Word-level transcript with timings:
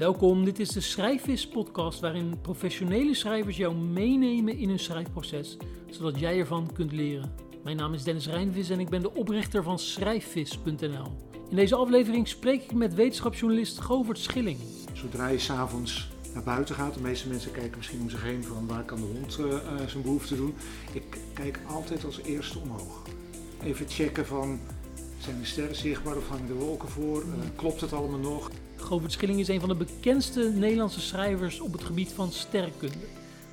Welkom, 0.00 0.44
dit 0.44 0.58
is 0.58 0.68
de 0.68 0.80
Schrijfvis 0.80 1.48
podcast 1.48 2.00
waarin 2.00 2.40
professionele 2.42 3.14
schrijvers 3.14 3.56
jou 3.56 3.74
meenemen 3.74 4.56
in 4.56 4.68
hun 4.68 4.78
schrijfproces, 4.78 5.56
zodat 5.90 6.18
jij 6.18 6.38
ervan 6.38 6.72
kunt 6.72 6.92
leren. 6.92 7.32
Mijn 7.64 7.76
naam 7.76 7.94
is 7.94 8.02
Dennis 8.02 8.26
Rijnvis 8.26 8.70
en 8.70 8.80
ik 8.80 8.88
ben 8.88 9.02
de 9.02 9.14
oprichter 9.14 9.62
van 9.62 9.78
schrijfvis.nl. 9.78 11.06
In 11.50 11.56
deze 11.56 11.74
aflevering 11.74 12.28
spreek 12.28 12.62
ik 12.62 12.72
met 12.72 12.94
wetenschapsjournalist 12.94 13.80
Govert 13.80 14.18
Schilling. 14.18 14.58
Zodra 14.92 15.28
je 15.28 15.38
s'avonds 15.38 16.10
naar 16.34 16.42
buiten 16.42 16.74
gaat, 16.74 16.94
de 16.94 17.00
meeste 17.00 17.28
mensen 17.28 17.52
kijken 17.52 17.76
misschien 17.76 18.00
om 18.00 18.10
zich 18.10 18.22
heen 18.22 18.44
van 18.44 18.66
waar 18.66 18.84
kan 18.84 18.98
de 18.98 19.18
hond 19.18 19.38
uh, 19.38 19.46
uh, 19.46 19.58
zijn 19.86 20.02
behoefte 20.02 20.36
doen. 20.36 20.54
Ik 20.92 21.18
kijk 21.32 21.60
altijd 21.66 22.04
als 22.04 22.22
eerste 22.22 22.58
omhoog. 22.58 23.02
Even 23.62 23.88
checken 23.88 24.26
van, 24.26 24.60
zijn 25.18 25.38
de 25.38 25.46
sterren 25.46 25.76
zichtbaar 25.76 26.16
of 26.16 26.28
hangen 26.28 26.46
de 26.46 26.54
wolken 26.54 26.88
voor? 26.88 27.22
Uh, 27.22 27.32
klopt 27.56 27.80
het 27.80 27.92
allemaal 27.92 28.18
nog? 28.18 28.50
Govert 28.80 29.12
Schilling 29.12 29.40
is 29.40 29.48
een 29.48 29.60
van 29.60 29.68
de 29.68 29.74
bekendste 29.74 30.52
Nederlandse 30.54 31.00
schrijvers 31.00 31.60
op 31.60 31.72
het 31.72 31.84
gebied 31.84 32.12
van 32.12 32.32
sterrenkunde. 32.32 33.06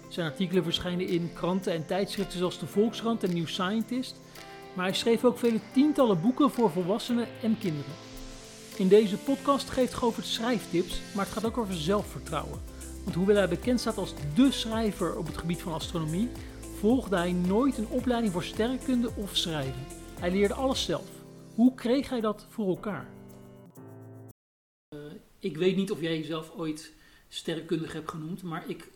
Zijn 0.08 0.30
artikelen 0.30 0.64
verschijnen 0.64 1.08
in 1.08 1.30
kranten 1.34 1.74
en 1.74 1.86
tijdschriften 1.86 2.38
zoals 2.38 2.60
de 2.60 2.68
Volkskrant 2.68 3.24
en 3.24 3.34
New 3.34 3.48
Scientist. 3.48 4.16
Maar 4.74 4.86
hij 4.86 4.94
schreef 4.94 5.24
ook 5.24 5.38
vele 5.38 5.60
tientallen 5.74 6.22
boeken 6.22 6.52
voor 6.52 6.72
volwassenen 6.72 7.28
en 7.42 7.58
kinderen. 7.60 7.92
In 8.76 8.88
deze 8.88 9.18
podcast 9.18 9.70
geeft 9.70 9.94
Govert 9.94 10.26
schrijftips, 10.26 11.02
maar 11.16 11.26
het 11.26 11.34
gaat 11.34 11.46
ook 11.46 11.58
over 11.58 11.74
zelfvertrouwen. 11.74 12.60
Want 13.04 13.16
hoewel 13.16 13.36
hij 13.36 13.50
bekend 13.50 13.80
staat 13.80 13.98
als 13.98 14.14
dé 14.36 14.52
schrijver 14.52 15.18
op 15.18 15.26
het 15.26 15.38
gebied 15.38 15.62
van 15.62 15.74
astronomie, 15.74 16.30
volgde 16.80 17.16
hij 17.16 17.32
nooit 17.32 17.78
een 17.78 17.88
opleiding 17.90 18.34
voor 18.34 18.44
sterrenkunde 18.44 19.10
of 19.16 19.36
schrijven. 19.38 19.86
Hij 20.20 20.32
leerde 20.32 20.54
alles 20.54 20.84
zelf. 20.84 21.08
Hoe 21.56 21.76
kreeg 21.76 22.10
hij 22.10 22.22
dat 22.22 22.46
voor 22.50 22.68
elkaar? 22.68 23.17
Ik 25.40 25.58
weet 25.58 25.76
niet 25.76 25.92
of 25.92 26.02
jij 26.02 26.18
jezelf 26.18 26.52
ooit 26.56 26.92
sterrenkundig 27.30 27.94
hebt 27.94 28.10
genoemd, 28.10 28.44
maar 28.44 28.64
ik, 28.68 28.88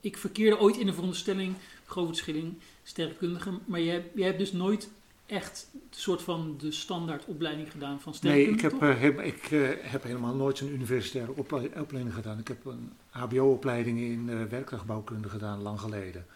ik 0.00 0.16
verkeerde 0.16 0.58
ooit 0.58 0.76
in 0.76 0.86
de 0.86 0.92
veronderstelling, 0.92 1.54
Govert 1.84 2.16
Schilling, 2.16 2.54
sterrenkundige. 2.82 3.50
Maar 3.64 3.80
jij, 3.80 4.10
jij 4.14 4.26
hebt 4.26 4.38
dus 4.38 4.52
nooit 4.52 4.90
echt 5.30 5.68
een 5.72 5.80
soort 5.90 6.22
van 6.22 6.54
de 6.58 6.70
standaard 6.70 7.24
opleiding 7.24 7.70
gedaan 7.70 8.00
van 8.00 8.14
sterrenkunde? 8.14 8.62
Nee, 8.62 8.72
ik 8.72 8.80
heb, 8.80 8.82
uh, 8.82 9.00
heb 9.00 9.20
ik 9.20 9.50
uh, 9.50 9.68
heb 9.80 10.02
helemaal 10.02 10.34
nooit 10.34 10.60
een 10.60 10.72
universitaire 10.72 11.32
opleiding 11.76 12.14
gedaan. 12.14 12.38
Ik 12.38 12.48
heb 12.48 12.64
een 12.64 12.92
HBO-opleiding 13.10 13.98
in 13.98 14.28
uh, 14.28 14.42
werktuigbouwkunde 14.44 15.28
gedaan, 15.28 15.62
lang 15.62 15.80
geleden. 15.80 16.26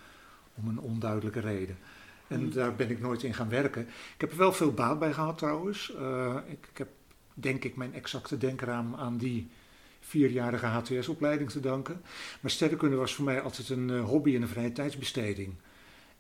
Om 0.55 0.69
een 0.69 0.81
onduidelijke 0.81 1.41
reden. 1.41 1.79
En 2.27 2.41
mm. 2.41 2.53
daar 2.53 2.75
ben 2.75 2.91
ik 2.91 3.01
nooit 3.01 3.23
in 3.23 3.35
gaan 3.35 3.49
werken. 3.49 3.83
Ik 4.15 4.21
heb 4.21 4.31
er 4.31 4.37
wel 4.37 4.53
veel 4.53 4.73
baat 4.73 4.99
bij 4.99 5.13
gehad 5.13 5.39
trouwens. 5.39 5.93
Ik, 6.47 6.67
ik, 6.71 6.79
heb 6.79 6.89
denk 7.35 7.65
ik 7.65 7.77
mijn 7.77 7.95
exacte 7.95 8.39
denkraam 8.39 8.95
aan 8.95 9.17
die 9.17 9.49
vierjarige 10.01 10.67
HTS-opleiding 10.67 11.51
te 11.51 11.61
danken. 11.61 12.03
Maar 12.41 12.51
sterrenkunde 12.51 12.97
was 12.97 13.15
voor 13.15 13.25
mij 13.25 13.41
altijd 13.41 13.69
een 13.69 13.99
hobby 13.99 14.35
en 14.35 14.43
een 14.43 14.49
vrije 14.49 14.73
tijdsbesteding. 14.73 15.55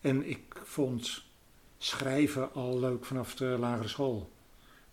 En 0.00 0.28
ik 0.28 0.42
vond 0.62 1.24
schrijven 1.78 2.52
al 2.52 2.80
leuk 2.80 3.04
vanaf 3.04 3.34
de 3.34 3.44
lagere 3.44 3.88
school. 3.88 4.32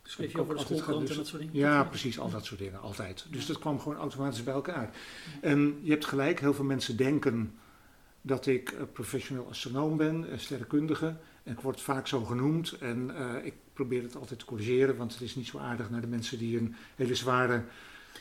Schreef 0.03 0.31
je 0.31 0.39
over 0.39 0.55
de 0.55 0.61
schoolkrant 0.61 1.09
en 1.09 1.15
dat 1.15 1.27
soort 1.27 1.41
dingen? 1.41 1.57
Ja, 1.57 1.83
precies, 1.83 2.19
al 2.19 2.29
dat 2.29 2.45
soort 2.45 2.59
dingen, 2.59 2.81
altijd. 2.81 3.25
Dus 3.29 3.45
dat 3.45 3.59
kwam 3.59 3.79
gewoon 3.79 3.97
automatisch 3.97 4.43
bij 4.43 4.53
elkaar. 4.53 4.95
En 5.41 5.79
je 5.81 5.91
hebt 5.91 6.05
gelijk, 6.05 6.39
heel 6.39 6.53
veel 6.53 6.65
mensen 6.65 6.97
denken 6.97 7.55
dat 8.21 8.45
ik 8.45 8.75
professioneel 8.93 9.47
astronoom 9.49 9.97
ben, 9.97 10.25
sterrenkundige. 10.35 11.15
En 11.43 11.51
ik 11.51 11.59
word 11.59 11.81
vaak 11.81 12.07
zo 12.07 12.23
genoemd 12.23 12.71
en 12.71 13.11
uh, 13.11 13.45
ik 13.45 13.53
probeer 13.81 14.03
het 14.03 14.15
altijd 14.15 14.39
te 14.39 14.45
corrigeren, 14.45 14.97
want 14.97 15.13
het 15.13 15.21
is 15.21 15.35
niet 15.35 15.47
zo 15.47 15.57
aardig 15.57 15.89
naar 15.89 16.01
de 16.01 16.07
mensen 16.07 16.37
die 16.37 16.57
een 16.57 16.75
hele 16.95 17.15
zware 17.15 17.63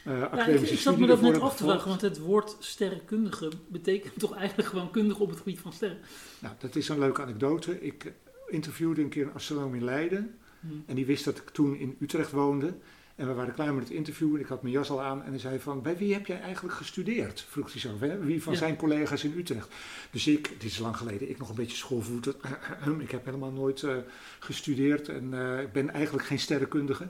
uh, 0.07 0.23
academische 0.23 0.53
ja, 0.53 0.67
ik, 0.67 0.71
ik 0.71 0.79
zat 0.79 0.99
me 0.99 1.07
dat 1.07 1.21
net 1.21 1.41
af 1.41 1.57
te 1.57 1.65
vragen, 1.65 1.89
want 1.89 2.01
het 2.01 2.19
woord 2.19 2.57
sterrenkundige 2.59 3.51
betekent 3.67 4.19
toch 4.19 4.35
eigenlijk 4.37 4.69
gewoon 4.69 4.91
kundige 4.91 5.23
op 5.23 5.29
het 5.29 5.39
gebied 5.39 5.59
van 5.59 5.73
sterren. 5.73 5.99
Nou, 6.39 6.55
dat 6.59 6.77
is 6.77 6.89
een 6.89 6.99
leuke 6.99 7.23
anekdote. 7.23 7.81
Ik 7.81 8.13
interviewde 8.49 9.03
een 9.03 9.09
keer 9.09 9.27
een 9.27 9.35
astronoom 9.35 9.75
in 9.75 9.85
Leiden. 9.85 10.39
Hmm. 10.61 10.85
En 10.87 10.95
die 10.95 11.07
wist 11.07 11.25
dat 11.25 11.37
ik 11.37 11.51
toen 11.51 11.77
in 11.77 11.97
Utrecht 12.01 12.31
woonde. 12.31 12.75
En 13.21 13.27
we 13.27 13.35
waren 13.35 13.55
klaar 13.55 13.75
met 13.75 13.85
het 13.85 13.93
interview 13.93 14.35
en 14.35 14.41
ik 14.41 14.47
had 14.47 14.63
mijn 14.63 14.75
jas 14.75 14.91
al 14.91 15.03
aan. 15.03 15.23
En 15.23 15.31
hij 15.31 15.39
zei 15.39 15.59
van, 15.59 15.83
bij 15.83 15.97
wie 15.97 16.13
heb 16.13 16.27
jij 16.27 16.41
eigenlijk 16.41 16.75
gestudeerd? 16.75 17.41
Vroeg 17.41 17.73
hij 17.73 17.81
zo, 17.81 17.99
wie 18.21 18.43
van 18.43 18.53
ja. 18.53 18.59
zijn 18.59 18.77
collega's 18.77 19.25
in 19.25 19.35
Utrecht? 19.37 19.69
Dus 20.11 20.27
ik, 20.27 20.49
dit 20.49 20.71
is 20.71 20.79
lang 20.79 20.97
geleden, 20.97 21.31
ik 21.31 21.39
nog 21.39 21.49
een 21.49 21.55
beetje 21.55 21.77
schoolvoet. 21.77 22.27
ik 22.99 23.11
heb 23.11 23.25
helemaal 23.25 23.51
nooit 23.51 23.83
uh, 23.83 23.97
gestudeerd 24.39 25.09
en 25.09 25.33
uh, 25.33 25.61
ik 25.61 25.73
ben 25.73 25.91
eigenlijk 25.91 26.27
geen 26.27 26.39
sterrenkundige. 26.39 27.07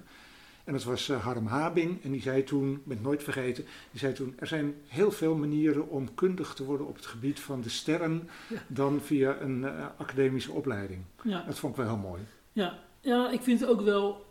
En 0.65 0.73
dat 0.73 0.85
was 0.85 1.09
uh, 1.09 1.25
Harm 1.25 1.47
Habing 1.47 2.03
en 2.05 2.11
die 2.11 2.23
zei 2.23 2.45
toen, 2.45 2.73
ik 2.73 2.85
ben 2.85 2.97
het 2.97 3.07
nooit 3.07 3.23
vergeten, 3.23 3.65
die 3.91 4.01
zei 4.01 4.13
toen, 4.13 4.35
er 4.39 4.47
zijn 4.47 4.75
heel 4.87 5.11
veel 5.11 5.35
manieren 5.35 5.89
om 5.89 6.15
kundig 6.15 6.55
te 6.55 6.65
worden 6.65 6.87
op 6.87 6.97
het 6.97 7.07
gebied 7.07 7.41
van 7.41 7.61
de 7.61 7.69
sterren 7.69 8.29
ja. 8.49 8.63
dan 8.67 9.01
via 9.01 9.41
een 9.41 9.65
academische 9.97 10.53
opleiding. 10.53 11.03
Ja. 11.23 11.43
Dat 11.47 11.59
vond 11.59 11.73
ik 11.73 11.85
wel 11.85 11.95
heel 11.95 12.09
mooi. 12.09 12.23
Ja. 12.53 12.79
ja, 13.01 13.31
ik 13.31 13.41
vind 13.41 13.61
het 13.61 13.69
ook 13.69 13.81
wel 13.81 14.29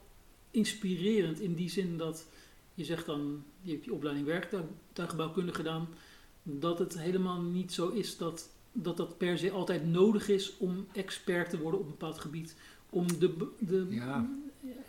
inspirerend 0.52 1.40
in 1.40 1.54
die 1.54 1.70
zin 1.70 1.98
dat 1.98 2.28
je 2.74 2.84
zegt 2.86 3.06
dan, 3.06 3.44
je 3.62 3.72
hebt 3.72 3.86
je 3.86 3.94
opleiding 3.94 4.28
werktuigbouwkunde 4.28 5.54
gedaan, 5.54 5.88
dat 6.44 6.80
het 6.80 7.00
helemaal 7.00 7.42
niet 7.42 7.74
zo 7.74 7.90
is 7.90 8.18
dat, 8.18 8.50
dat 8.72 8.98
dat 8.98 9.18
per 9.18 9.38
se 9.38 9.52
altijd 9.52 9.86
nodig 9.86 10.30
is 10.30 10.58
om 10.58 10.88
expert 10.94 11.50
te 11.50 11.60
worden 11.60 11.80
op 11.80 11.86
een 11.86 11.92
bepaald 11.92 12.20
gebied. 12.20 12.56
Om 12.90 13.08
de, 13.20 13.48
de, 13.60 13.86
ja. 13.90 14.30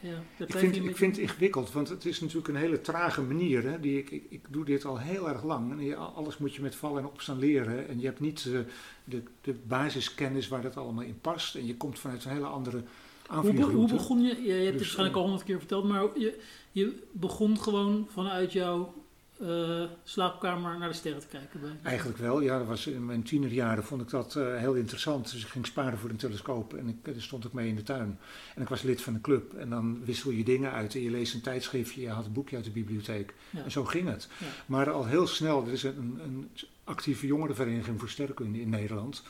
Ja, 0.00 0.22
ik, 0.38 0.52
vind, 0.52 0.76
ik 0.76 0.96
vind 0.96 1.16
het 1.16 1.24
ingewikkeld, 1.24 1.72
want 1.72 1.88
het 1.88 2.04
is 2.04 2.20
natuurlijk 2.20 2.48
een 2.48 2.54
hele 2.54 2.80
trage 2.80 3.22
manier. 3.22 3.62
Hè, 3.62 3.80
die 3.80 3.98
ik, 3.98 4.10
ik, 4.10 4.26
ik 4.28 4.46
doe 4.50 4.64
dit 4.64 4.84
al 4.84 4.98
heel 4.98 5.28
erg 5.28 5.44
lang. 5.44 5.72
En 5.72 5.84
je, 5.84 5.96
alles 5.96 6.38
moet 6.38 6.54
je 6.54 6.62
met 6.62 6.74
vallen 6.74 7.02
en 7.02 7.08
opstaan 7.08 7.38
leren. 7.38 7.88
En 7.88 8.00
je 8.00 8.06
hebt 8.06 8.20
niet 8.20 8.44
uh, 8.44 8.60
de, 9.04 9.22
de 9.40 9.54
basiskennis 9.66 10.48
waar 10.48 10.62
dat 10.62 10.76
allemaal 10.76 11.04
in 11.04 11.20
past. 11.20 11.54
En 11.54 11.66
je 11.66 11.76
komt 11.76 11.98
vanuit 11.98 12.24
een 12.24 12.30
hele 12.30 12.46
andere 12.46 12.82
Hoe, 13.30 13.62
hoe 13.62 13.88
begon 13.88 14.22
je? 14.22 14.42
Je 14.42 14.52
hebt 14.52 14.64
het 14.64 14.72
dus, 14.72 14.80
waarschijnlijk 14.80 15.16
al 15.16 15.22
honderd 15.22 15.44
keer 15.44 15.58
verteld, 15.58 15.84
maar 15.84 16.18
je, 16.18 16.40
je 16.72 17.02
begon 17.12 17.58
gewoon 17.58 18.06
vanuit 18.10 18.52
jouw 18.52 18.94
uh, 19.42 19.82
slaapkamer 20.04 20.78
naar 20.78 20.88
de 20.88 20.94
sterren 20.94 21.20
te 21.20 21.26
kijken? 21.26 21.60
Bij. 21.60 21.70
Eigenlijk 21.82 22.18
wel, 22.18 22.40
ja. 22.40 22.58
Dat 22.58 22.66
was 22.66 22.86
in 22.86 23.06
mijn 23.06 23.22
tienerjaren 23.22 23.84
vond 23.84 24.02
ik 24.02 24.10
dat 24.10 24.34
uh, 24.34 24.56
heel 24.56 24.74
interessant. 24.74 25.30
Dus 25.32 25.42
ik 25.42 25.48
ging 25.48 25.66
sparen 25.66 25.98
voor 25.98 26.10
een 26.10 26.16
telescoop 26.16 26.74
en 26.74 26.88
ik, 26.88 27.04
daar 27.04 27.14
stond 27.18 27.44
ik 27.44 27.52
mee 27.52 27.68
in 27.68 27.76
de 27.76 27.82
tuin. 27.82 28.18
En 28.54 28.62
ik 28.62 28.68
was 28.68 28.82
lid 28.82 29.02
van 29.02 29.14
een 29.14 29.20
club 29.20 29.54
en 29.54 29.70
dan 29.70 30.04
wissel 30.04 30.30
je 30.30 30.44
dingen 30.44 30.72
uit 30.72 30.94
en 30.94 31.00
je 31.00 31.10
leest 31.10 31.34
een 31.34 31.40
tijdschriftje, 31.40 32.00
je 32.00 32.08
had 32.08 32.26
een 32.26 32.32
boekje 32.32 32.56
uit 32.56 32.64
de 32.64 32.70
bibliotheek. 32.70 33.34
Ja. 33.50 33.64
En 33.64 33.70
zo 33.70 33.84
ging 33.84 34.08
het. 34.08 34.28
Ja. 34.38 34.46
Maar 34.66 34.90
al 34.90 35.06
heel 35.06 35.26
snel, 35.26 35.66
er 35.66 35.72
is 35.72 35.82
een, 35.82 36.18
een 36.24 36.50
actieve 36.84 37.26
jongerenvereniging 37.26 37.98
voor 37.98 38.08
sterrenkunde 38.08 38.60
in 38.60 38.68
Nederland. 38.68 39.22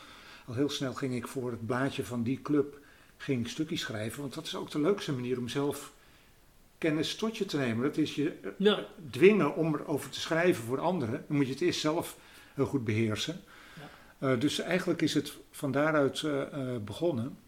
Al 0.46 0.54
heel 0.54 0.70
snel 0.70 0.94
ging 0.94 1.14
ik 1.14 1.28
voor 1.28 1.50
het 1.50 1.66
blaadje 1.66 2.04
van 2.04 2.22
die 2.22 2.42
club 2.42 2.78
ging 3.20 3.48
stukjes 3.48 3.80
schrijven, 3.80 4.20
want 4.20 4.34
dat 4.34 4.46
is 4.46 4.54
ook 4.54 4.70
de 4.70 4.80
leukste 4.80 5.12
manier 5.12 5.38
om 5.38 5.48
zelf 5.48 5.92
kennis 6.78 7.16
tot 7.16 7.36
je 7.36 7.44
te 7.44 7.56
nemen. 7.56 7.84
Dat 7.84 7.96
is 7.96 8.14
je 8.14 8.52
ja. 8.58 8.86
dwingen 9.10 9.54
om 9.54 9.74
erover 9.74 10.10
te 10.10 10.20
schrijven 10.20 10.64
voor 10.64 10.80
anderen. 10.80 11.24
Dan 11.28 11.36
moet 11.36 11.46
je 11.46 11.52
het 11.52 11.60
eerst 11.62 11.80
zelf 11.80 12.16
heel 12.54 12.66
goed 12.66 12.84
beheersen. 12.84 13.40
Ja. 14.20 14.32
Uh, 14.32 14.40
dus 14.40 14.58
eigenlijk 14.58 15.02
is 15.02 15.14
het 15.14 15.36
van 15.50 15.72
daaruit 15.72 16.22
uh, 16.22 16.32
uh, 16.54 16.76
begonnen. 16.84 17.38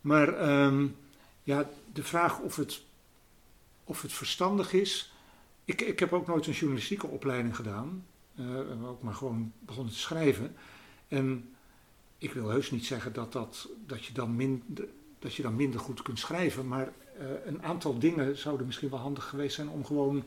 Maar 0.00 0.50
um, 0.64 0.96
ja, 1.42 1.68
de 1.92 2.02
vraag 2.02 2.38
of 2.38 2.56
het, 2.56 2.82
of 3.84 4.02
het 4.02 4.12
verstandig 4.12 4.72
is. 4.72 5.12
Ik, 5.64 5.80
ik 5.80 5.98
heb 5.98 6.12
ook 6.12 6.26
nooit 6.26 6.46
een 6.46 6.52
journalistieke 6.52 7.06
opleiding 7.06 7.56
gedaan. 7.56 8.06
ook 8.84 9.02
maar 9.02 9.14
gewoon 9.14 9.52
begonnen 9.58 9.92
te 9.92 9.98
schrijven. 9.98 10.56
En 11.08 11.55
ik 12.18 12.32
wil 12.32 12.48
heus 12.48 12.70
niet 12.70 12.86
zeggen 12.86 13.12
dat, 13.12 13.32
dat, 13.32 13.68
dat, 13.86 14.04
je, 14.04 14.12
dan 14.12 14.36
min, 14.36 14.62
dat 15.18 15.34
je 15.34 15.42
dan 15.42 15.56
minder 15.56 15.80
goed 15.80 16.02
kunt 16.02 16.18
schrijven. 16.18 16.68
Maar 16.68 16.92
uh, 17.20 17.26
een 17.44 17.62
aantal 17.62 17.98
dingen 17.98 18.38
zouden 18.38 18.66
misschien 18.66 18.90
wel 18.90 18.98
handig 18.98 19.24
geweest 19.24 19.54
zijn 19.54 19.68
om 19.68 19.84
gewoon 19.84 20.24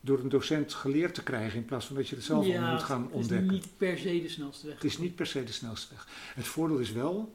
door 0.00 0.18
een 0.18 0.28
docent 0.28 0.74
geleerd 0.74 1.14
te 1.14 1.22
krijgen 1.22 1.58
in 1.58 1.64
plaats 1.64 1.86
van 1.86 1.96
dat 1.96 2.08
je 2.08 2.14
het 2.14 2.24
zelf 2.24 2.46
ja, 2.46 2.72
moet 2.72 2.82
gaan 2.82 3.10
ontdekken. 3.10 3.54
Het 3.54 3.56
is 3.56 3.64
niet 3.64 3.76
per 3.76 3.98
se 3.98 4.22
de 4.22 4.28
snelste 4.28 4.66
weg. 4.66 4.74
Het 4.74 4.84
is 4.84 4.98
niet 4.98 5.14
per 5.14 5.26
se 5.26 5.44
de 5.44 5.52
snelste 5.52 5.94
weg. 5.94 6.08
Het 6.34 6.46
voordeel 6.46 6.78
is 6.78 6.92
wel, 6.92 7.34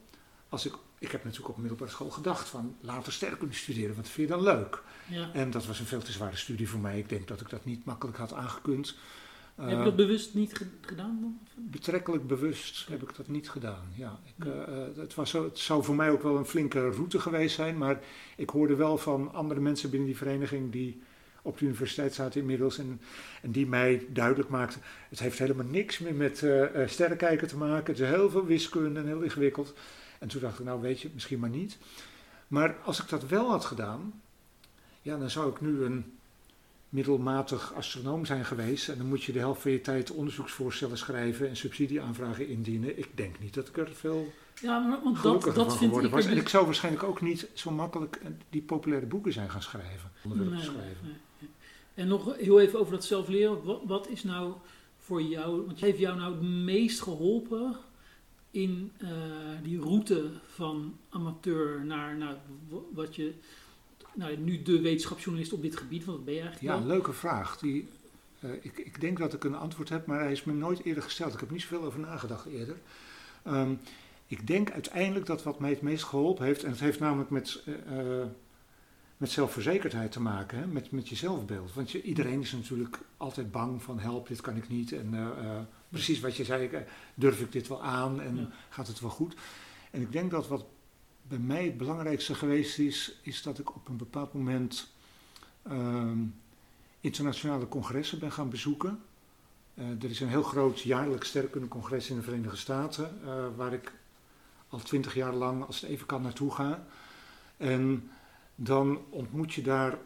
als 0.49 0.65
ik, 0.65 0.73
ik 0.99 1.11
heb 1.11 1.23
natuurlijk 1.23 1.49
op 1.49 1.57
middelbare 1.57 1.91
school 1.91 2.09
gedacht 2.09 2.49
van 2.49 2.75
later 2.81 3.13
sterrenkunde 3.13 3.53
studeren, 3.53 3.93
want 3.93 4.05
dat 4.05 4.13
vind 4.13 4.29
je 4.29 4.35
dan 4.35 4.43
leuk. 4.43 4.83
Ja. 5.07 5.33
En 5.33 5.51
dat 5.51 5.65
was 5.65 5.79
een 5.79 5.85
veel 5.85 6.01
te 6.01 6.11
zware 6.11 6.35
studie 6.35 6.69
voor 6.69 6.79
mij. 6.79 6.99
Ik 6.99 7.09
denk 7.09 7.27
dat 7.27 7.41
ik 7.41 7.49
dat 7.49 7.65
niet 7.65 7.85
makkelijk 7.85 8.17
had 8.17 8.33
aangekund. 8.33 8.95
Heb 9.69 9.77
je 9.77 9.83
dat 9.83 9.95
bewust 9.95 10.33
niet 10.33 10.57
ge 10.57 10.65
gedaan 10.81 11.17
dan? 11.21 11.39
Betrekkelijk 11.55 12.27
bewust 12.27 12.87
heb 12.87 13.01
ik 13.01 13.15
dat 13.15 13.27
niet 13.27 13.49
gedaan, 13.49 13.83
ja. 13.95 14.19
Ik, 14.37 14.45
uh, 14.45 14.53
het, 14.95 15.15
was 15.15 15.29
zo, 15.29 15.43
het 15.43 15.59
zou 15.59 15.83
voor 15.83 15.95
mij 15.95 16.11
ook 16.11 16.23
wel 16.23 16.37
een 16.37 16.45
flinke 16.45 16.89
route 16.89 17.19
geweest 17.19 17.55
zijn, 17.55 17.77
maar 17.77 17.99
ik 18.35 18.49
hoorde 18.49 18.75
wel 18.75 18.97
van 18.97 19.33
andere 19.33 19.59
mensen 19.59 19.89
binnen 19.89 20.07
die 20.07 20.17
vereniging 20.17 20.71
die 20.71 21.01
op 21.41 21.57
de 21.57 21.65
universiteit 21.65 22.13
zaten 22.13 22.39
inmiddels 22.39 22.77
en, 22.77 23.01
en 23.41 23.51
die 23.51 23.67
mij 23.67 24.05
duidelijk 24.09 24.49
maakten, 24.49 24.81
het 25.09 25.19
heeft 25.19 25.39
helemaal 25.39 25.65
niks 25.65 25.99
meer 25.99 26.15
met 26.15 26.41
uh, 26.41 26.65
sterrenkijken 26.85 27.47
te 27.47 27.57
maken, 27.57 27.93
het 27.93 28.01
is 28.01 28.09
heel 28.09 28.29
veel 28.29 28.45
wiskunde 28.45 28.99
en 28.99 29.05
heel 29.05 29.21
ingewikkeld. 29.21 29.73
En 30.19 30.27
toen 30.27 30.41
dacht 30.41 30.59
ik, 30.59 30.65
nou 30.65 30.81
weet 30.81 31.01
je, 31.01 31.09
misschien 31.13 31.39
maar 31.39 31.49
niet. 31.49 31.77
Maar 32.47 32.75
als 32.85 33.01
ik 33.01 33.09
dat 33.09 33.27
wel 33.27 33.49
had 33.49 33.65
gedaan, 33.65 34.21
ja, 35.01 35.17
dan 35.17 35.29
zou 35.29 35.51
ik 35.51 35.61
nu 35.61 35.83
een 35.83 36.19
middelmatig 36.91 37.73
astronoom 37.73 38.25
zijn 38.25 38.45
geweest. 38.45 38.89
En 38.89 38.97
dan 38.97 39.07
moet 39.07 39.23
je 39.23 39.31
de 39.31 39.39
helft 39.39 39.61
van 39.61 39.71
je 39.71 39.81
tijd 39.81 40.11
onderzoeksvoorstellen 40.11 40.97
schrijven 40.97 41.49
en 41.49 41.55
subsidieaanvragen 41.57 42.47
indienen. 42.47 42.97
Ik 42.97 43.09
denk 43.15 43.39
niet 43.39 43.53
dat 43.53 43.67
ik 43.67 43.77
er 43.77 43.91
veel 43.93 44.33
Ja, 44.61 44.99
want 45.03 45.23
dat, 45.23 45.43
dat 45.43 45.55
van 45.55 45.77
vind 45.77 46.03
ik... 46.03 46.11
was. 46.11 46.25
En 46.25 46.37
ik 46.37 46.49
zou 46.49 46.65
waarschijnlijk 46.65 47.03
ook 47.03 47.21
niet 47.21 47.47
zo 47.53 47.71
makkelijk 47.71 48.15
eh, 48.15 48.29
die 48.49 48.61
populaire 48.61 49.05
boeken 49.05 49.33
zijn 49.33 49.49
gaan 49.49 49.61
schrijven. 49.61 50.11
Onderwerpen 50.23 50.55
Nee, 50.55 50.65
schrijven. 50.65 50.97
nee, 51.03 51.13
nee. 51.39 51.49
En 51.93 52.07
nog 52.07 52.35
heel 52.37 52.59
even 52.59 52.79
over 52.79 52.93
dat 52.93 53.05
zelf 53.05 53.27
leren. 53.27 53.63
Wat, 53.63 53.81
wat 53.85 54.07
is 54.07 54.23
nou 54.23 54.53
voor 54.97 55.21
jou, 55.21 55.55
want 55.55 55.67
wat 55.67 55.79
heeft 55.79 55.99
jou 55.99 56.17
nou 56.17 56.33
het 56.33 56.41
meest 56.41 57.01
geholpen 57.01 57.75
in 58.51 58.91
eh, 58.97 59.09
die 59.63 59.79
route 59.79 60.29
van 60.45 60.97
amateur 61.09 61.85
naar, 61.85 62.17
naar 62.17 62.35
wat 62.93 63.15
je, 63.15 63.33
nou, 64.15 64.37
nu 64.37 64.61
de 64.61 64.81
wetenschapsjournalist 64.81 65.53
op 65.53 65.61
dit 65.61 65.77
gebied, 65.77 66.05
want 66.05 66.17
dat 66.17 66.25
ben 66.25 66.35
je 66.35 66.41
eigenlijk 66.41 66.73
Ja, 66.73 66.79
wel. 66.79 66.87
leuke 66.87 67.13
vraag. 67.13 67.57
Die, 67.57 67.89
eh, 68.39 68.49
ik, 68.61 68.77
ik 68.77 69.01
denk 69.01 69.17
dat 69.17 69.33
ik 69.33 69.43
een 69.43 69.55
antwoord 69.55 69.89
heb, 69.89 70.05
maar 70.05 70.19
hij 70.19 70.31
is 70.31 70.43
me 70.43 70.53
nooit 70.53 70.83
eerder 70.83 71.03
gesteld. 71.03 71.33
Ik 71.33 71.39
heb 71.39 71.51
niet 71.51 71.61
zoveel 71.61 71.83
over 71.83 71.99
nagedacht 71.99 72.45
eerder. 72.45 72.75
Ehm, 73.43 73.73
ik 74.27 74.47
denk 74.47 74.71
uiteindelijk 74.71 75.25
dat 75.25 75.43
wat 75.43 75.59
mij 75.59 75.69
het 75.69 75.81
meest 75.81 76.03
geholpen 76.03 76.45
heeft, 76.45 76.63
en 76.63 76.69
het 76.71 76.79
heeft 76.79 76.99
namelijk 76.99 77.29
met, 77.29 77.63
eh, 77.65 78.19
eh, 78.21 78.27
met 79.17 79.31
zelfverzekerdheid 79.31 80.11
te 80.11 80.21
maken, 80.21 80.57
hè, 80.57 80.67
met, 80.67 80.91
met 80.91 81.09
je 81.09 81.15
zelfbeeld. 81.15 81.73
Want 81.73 81.91
je, 81.91 82.01
iedereen 82.01 82.41
is 82.41 82.51
natuurlijk 82.51 82.99
altijd 83.17 83.51
bang 83.51 83.83
van 83.83 83.99
help, 83.99 84.27
dit 84.27 84.41
kan 84.41 84.55
ik 84.55 84.69
niet. 84.69 84.91
En 84.91 85.15
precies 85.89 86.19
wat 86.19 86.35
je 86.35 86.43
zei, 86.43 86.69
durf 87.15 87.39
ik 87.41 87.51
dit 87.51 87.67
wel 87.67 87.83
aan 87.83 88.21
en 88.21 88.35
Ja. 88.35 88.47
gaat 88.69 88.87
het 88.87 88.99
wel 88.99 89.09
goed? 89.09 89.35
En 89.91 90.01
ik 90.01 90.11
denk 90.11 90.31
dat 90.31 90.47
wat 90.47 90.65
bij 91.31 91.39
mij 91.39 91.65
het 91.65 91.77
belangrijkste 91.77 92.35
geweest 92.35 92.79
is, 92.79 93.19
is 93.21 93.41
dat 93.41 93.59
ik 93.59 93.75
op 93.75 93.87
een 93.87 93.97
bepaald 93.97 94.33
moment 94.33 94.93
ehm, 95.63 96.19
internationale 96.99 97.67
congressen 97.67 98.19
ben 98.19 98.31
gaan 98.31 98.49
bezoeken. 98.49 99.01
Eh, 99.73 100.03
er 100.03 100.09
is 100.09 100.19
een 100.19 100.27
heel 100.27 100.43
groot 100.43 100.79
jaarlijks 100.79 101.27
sterrenkundecongres 101.27 102.09
in 102.09 102.15
de 102.15 102.21
Verenigde 102.21 102.57
Staten, 102.57 103.19
eh, 103.25 103.45
waar 103.55 103.73
ik 103.73 103.93
al 104.69 104.79
twintig 104.79 105.13
jaar 105.13 105.33
lang, 105.33 105.65
als 105.65 105.81
het 105.81 105.89
even 105.89 106.05
kan, 106.05 106.21
naartoe 106.21 106.51
ga. 106.51 106.85
En 107.57 108.11
dan 108.55 109.01
ontmoet 109.09 109.53
je 109.53 109.61
daar 109.61 109.97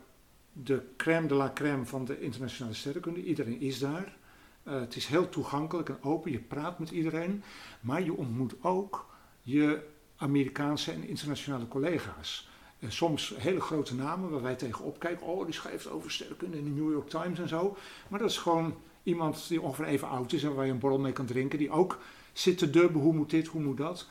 de 0.54 0.84
crème 0.98 1.28
de 1.28 1.36
la 1.36 1.52
crème 1.54 1.86
van 1.86 2.06
de 2.06 2.22
internationale 2.22 2.76
sterrenkunde. 2.76 3.24
Iedereen 3.24 3.62
is 3.62 3.80
daar. 3.80 4.16
Eh, 4.64 4.80
het 4.80 4.96
is 4.96 5.06
heel 5.06 5.30
toegankelijk 5.30 5.90
en 5.90 6.04
open, 6.04 6.32
je 6.32 6.40
praat 6.40 6.80
met 6.80 6.90
iedereen. 6.92 7.44
Maar 7.80 8.04
je 8.04 8.14
ontmoet 8.14 8.56
ook 8.62 9.16
je 9.42 9.94
Amerikaanse 10.26 10.92
en 10.92 11.08
internationale 11.08 11.68
collega's. 11.68 12.50
En 12.80 12.92
soms 12.92 13.34
hele 13.38 13.62
grote 13.62 13.96
namen 13.96 14.30
waar 14.30 14.42
wij 14.42 14.56
tegenop 14.56 15.00
kijken. 15.00 15.26
Oh, 15.28 15.46
die 15.46 15.54
schrijft 15.54 15.90
over 15.90 16.12
sterrenkunde 16.12 16.58
in 16.58 16.64
de 16.64 16.82
New 16.82 16.92
York 16.92 17.10
Times 17.10 17.40
en 17.40 17.48
zo. 17.48 17.78
Maar 18.08 18.20
dat 18.20 18.30
is 18.30 18.38
gewoon 18.38 18.76
iemand 19.04 19.48
die 19.48 19.62
ongeveer 19.62 19.86
even 19.86 20.08
oud 20.10 20.34
is 20.34 20.44
en 20.44 20.56
waar 20.56 20.66
je 20.66 20.72
een 20.72 20.80
borrel 20.80 21.00
mee 21.00 21.12
kan 21.12 21.26
drinken. 21.26 21.60
Die 21.60 21.70
ook 21.72 22.00
zit 22.34 22.58
te 22.58 22.70
dubben, 22.70 23.02
hoe 23.02 23.14
moet 23.14 23.30
dit, 23.30 23.48
hoe 23.48 23.62
moet 23.62 23.78
dat. 23.78 24.08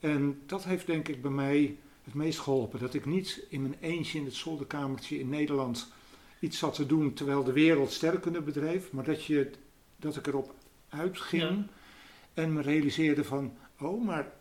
En 0.00 0.42
dat 0.46 0.64
heeft 0.64 0.86
denk 0.86 1.08
ik 1.08 1.22
bij 1.22 1.30
mij 1.30 1.76
het 2.04 2.14
meest 2.14 2.38
geholpen. 2.38 2.78
Dat 2.80 2.94
ik 2.94 3.06
niet 3.06 3.46
in 3.48 3.62
mijn 3.62 3.76
eentje 3.80 4.18
in 4.18 4.24
het 4.24 4.34
zolderkamertje 4.34 5.18
in 5.18 5.28
Nederland 5.28 5.92
iets 6.40 6.58
zat 6.58 6.74
te 6.74 6.86
doen 6.86 7.12
terwijl 7.12 7.44
de 7.44 7.52
wereld 7.52 7.92
sterrenkunde 7.92 8.40
bedreef. 8.40 8.92
Maar 8.92 9.04
dat, 9.04 9.24
je, 9.24 9.50
dat 9.96 10.16
ik 10.16 10.26
erop 10.26 10.54
uitging 10.88 11.42
Ja. 11.42 11.64
en 12.34 12.52
me 12.52 12.62
realiseerde 12.62 13.24
van... 13.24 13.52
Oh, 13.80 14.04
maar 14.04 14.32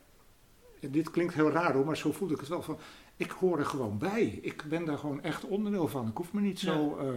dit 0.91 1.11
klinkt 1.11 1.33
heel 1.33 1.49
raar 1.51 1.73
hoor, 1.73 1.85
maar 1.85 1.97
zo 1.97 2.11
voelde 2.11 2.33
ik 2.33 2.39
het 2.39 2.49
wel 2.49 2.61
van... 2.61 2.77
Ik 3.17 3.31
hoor 3.31 3.59
er 3.59 3.65
gewoon 3.65 3.97
bij. 3.97 4.39
Ik 4.41 4.63
ben 4.69 4.85
daar 4.85 4.97
gewoon 4.97 5.21
echt 5.21 5.43
onderdeel 5.45 5.87
van. 5.87 6.07
Ik 6.07 6.17
hoef 6.17 6.33
me 6.33 6.41
niet 6.41 6.59
zo... 6.59 6.97
eh, 6.97 7.07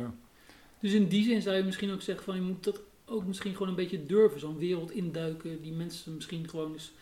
Dus 0.80 0.92
in 0.92 1.08
die 1.08 1.24
zin 1.24 1.42
zou 1.42 1.56
je 1.56 1.62
misschien 1.64 1.92
ook 1.92 2.02
zeggen 2.02 2.24
van 2.24 2.34
je 2.34 2.40
moet 2.40 2.64
dat 2.64 2.80
ook 3.04 3.24
misschien 3.26 3.52
gewoon 3.52 3.68
een 3.68 3.74
beetje 3.74 4.06
durven, 4.06 4.40
zo'n 4.40 4.58
wereld 4.58 4.90
induiken 4.90 5.62
die 5.62 5.72
mensen 5.72 6.14
misschien 6.14 6.48
gewoon 6.48 6.72
eens 6.72 6.92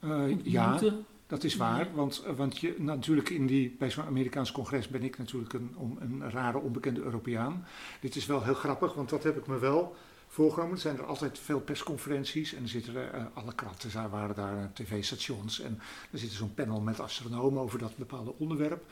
eh, 0.00 0.24
ja, 0.42 0.80
dat 1.26 1.44
is 1.44 1.56
waar. 1.56 1.88
Want, 1.94 2.22
eh, 2.26 2.34
want 2.36 2.58
je, 2.58 2.74
natuurlijk 2.78 3.30
in 3.30 3.46
die, 3.46 3.76
bij 3.78 3.90
zo'n 3.90 4.04
Amerikaans 4.04 4.52
congres 4.52 4.88
ben 4.88 5.02
ik 5.02 5.18
natuurlijk 5.18 5.52
een, 5.52 5.76
een 6.00 6.30
rare 6.30 6.58
onbekende 6.58 7.00
Europeaan. 7.00 7.64
Dit 8.00 8.16
is 8.16 8.26
wel 8.26 8.42
heel 8.42 8.54
grappig, 8.54 8.94
want 8.94 9.08
dat 9.08 9.22
heb 9.22 9.36
ik 9.36 9.46
me 9.46 9.58
wel 9.58 9.96
voorgenomen. 10.32 10.74
Er 10.74 10.80
zijn 10.80 10.98
er 10.98 11.04
altijd 11.06 11.38
veel 11.38 11.60
persconferenties 11.60 12.54
en 12.54 12.62
er 12.62 12.68
zitten 12.68 13.12
eh, 13.12 13.24
alle 13.34 13.54
kranten, 13.54 13.92
daar 13.92 14.10
waren 14.10 14.34
daar 14.34 14.56
eh, 14.58 14.64
tv-stations. 14.72 15.60
En 15.60 15.78
er 16.10 16.18
zit 16.18 16.30
zo'n 16.30 16.54
panel 16.54 16.80
met 16.80 17.00
astronomen 17.00 17.62
over 17.62 17.78
dat 17.78 17.96
bepaalde 17.96 18.34
onderwerp. 18.38 18.84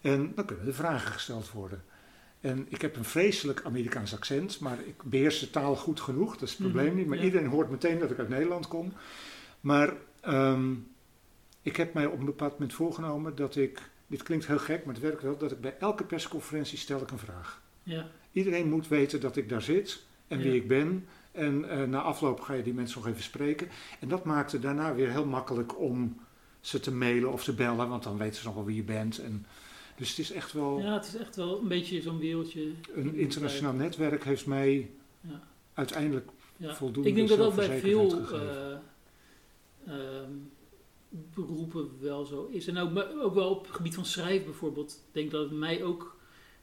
En 0.00 0.32
dan 0.34 0.44
kunnen 0.44 0.66
er 0.66 0.74
vragen 0.74 1.12
gesteld 1.12 1.50
worden. 1.50 1.84
En 2.40 2.66
ik 2.68 2.80
heb 2.80 2.96
een 2.96 3.04
vreselijk 3.04 3.62
Amerikaans 3.64 4.14
accent, 4.14 4.60
maar 4.60 4.78
ik 4.86 5.02
beheers 5.02 5.38
de 5.38 5.50
taal 5.50 5.76
goed 5.76 6.00
genoeg. 6.00 6.32
Dat 6.32 6.42
is 6.42 6.50
het 6.50 6.58
probleem 6.58 6.86
Mhm, 6.86 6.96
niet. 6.96 7.06
Maar 7.06 7.18
ja. 7.18 7.24
iedereen 7.24 7.46
hoort 7.46 7.70
meteen 7.70 7.98
dat 7.98 8.10
ik 8.10 8.18
uit 8.18 8.28
Nederland 8.28 8.68
kom. 8.68 8.92
Maar 9.60 9.92
ehm, 10.20 10.72
ik 11.62 11.76
heb 11.76 11.94
mij 11.94 12.06
op 12.06 12.18
een 12.18 12.24
bepaald 12.24 12.52
moment 12.52 12.72
voorgenomen 12.74 13.36
dat 13.36 13.56
ik, 13.56 13.90
dit 14.06 14.22
klinkt 14.22 14.46
heel 14.46 14.58
gek, 14.58 14.84
maar 14.84 14.94
het 14.94 15.02
werkt 15.02 15.22
wel, 15.22 15.36
dat 15.36 15.52
ik 15.52 15.60
bij 15.60 15.76
elke 15.78 16.04
persconferentie 16.04 16.78
stel 16.78 17.00
ik 17.00 17.10
een 17.10 17.18
vraag. 17.18 17.62
Ja, 17.82 18.06
Iedereen 18.32 18.68
moet 18.68 18.88
weten 18.88 19.20
dat 19.20 19.36
ik 19.36 19.48
daar 19.48 19.62
zit 19.62 20.06
en 20.28 20.38
wie 20.38 20.48
Ja. 20.48 20.54
ik 20.54 20.68
ben. 20.68 21.06
En 21.32 21.68
eh, 21.68 21.82
na 21.82 22.00
afloop 22.00 22.40
ga 22.40 22.52
je 22.54 22.62
die 22.62 22.74
mensen 22.74 22.98
nog 23.00 23.08
even 23.08 23.22
spreken. 23.22 23.68
En 24.00 24.08
dat 24.08 24.24
maakte 24.24 24.58
daarna 24.58 24.94
weer 24.94 25.10
heel 25.10 25.26
makkelijk 25.26 25.80
om 25.80 26.20
ze 26.60 26.80
te 26.80 26.92
mailen 26.92 27.32
of 27.32 27.44
te 27.44 27.52
bellen, 27.54 27.88
want 27.88 28.02
dan 28.02 28.18
weten 28.18 28.36
ze 28.40 28.46
nog 28.46 28.54
wel 28.54 28.64
wie 28.64 28.76
je 28.76 28.82
bent. 28.82 29.18
En, 29.18 29.46
dus 29.96 30.08
het 30.08 30.18
is 30.18 30.32
echt 30.32 30.52
wel, 30.52 30.78
ja, 30.80 30.92
het 30.94 31.06
is 31.06 31.16
echt 31.16 31.36
wel 31.36 31.58
een 31.60 31.68
beetje 31.68 32.00
zo'n 32.00 32.18
wereldje. 32.18 32.70
een 32.94 33.14
internationaal 33.14 33.72
netwerk 33.72 34.24
heeft 34.24 34.46
mij 34.46 34.90
Ja. 35.20 35.42
uiteindelijk 35.74 36.28
Ja. 36.56 36.74
voldoende 36.74 37.08
Ik 37.08 37.14
denk 37.14 37.28
dat 37.28 37.38
dat 37.38 37.54
bij 37.54 37.78
veel 37.80 38.22
eh, 38.32 38.72
ehm, 39.86 40.30
beroepen 41.08 41.90
wel 42.00 42.24
zo 42.24 42.48
is. 42.50 42.66
En 42.66 42.78
ook, 42.78 43.04
ook 43.22 43.34
wel 43.34 43.48
op 43.50 43.66
het 43.66 43.76
gebied 43.76 43.94
van 43.94 44.04
schrijven 44.04 44.44
bijvoorbeeld. 44.46 44.90
Ik 44.92 45.14
denk 45.14 45.30
dat 45.30 45.42
het 45.50 45.58
mij 45.58 45.82
ook 45.84 46.16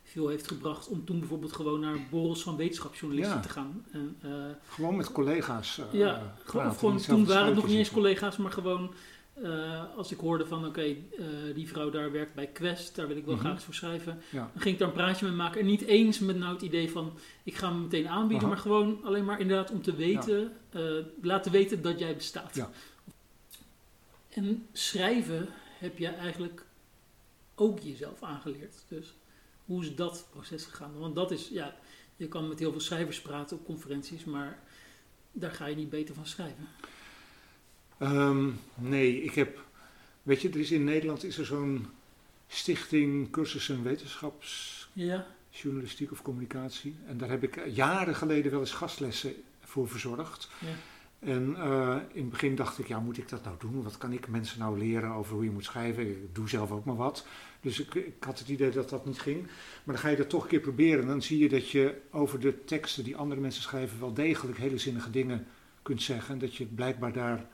veel 0.05 0.27
heeft 0.27 0.47
gebracht 0.47 0.87
om 0.87 1.05
toen 1.05 1.19
bijvoorbeeld 1.19 1.53
gewoon 1.53 1.79
naar 1.79 1.97
borrels 2.09 2.43
van 2.43 2.55
wetenschapsjournalisten 2.55 3.35
Ja. 3.35 3.41
te 3.41 3.49
gaan. 3.49 3.85
En, 3.91 4.15
eh, 4.21 4.29
Gewoon 4.69 4.95
met 4.95 5.11
collega's. 5.11 5.77
eh, 5.77 5.99
ja, 5.99 6.35
praten, 6.45 6.77
gewoon, 6.79 6.97
toen 7.01 7.25
waren 7.25 7.45
het 7.45 7.55
nog 7.55 7.67
niet 7.67 7.77
eens 7.77 7.91
collega's, 7.91 8.37
maar 8.37 8.51
gewoon 8.51 8.93
eh, 9.43 9.83
als 9.95 10.11
ik 10.11 10.19
hoorde 10.19 10.45
van 10.45 10.65
oké, 10.65 10.95
die 11.55 11.67
vrouw 11.67 11.89
daar 11.89 12.11
werkt 12.11 12.33
bij 12.35 12.47
Quest, 12.47 12.95
daar 12.95 13.07
wil 13.07 13.17
ik 13.17 13.25
wel 13.25 13.35
Mhm. 13.35 13.43
graag 13.45 13.61
voor 13.61 13.73
schrijven. 13.73 14.21
Ja. 14.29 14.49
Dan 14.53 14.61
ging 14.61 14.73
ik 14.73 14.79
daar 14.79 14.87
een 14.87 14.93
praatje 14.93 15.25
mee 15.25 15.35
maken. 15.35 15.59
En 15.59 15.65
niet 15.65 15.81
eens 15.81 16.19
met 16.19 16.37
nou 16.37 16.53
het 16.53 16.61
idee 16.61 16.91
van 16.91 17.13
ik 17.43 17.55
ga 17.55 17.67
hem 17.69 17.81
meteen 17.81 18.07
aanbieden, 18.07 18.37
Aha. 18.39 18.47
maar 18.47 18.57
gewoon 18.57 18.99
alleen 19.03 19.25
maar 19.25 19.39
inderdaad 19.39 19.71
om 19.71 19.81
te 19.81 19.95
weten, 19.95 20.51
laten 21.21 21.51
weten 21.51 21.81
dat 21.81 21.99
jij 21.99 22.15
bestaat. 22.15 22.55
Ja. 22.55 22.69
En 24.29 24.67
schrijven 24.71 25.47
heb 25.77 25.97
je 25.97 26.07
eigenlijk 26.07 26.65
ook 27.55 27.79
jezelf 27.79 28.23
aangeleerd. 28.23 28.75
Dus 28.87 29.13
hoe 29.65 29.83
is 29.83 29.95
dat 29.95 30.27
proces 30.31 30.65
gegaan? 30.65 30.99
Want 30.99 31.15
dat 31.15 31.31
is, 31.31 31.47
ja, 31.47 31.75
je 32.15 32.27
kan 32.27 32.47
met 32.47 32.59
heel 32.59 32.71
veel 32.71 32.81
schrijvers 32.81 33.21
praten 33.21 33.57
op 33.57 33.65
conferenties, 33.65 34.23
maar 34.23 34.59
daar 35.31 35.51
ga 35.51 35.65
je 35.65 35.75
niet 35.75 35.89
beter 35.89 36.15
van 36.15 36.25
schrijven. 36.25 36.67
Ehm, 37.97 38.49
nee, 38.75 39.23
ik 39.23 39.33
heb. 39.33 39.63
Weet 40.23 40.41
je, 40.41 40.49
er 40.49 40.59
is 40.59 40.71
in 40.71 40.83
Nederland 40.83 41.23
is 41.23 41.37
er 41.37 41.45
zo'n 41.45 41.87
stichting 42.47 43.31
cursussen 43.31 43.83
wetenschapsjournalistiek 43.83 46.07
Ja, 46.09 46.11
of 46.11 46.21
communicatie. 46.21 46.95
En 47.07 47.17
daar 47.17 47.29
heb 47.29 47.43
ik 47.43 47.67
jaren 47.67 48.15
geleden 48.15 48.51
wel 48.51 48.59
eens 48.59 48.71
gastlessen 48.71 49.33
voor 49.63 49.89
verzorgd. 49.89 50.49
ja. 50.59 50.67
En 51.19 51.55
eh, 51.55 51.97
in 52.11 52.21
het 52.21 52.29
begin 52.29 52.55
dacht 52.55 52.79
ik, 52.79 52.87
ja, 52.87 52.99
moet 52.99 53.17
ik 53.17 53.29
dat 53.29 53.43
nou 53.43 53.55
doen? 53.59 53.83
Wat 53.83 53.97
kan 53.97 54.11
ik 54.11 54.27
mensen 54.27 54.59
nou 54.59 54.77
leren 54.77 55.11
over 55.11 55.33
hoe 55.33 55.43
je 55.43 55.51
moet 55.51 55.65
schrijven? 55.65 56.09
Ik 56.09 56.35
doe 56.35 56.49
zelf 56.49 56.71
ook 56.71 56.85
maar 56.85 56.95
wat. 56.95 57.25
Dus 57.65 57.79
ik, 57.79 57.95
ik 57.95 58.23
had 58.23 58.39
het 58.39 58.49
idee 58.49 58.69
dat 58.69 58.89
dat 58.89 59.05
niet 59.05 59.19
ging. 59.19 59.41
Maar 59.83 59.95
dan 59.95 59.97
ga 59.97 60.09
je 60.09 60.15
dat 60.15 60.29
toch 60.29 60.43
een 60.43 60.49
keer 60.49 60.59
proberen. 60.59 61.01
En 61.01 61.07
dan 61.07 61.21
zie 61.21 61.39
je 61.39 61.49
dat 61.49 61.69
je 61.69 62.01
over 62.11 62.39
de 62.39 62.63
teksten 62.63 63.03
die 63.03 63.15
andere 63.15 63.41
mensen 63.41 63.63
schrijven 63.63 63.99
wel 63.99 64.13
degelijk 64.13 64.57
hele 64.57 64.77
zinnige 64.77 65.09
dingen 65.09 65.47
kunt 65.81 66.01
zeggen. 66.01 66.33
En 66.33 66.39
dat 66.39 66.55
je 66.55 66.65
blijkbaar 66.65 67.13
daar 67.13 67.45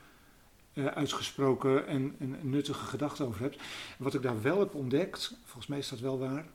eh, 0.74 0.86
uitgesproken 0.86 1.88
en, 1.88 2.16
nuttige 2.42 2.86
gedachten 2.86 3.26
over 3.26 3.42
hebt. 3.42 3.58
Wat 3.98 4.14
ik 4.14 4.22
daar 4.22 4.42
wel 4.42 4.60
heb 4.60 4.76
ontdekt, 4.76 5.38
volgens 5.44 5.68
mij 5.68 5.78
is 5.78 5.90
dat 5.90 6.00
wel 6.00 6.20
waar, 6.20 6.46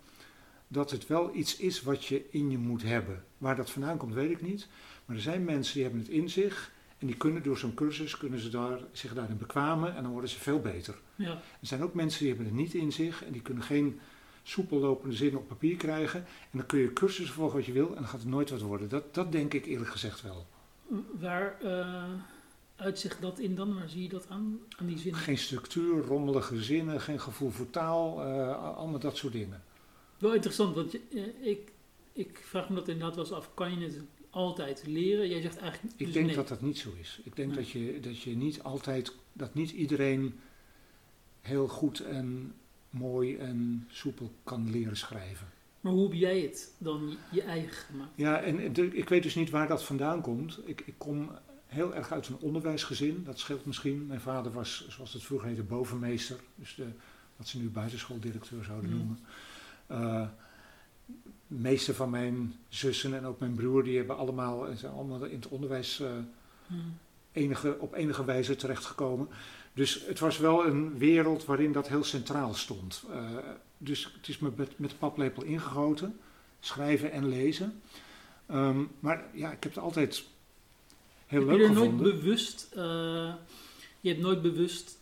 dat 0.68 0.90
het 0.90 1.06
wel 1.06 1.34
iets 1.34 1.56
is 1.56 1.82
wat 1.82 2.04
je 2.04 2.24
in 2.30 2.50
je 2.50 2.58
moet 2.58 2.82
hebben. 2.82 3.24
Waar 3.38 3.56
dat 3.56 3.70
vandaan 3.70 3.96
komt, 3.96 4.14
weet 4.14 4.30
ik 4.30 4.42
niet. 4.42 4.68
Maar 5.04 5.16
er 5.16 5.22
zijn 5.22 5.44
mensen 5.44 5.74
die 5.74 5.82
hebben 5.82 6.00
het 6.00 6.10
in 6.10 6.28
zich 6.28 6.72
en 7.06 7.12
die 7.12 7.20
kunnen 7.20 7.42
door 7.42 7.58
zo'n 7.58 7.74
cursus 7.74 8.16
kunnen 8.16 8.38
ze 8.40 8.48
daar, 8.48 8.78
zich 8.92 9.14
daarin 9.14 9.38
bekwamen 9.38 9.96
en 9.96 10.02
dan 10.02 10.12
worden 10.12 10.30
ze 10.30 10.38
veel 10.38 10.60
beter. 10.60 10.94
ja. 11.14 11.30
Er 11.30 11.66
zijn 11.66 11.82
ook 11.82 11.94
mensen 11.94 12.18
die 12.18 12.28
hebben 12.28 12.46
het 12.46 12.54
niet 12.54 12.74
in 12.74 12.92
zich 12.92 13.24
en 13.24 13.32
die 13.32 13.42
kunnen 13.42 13.62
geen 13.62 14.00
soepel 14.42 14.78
lopende 14.78 15.16
zinnen 15.16 15.40
op 15.40 15.48
papier 15.48 15.76
krijgen. 15.76 16.20
En 16.20 16.58
dan 16.58 16.66
kun 16.66 16.78
je 16.78 16.92
cursussen 16.92 17.34
volgen 17.34 17.56
wat 17.56 17.66
je 17.66 17.72
wil 17.72 17.88
en 17.88 17.94
dan 17.94 18.06
gaat 18.06 18.20
het 18.20 18.28
nooit 18.28 18.50
wat 18.50 18.60
worden. 18.60 18.88
Dat, 18.88 19.14
dat 19.14 19.32
denk 19.32 19.54
ik 19.54 19.66
eerlijk 19.66 19.90
gezegd 19.90 20.22
wel. 20.22 20.46
Waar 21.20 21.60
eh, 21.62 22.04
uitzicht 22.76 23.20
dat 23.22 23.38
in 23.38 23.54
dan? 23.54 23.74
Waar 23.74 23.88
zie 23.88 24.02
je 24.02 24.08
dat 24.08 24.26
aan, 24.28 24.58
aan 24.78 24.86
die 24.86 24.98
zin? 24.98 25.14
Geen 25.14 25.38
structuur, 25.38 26.04
rommelige 26.04 26.62
zinnen, 26.62 27.00
geen 27.00 27.20
gevoel 27.20 27.50
voor 27.50 27.70
taal, 27.70 28.22
eh, 28.22 28.76
allemaal 28.76 29.00
dat 29.00 29.16
soort 29.16 29.32
dingen. 29.32 29.62
Wel 30.18 30.34
interessant, 30.34 30.74
want 30.74 30.92
je, 30.92 31.00
eh, 31.10 31.50
ik, 31.50 31.72
ik 32.12 32.40
vraag 32.44 32.68
me 32.68 32.74
dat 32.74 32.88
inderdaad 32.88 33.14
wel 33.14 33.24
eens 33.24 33.34
af. 33.34 33.54
Kan 33.54 33.78
je 33.78 33.84
het 33.84 34.02
altijd 34.36 34.86
leren? 34.86 35.28
Jij 35.28 35.40
zegt 35.40 35.56
eigenlijk 35.58 35.92
Ik 35.96 36.04
dus 36.04 36.14
denk 36.14 36.26
nee. 36.26 36.34
dat 36.34 36.48
dat 36.48 36.60
niet 36.62 36.78
zo 36.78 36.92
is. 37.00 37.20
Ik 37.24 37.36
denk 37.36 37.48
Nee. 37.48 37.56
dat, 37.56 37.68
je, 37.70 38.00
dat 38.00 38.20
je 38.22 38.36
niet 38.36 38.62
altijd, 38.62 39.14
dat 39.32 39.54
niet 39.54 39.70
iedereen 39.70 40.38
heel 41.40 41.68
goed 41.68 42.00
en 42.00 42.54
mooi 42.90 43.36
en 43.36 43.84
soepel 43.88 44.32
kan 44.44 44.70
leren 44.70 44.96
schrijven. 44.96 45.46
Maar 45.80 45.92
hoe 45.92 46.02
heb 46.02 46.12
jij 46.12 46.40
het 46.40 46.74
dan 46.78 47.16
je, 47.30 47.42
eigen 47.42 47.72
gemaakt? 47.72 48.10
Ja, 48.14 48.40
en 48.40 48.72
de- 48.72 48.94
ik 48.96 49.08
weet 49.08 49.22
dus 49.22 49.34
niet 49.34 49.50
waar 49.50 49.68
dat 49.68 49.84
vandaan 49.84 50.20
komt. 50.20 50.58
Ik, 50.64 50.80
ik 50.86 50.94
kom 50.98 51.30
heel 51.66 51.94
erg 51.94 52.12
uit 52.12 52.28
een 52.28 52.38
onderwijsgezin, 52.38 53.24
dat 53.24 53.38
scheelt 53.38 53.64
misschien. 53.66 54.06
Mijn 54.06 54.20
vader 54.20 54.52
was, 54.52 54.86
zoals 54.88 55.12
het 55.12 55.22
vroeger 55.22 55.48
heette, 55.48 55.62
bovenmeester. 55.62 56.36
Dus 56.54 56.74
de, 56.74 56.86
wat 57.36 57.48
ze 57.48 57.58
nu 57.58 57.68
buitenschoolddirecteur 57.70 58.64
zouden 58.64 58.90
Mm. 58.90 58.96
noemen. 58.96 59.18
Eh, 59.86 60.28
de 61.46 61.54
meeste 61.54 61.94
van 61.94 62.10
mijn 62.10 62.54
zussen 62.68 63.14
en 63.14 63.24
ook 63.24 63.40
mijn 63.40 63.54
broer, 63.54 63.84
die 63.84 63.96
hebben 63.96 64.16
allemaal, 64.16 64.66
zijn 64.74 64.92
allemaal 64.92 65.24
in 65.24 65.36
het 65.36 65.48
onderwijs 65.48 66.00
eh, 66.00 66.08
Hmm. 66.66 66.98
enige, 67.32 67.76
op 67.78 67.94
enige 67.94 68.24
wijze 68.24 68.56
terechtgekomen. 68.56 69.28
Dus 69.72 70.04
het 70.06 70.18
was 70.18 70.38
wel 70.38 70.66
een 70.66 70.98
wereld 70.98 71.44
waarin 71.44 71.72
dat 71.72 71.88
heel 71.88 72.04
centraal 72.04 72.54
stond. 72.54 73.04
Eh, 73.10 73.24
dus 73.78 74.12
het 74.16 74.28
is 74.28 74.38
me 74.38 74.50
met, 74.56 74.78
met 74.78 74.90
de 74.90 74.96
paplepel 74.96 75.42
ingegoten, 75.42 76.18
schrijven 76.60 77.12
en 77.12 77.28
lezen. 77.28 77.80
Ehm, 78.46 78.84
maar 79.00 79.24
ja, 79.32 79.52
ik 79.52 79.62
heb 79.62 79.74
het 79.74 79.82
altijd 79.82 80.24
heel 81.26 81.40
heb 81.40 81.48
leuk 81.48 81.58
je 81.58 81.62
er 81.62 81.74
gevonden. 81.74 82.02
nooit 82.02 82.20
bewust, 82.20 82.68
eh, 82.74 83.34
je 84.00 84.08
hebt 84.08 84.20
nooit 84.20 84.42
bewust 84.42 84.98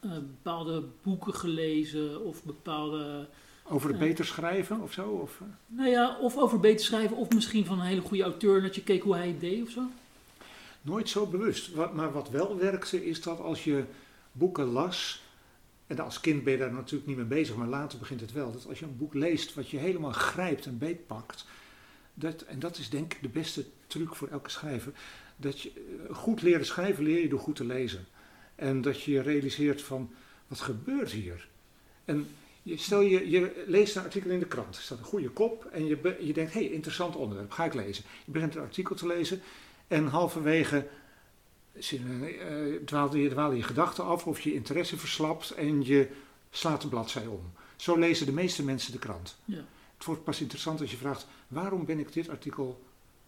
bepaalde 0.00 0.84
boeken 1.02 1.34
gelezen 1.34 2.24
of 2.24 2.44
bepaalde, 2.44 3.28
Over 3.70 3.88
het 3.88 3.98
beter 3.98 4.24
schrijven 4.24 4.80
of 4.80 4.92
zo? 4.92 5.08
Of, 5.08 5.40
eh? 5.40 5.46
nou 5.66 5.88
ja, 5.88 6.18
of 6.18 6.36
over 6.36 6.60
beter 6.60 6.84
schrijven 6.84 7.16
of 7.16 7.30
misschien 7.30 7.64
van 7.64 7.80
een 7.80 7.86
hele 7.86 8.00
goede 8.00 8.22
auteur 8.22 8.62
dat 8.62 8.74
je 8.74 8.82
keek 8.82 9.02
hoe 9.02 9.14
hij 9.14 9.28
het 9.28 9.40
deed 9.40 9.62
of 9.62 9.70
zo? 9.70 9.82
Nooit 10.82 11.08
zo 11.08 11.26
bewust. 11.26 11.74
Wat, 11.74 11.94
maar 11.94 12.12
wat 12.12 12.30
wel 12.30 12.58
werkte 12.58 13.06
is 13.06 13.22
dat 13.22 13.40
als 13.40 13.64
je 13.64 13.84
boeken 14.32 14.64
las, 14.66 15.22
en 15.86 15.98
als 15.98 16.20
kind 16.20 16.44
ben 16.44 16.52
je 16.52 16.58
daar 16.58 16.72
natuurlijk 16.72 17.06
niet 17.06 17.16
mee 17.16 17.26
bezig, 17.26 17.56
maar 17.56 17.66
later 17.66 17.98
begint 17.98 18.20
het 18.20 18.32
wel, 18.32 18.52
dat 18.52 18.66
als 18.68 18.78
je 18.78 18.84
een 18.84 18.96
boek 18.96 19.14
leest 19.14 19.54
wat 19.54 19.68
je 19.70 19.76
helemaal 19.76 20.12
grijpt 20.12 20.66
en 20.66 20.78
beetpakt, 20.78 21.46
dat, 22.14 22.42
en 22.42 22.58
dat 22.58 22.78
is 22.78 22.90
denk 22.90 23.14
ik 23.14 23.22
de 23.22 23.28
beste 23.28 23.64
truc 23.86 24.14
voor 24.14 24.28
elke 24.28 24.50
schrijver, 24.50 24.92
dat 25.36 25.60
je 25.60 25.70
eh, 26.08 26.14
goed 26.14 26.42
leren 26.42 26.66
schrijven 26.66 27.04
leer 27.04 27.20
je 27.20 27.28
door 27.28 27.40
goed 27.40 27.56
te 27.56 27.64
lezen. 27.64 28.06
En 28.54 28.80
dat 28.80 29.02
je 29.02 29.10
je 29.10 29.22
realiseert 29.22 29.82
van, 29.82 30.10
wat 30.46 30.60
gebeurt 30.60 31.10
hier? 31.10 31.48
En 32.04 32.28
je, 32.68 32.76
stel 32.76 33.00
je, 33.00 33.30
je 33.30 33.64
leest 33.66 33.96
een 33.96 34.02
artikel 34.02 34.30
in 34.30 34.38
de 34.38 34.46
krant, 34.46 34.76
er 34.76 34.82
staat 34.82 34.98
een 34.98 35.04
goede 35.04 35.30
kop 35.30 35.64
en 35.64 35.86
je, 35.86 36.16
je 36.20 36.32
denkt, 36.32 36.52
hé, 36.52 36.60
hey, 36.60 36.70
interessant 36.70 37.16
onderwerp, 37.16 37.50
ga 37.50 37.64
ik 37.64 37.74
lezen. 37.74 38.04
Je 38.24 38.32
begint 38.32 38.54
een 38.54 38.62
artikel 38.62 38.96
te 38.96 39.06
lezen 39.06 39.40
en 39.86 40.06
halverwege 40.06 40.86
dwaalde 42.84 43.22
je, 43.22 43.28
dwalen 43.28 43.56
je 43.56 43.62
gedachten 43.62 44.04
af 44.04 44.26
of 44.26 44.40
je 44.40 44.54
interesse 44.54 44.98
verslapt 44.98 45.50
en 45.50 45.84
je 45.84 46.08
slaat 46.50 46.82
de 46.82 46.88
bladzij 46.88 47.26
om. 47.26 47.52
Zo 47.76 47.96
lezen 47.96 48.26
de 48.26 48.32
meeste 48.32 48.64
mensen 48.64 48.92
de 48.92 48.98
krant. 48.98 49.36
Ja. 49.44 49.64
Het 49.96 50.06
wordt 50.06 50.24
pas 50.24 50.40
interessant 50.40 50.80
als 50.80 50.90
je 50.90 50.96
vraagt, 50.96 51.26
waarom 51.48 51.84
ben 51.84 51.98
ik 51.98 52.12
dit 52.12 52.28
artikel 52.28 52.84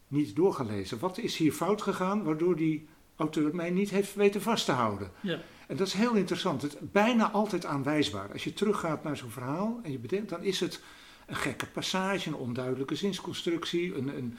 niet 0.08 0.36
doorgelezen? 0.36 0.98
Wat 0.98 1.18
is 1.18 1.36
hier 1.36 1.52
fout 1.52 1.82
gegaan 1.82 2.24
waardoor 2.24 2.56
die 2.56 2.88
auteur 3.16 3.54
mij 3.54 3.70
niet 3.70 3.90
heeft 3.90 4.14
weten 4.14 4.42
vast 4.42 4.64
te 4.64 4.72
houden? 4.72 5.10
Ja. 5.20 5.40
En 5.70 5.76
dat 5.76 5.86
is 5.86 5.92
heel 5.92 6.14
interessant. 6.14 6.62
Het 6.62 6.72
is 6.72 6.78
bijna 6.80 7.30
altijd 7.30 7.64
aanwijsbaar. 7.66 8.32
Als 8.32 8.44
je 8.44 8.52
teruggaat 8.52 9.02
naar 9.02 9.16
zo'n 9.16 9.30
verhaal 9.30 9.80
en 9.82 9.92
je 9.92 9.98
bedenkt, 9.98 10.28
dan 10.28 10.42
is 10.42 10.60
het 10.60 10.82
een 11.26 11.36
gekke 11.36 11.66
passage, 11.66 12.28
een 12.28 12.34
onduidelijke 12.34 12.94
zinsconstructie. 12.94 13.94
Een, 13.94 14.16
een, 14.16 14.38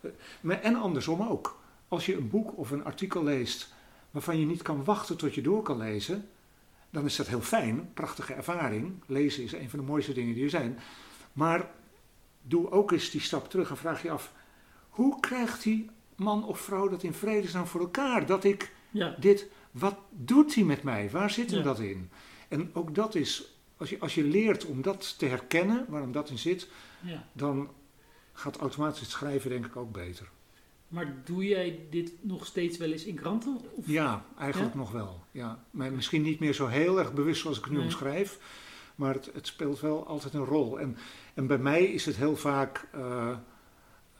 eh, 0.00 0.10
maar, 0.40 0.60
en 0.60 0.76
andersom 0.76 1.22
ook. 1.22 1.60
Als 1.88 2.06
je 2.06 2.16
een 2.16 2.28
boek 2.28 2.58
of 2.58 2.70
een 2.70 2.84
artikel 2.84 3.24
leest 3.24 3.74
waarvan 4.10 4.38
je 4.38 4.46
niet 4.46 4.62
kan 4.62 4.84
wachten 4.84 5.16
tot 5.16 5.34
je 5.34 5.42
door 5.42 5.62
kan 5.62 5.78
lezen, 5.78 6.28
dan 6.90 7.04
is 7.04 7.16
dat 7.16 7.26
heel 7.26 7.40
fijn, 7.40 7.90
prachtige 7.94 8.34
ervaring. 8.34 8.92
Lezen 9.06 9.42
is 9.42 9.52
een 9.52 9.70
van 9.70 9.78
de 9.78 9.84
mooiste 9.84 10.12
dingen 10.12 10.34
die 10.34 10.44
er 10.44 10.50
zijn. 10.50 10.78
Maar 11.32 11.70
doe 12.42 12.70
ook 12.70 12.92
eens 12.92 13.10
die 13.10 13.20
stap 13.20 13.50
terug 13.50 13.70
en 13.70 13.76
vraag 13.76 14.02
je 14.02 14.10
af, 14.10 14.32
hoe 14.88 15.20
krijgt 15.20 15.62
die 15.62 15.90
man 16.16 16.44
of 16.44 16.60
vrouw 16.60 16.88
dat 16.88 17.02
in 17.02 17.14
vredesnaam 17.14 17.66
voor 17.66 17.80
elkaar? 17.80 18.26
Dat 18.26 18.44
ik 18.44 18.72
Ja, 18.90 19.16
dit, 19.18 19.48
wat 19.72 19.96
doet 20.10 20.54
hij 20.54 20.64
met 20.64 20.82
mij? 20.82 21.10
Waar 21.10 21.30
zit 21.30 21.50
hem 21.50 21.58
Ja. 21.58 21.64
dat 21.64 21.78
in? 21.80 22.10
En 22.48 22.70
ook 22.72 22.94
dat 22.94 23.14
is, 23.14 23.44
als 23.76 23.90
je, 23.90 23.98
als 23.98 24.14
je 24.14 24.24
leert 24.24 24.64
om 24.64 24.82
dat 24.82 25.18
te 25.18 25.26
herkennen, 25.26 25.84
waarom 25.88 26.12
dat 26.12 26.30
in 26.30 26.38
zit, 26.38 26.68
ja. 27.00 27.26
dan 27.32 27.70
gaat 28.32 28.56
automatisch 28.56 29.00
het 29.00 29.10
schrijven 29.10 29.50
denk 29.50 29.66
ik 29.66 29.76
ook 29.76 29.92
beter. 29.92 30.28
Maar 30.88 31.14
doe 31.24 31.44
jij 31.46 31.80
dit 31.90 32.12
nog 32.20 32.46
steeds 32.46 32.78
wel 32.78 32.92
eens 32.92 33.04
in 33.04 33.14
kranten? 33.14 33.60
Of? 33.74 33.86
Ja, 33.86 34.24
eigenlijk 34.38 34.72
Ja? 34.72 34.78
nog 34.78 34.90
wel. 34.92 35.20
Ja. 35.30 35.64
Maar 35.70 35.92
misschien 35.92 36.22
niet 36.22 36.40
meer 36.40 36.52
zo 36.54 36.66
heel 36.66 36.98
erg 36.98 37.12
bewust 37.12 37.40
zoals 37.40 37.56
ik 37.58 37.62
het 37.64 37.72
nu 37.72 37.78
Nee. 37.78 37.86
omschrijf, 37.86 38.38
maar 38.94 39.14
het, 39.14 39.30
het 39.34 39.46
speelt 39.46 39.80
wel 39.80 40.06
altijd 40.06 40.34
een 40.34 40.44
rol. 40.44 40.80
En, 40.80 40.96
en 41.34 41.46
bij 41.46 41.58
mij 41.58 41.84
is 41.84 42.04
het 42.06 42.16
heel 42.16 42.36
vaak 42.36 42.88
eh, 42.92 43.36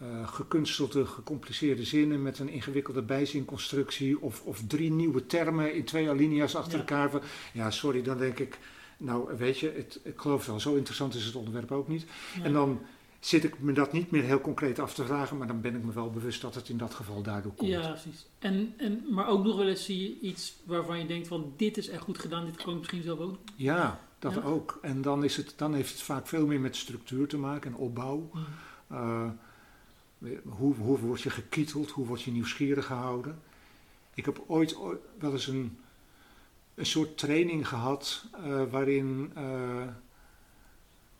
eh, 0.02 0.28
gekunstelde, 0.28 1.06
gecompliceerde 1.06 1.84
zinnen 1.84 2.22
met 2.22 2.38
een 2.38 2.48
ingewikkelde 2.48 3.02
bijzinconstructie 3.02 4.20
of, 4.20 4.42
of 4.44 4.62
drie 4.66 4.90
nieuwe 4.90 5.26
termen 5.26 5.74
in 5.74 5.84
twee 5.84 6.08
alinea's 6.08 6.54
achter 6.54 6.72
Ja. 6.72 6.78
elkaar. 6.78 7.22
Ja, 7.52 7.70
sorry, 7.70 8.02
dan 8.02 8.18
denk 8.18 8.38
ik, 8.38 8.58
nou 8.96 9.36
weet 9.36 9.58
je, 9.58 9.72
het, 9.76 10.00
ik 10.04 10.20
geloof 10.20 10.46
wel, 10.46 10.60
zo 10.60 10.74
interessant 10.74 11.14
is 11.14 11.24
het 11.24 11.34
onderwerp 11.34 11.72
ook 11.72 11.88
niet. 11.88 12.04
Ja. 12.38 12.44
En 12.44 12.52
dan 12.52 12.80
zit 13.20 13.44
ik 13.44 13.58
me 13.60 13.72
dat 13.72 13.92
niet 13.92 14.10
meer 14.10 14.22
heel 14.22 14.40
concreet 14.40 14.78
af 14.78 14.94
te 14.94 15.04
vragen, 15.04 15.36
maar 15.38 15.46
dan 15.46 15.60
ben 15.60 15.74
ik 15.74 15.84
me 15.84 15.92
wel 15.92 16.10
bewust 16.10 16.40
dat 16.40 16.54
het 16.54 16.68
in 16.68 16.76
dat 16.78 16.94
geval 16.94 17.22
daardoor 17.22 17.52
komt. 17.54 17.70
Ja, 17.70 17.88
precies. 17.90 18.26
En, 18.38 18.74
en, 18.76 19.04
maar 19.10 19.28
ook 19.28 19.44
nog 19.44 19.56
wel 19.56 19.68
eens 19.68 19.84
zie 19.84 20.00
je 20.02 20.20
iets 20.28 20.54
waarvan 20.64 20.98
je 20.98 21.06
denkt 21.06 21.28
van 21.28 21.52
dit 21.56 21.76
is 21.76 21.88
echt 21.88 22.02
goed 22.02 22.18
gedaan, 22.18 22.44
dit 22.44 22.56
kan 22.56 22.72
ik 22.72 22.78
misschien 22.78 23.02
zelf 23.02 23.18
ook. 23.18 23.38
Ja, 23.56 24.00
dat 24.18 24.34
Ja. 24.34 24.40
ook. 24.42 24.78
En 24.82 25.02
dan, 25.02 25.24
is 25.24 25.36
het, 25.36 25.54
dan 25.56 25.74
heeft 25.74 25.92
het 25.92 26.02
vaak 26.02 26.26
veel 26.26 26.46
meer 26.46 26.60
met 26.60 26.76
structuur 26.76 27.28
te 27.28 27.38
maken 27.38 27.70
en 27.72 27.76
opbouw. 27.76 28.30
Eh, 28.88 29.28
hoe, 30.44 30.74
hoe 30.74 30.98
word 30.98 31.20
je 31.20 31.30
gekieteld? 31.30 31.90
Hoe 31.90 32.06
word 32.06 32.22
je 32.22 32.30
nieuwsgierig 32.30 32.86
gehouden? 32.86 33.42
Ik 34.14 34.24
heb 34.24 34.44
ooit, 34.46 34.76
ooit 34.76 35.00
wel 35.18 35.32
eens 35.32 35.46
een, 35.46 35.78
een 36.74 36.86
soort 36.86 37.18
training 37.18 37.68
gehad 37.68 38.24
eh, 38.32 38.62
waarin... 38.70 39.32
eh, 39.34 39.86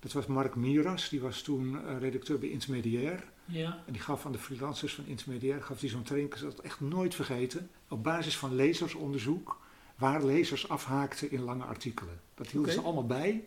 dat 0.03 0.13
was 0.13 0.27
Mark 0.27 0.55
Miras, 0.55 1.09
die 1.09 1.21
was 1.21 1.43
toen 1.43 1.87
eh, 1.87 1.99
redacteur 1.99 2.39
bij 2.39 2.49
Intermediair. 2.49 3.25
Ja, 3.45 3.83
En 3.87 3.93
die 3.93 4.03
gaf 4.03 4.27
aan 4.27 4.33
de 4.33 4.39
freelancers 4.39 4.95
van 4.95 5.07
Intermediair 5.07 5.63
gaf 5.63 5.81
die 5.81 5.91
zo'n 5.91 6.03
training. 6.03 6.35
Ik 6.35 6.41
het 6.41 6.61
echt 6.61 6.81
nooit 6.81 7.15
vergeten. 7.15 7.71
Op 7.89 8.03
basis 8.03 8.39
van 8.39 8.55
lezersonderzoek. 8.55 9.61
Waar 9.97 10.25
lezers 10.25 10.69
afhaakten 10.69 11.31
in 11.31 11.43
lange 11.43 11.65
artikelen. 11.65 12.21
Dat 12.35 12.47
hielden 12.47 12.73
ze 12.73 12.81
allemaal 12.81 13.07
bij. 13.07 13.45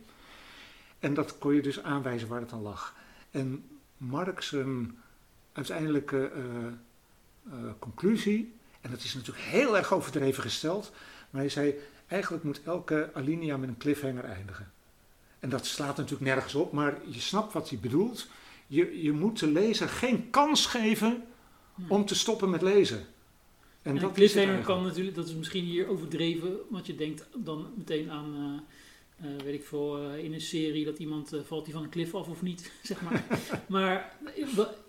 En 0.99 1.13
dat 1.13 1.37
kon 1.37 1.53
je 1.53 1.61
dus 1.61 1.81
aanwijzen 1.81 2.27
waar 2.27 2.41
het 2.41 2.51
aan 2.51 2.61
lag. 2.61 2.95
En 3.31 3.65
Mark 3.97 4.41
zijn 4.41 4.97
uiteindelijke 5.55 6.31
eh, 6.35 6.43
eh, 7.51 7.71
conclusie. 7.79 8.53
En 8.81 8.91
dat 8.91 9.03
is 9.03 9.13
natuurlijk 9.13 9.45
heel 9.45 9.77
erg 9.77 9.93
overdreven 9.93 10.43
gesteld. 10.43 10.91
Maar 11.29 11.41
hij 11.41 11.49
zei, 11.49 11.75
eigenlijk 12.07 12.43
moet 12.43 12.61
elke 12.63 13.09
alinea 13.13 13.57
met 13.57 13.69
een 13.69 13.77
cliffhanger 13.77 14.23
eindigen. 14.23 14.71
En 15.39 15.49
dat 15.49 15.65
slaat 15.65 15.97
natuurlijk 15.97 16.25
nergens 16.25 16.55
op. 16.55 16.71
Maar 16.71 16.97
je 17.05 17.19
snapt 17.19 17.53
wat 17.53 17.69
hij 17.69 17.79
bedoelt. 17.79 18.27
Je, 18.67 19.01
je 19.01 19.11
moet 19.11 19.39
de 19.39 19.47
lezer 19.47 19.89
geen 19.89 20.29
kans 20.29 20.65
geven 20.65 21.23
om 21.87 22.05
te 22.05 22.15
stoppen 22.15 22.49
met 22.49 22.61
lezen. 22.61 23.05
En, 23.81 23.99
dat 23.99 24.11
cliffhanger 24.13 24.63
kan 24.63 24.83
natuurlijk, 24.83 25.15
dat 25.15 25.27
is 25.27 25.33
misschien 25.33 25.63
hier 25.63 25.87
overdreven, 25.87 26.57
want 26.69 26.85
je 26.85 26.95
denkt 26.95 27.27
dan 27.35 27.73
meteen 27.77 28.11
aan, 28.11 28.35
eh, 28.35 28.73
eh, 29.15 29.27
weet 29.43 29.53
ik 29.53 29.65
veel, 29.65 29.97
eh, 29.97 30.23
in 30.23 30.33
een 30.33 30.41
serie 30.41 30.85
dat 30.85 30.97
iemand 30.97 31.33
eh, 31.33 31.39
valt 31.41 31.65
die 31.65 31.73
van 31.73 31.83
een 31.83 31.89
cliff 31.89 32.15
af 32.15 32.27
of 32.27 32.41
niet, 32.41 32.71
zeg 32.83 33.01
maar. 33.01 33.23
maar 33.67 34.17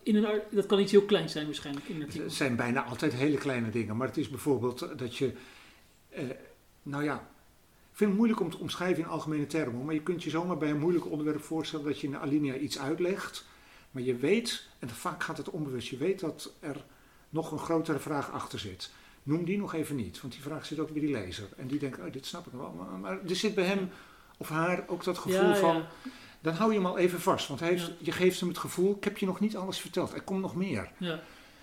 in 0.03 0.17
een, 0.17 0.41
dat 0.51 0.67
kan 0.67 0.81
iets 0.81 0.93
heel 0.93 1.05
kleins 1.05 1.33
zijn 1.33 1.47
waarschijnlijk 1.47 1.89
in 1.89 1.97
een 1.97 2.03
artikel. 2.03 2.25
Het 2.25 2.35
zijn 2.35 2.57
bijna 2.57 2.85
altijd 2.85 3.15
hele 3.15 3.37
kleine 3.37 3.71
dingen. 3.71 3.97
Maar 3.97 4.07
het 4.07 4.17
is 4.17 4.29
bijvoorbeeld 4.29 4.99
dat 4.99 5.17
je... 5.17 5.33
nou 6.83 7.05
ja, 7.05 7.15
ik 7.91 8.03
vind 8.03 8.11
het 8.11 8.19
moeilijk 8.19 8.41
om 8.41 8.51
te 8.51 8.59
omschrijven 8.59 9.03
in 9.03 9.09
algemene 9.09 9.47
termen. 9.47 9.85
Maar 9.85 9.95
je 9.95 10.03
kunt 10.03 10.23
je 10.25 10.31
zomaar 10.31 10.59
bij 10.59 10.71
een 10.71 10.79
moeilijk 10.79 11.11
onderwerp 11.11 11.43
voorstellen 11.43 11.87
dat 11.87 12.01
je 12.01 12.07
in 12.07 12.15
een 12.15 12.21
alinea 12.21 12.55
iets 12.55 12.79
uitlegt. 12.79 13.47
Maar 13.91 14.03
je 14.03 14.17
weet, 14.17 14.69
en 14.79 14.89
vaak 14.89 15.23
gaat 15.23 15.37
het 15.37 15.51
onbewust, 15.51 15.89
je 15.89 15.97
weet 15.97 16.21
dat 16.21 16.53
er 16.61 16.85
nog 17.29 17.53
een 17.53 17.59
grotere 17.59 17.99
vraag 17.99 18.31
achter 18.31 18.59
zit. 18.59 18.91
Noem 19.23 19.45
die 19.45 19.59
nog 19.59 19.75
even 19.75 19.97
niet, 19.97 20.21
want 20.21 20.33
die 20.33 20.43
vraag 20.43 20.67
zit 20.67 20.79
ook 20.79 20.93
bij 20.93 21.01
die 21.01 21.11
lezer. 21.11 21.49
En 21.57 21.67
die 21.67 21.79
denkt, 21.79 21.99
oh, 21.99 22.13
dit 22.13 22.27
snap 22.27 22.47
ik 22.47 22.53
wel. 22.53 22.73
Maar, 22.73 22.99
maar 22.99 23.25
er 23.29 23.37
zit 23.37 23.55
bij 23.55 23.65
hem 23.65 23.91
of 24.37 24.49
haar 24.49 24.85
ook 24.89 25.05
dat 25.05 25.19
gevoel 25.19 25.49
Ja, 25.49 25.57
van, 25.57 25.77
ja, 25.77 25.89
dan 26.41 26.55
hou 26.55 26.71
je 26.73 26.77
hem 26.77 26.87
al 26.87 26.99
even 26.99 27.21
vast. 27.21 27.49
Want 27.49 27.61
hij 27.61 27.69
heeft, 27.69 27.93
je 27.99 28.13
geeft 28.13 28.41
hem 28.41 28.49
het 28.49 28.59
gevoel, 28.59 28.97
ik 28.97 29.05
heb 29.05 29.19
je 29.19 29.27
nog 29.27 29.41
niet 29.41 29.57
alles 29.57 29.79
verteld, 29.79 30.13
er 30.13 30.23
komt 30.23 30.41
nog 30.41 30.57
meer. 30.57 30.91
ja. 30.99 31.21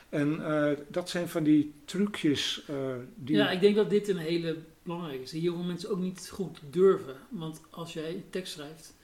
En 0.10 0.46
eh, 0.46 0.77
dat 0.88 1.10
zijn 1.10 1.30
van 1.30 1.44
die 1.44 1.74
trucjes 1.86 2.63
eh, 2.68 2.75
die... 3.15 3.36
ja, 3.36 3.50
ik 3.50 3.62
denk 3.62 3.75
dat 3.75 3.89
dit 3.89 4.08
een 4.08 4.18
hele 4.18 4.58
belangrijke 4.84 5.24
is. 5.24 5.32
Die 5.32 5.42
heel 5.42 5.53
veel 5.53 5.63
mensen 5.63 5.89
ook 5.89 6.00
niet 6.00 6.30
goed 6.30 6.60
durven. 6.70 7.15
Want 7.30 7.62
als 7.70 7.94
jij 7.94 8.10
een 8.10 8.24
tekst 8.30 8.53
schrijft 8.53 8.96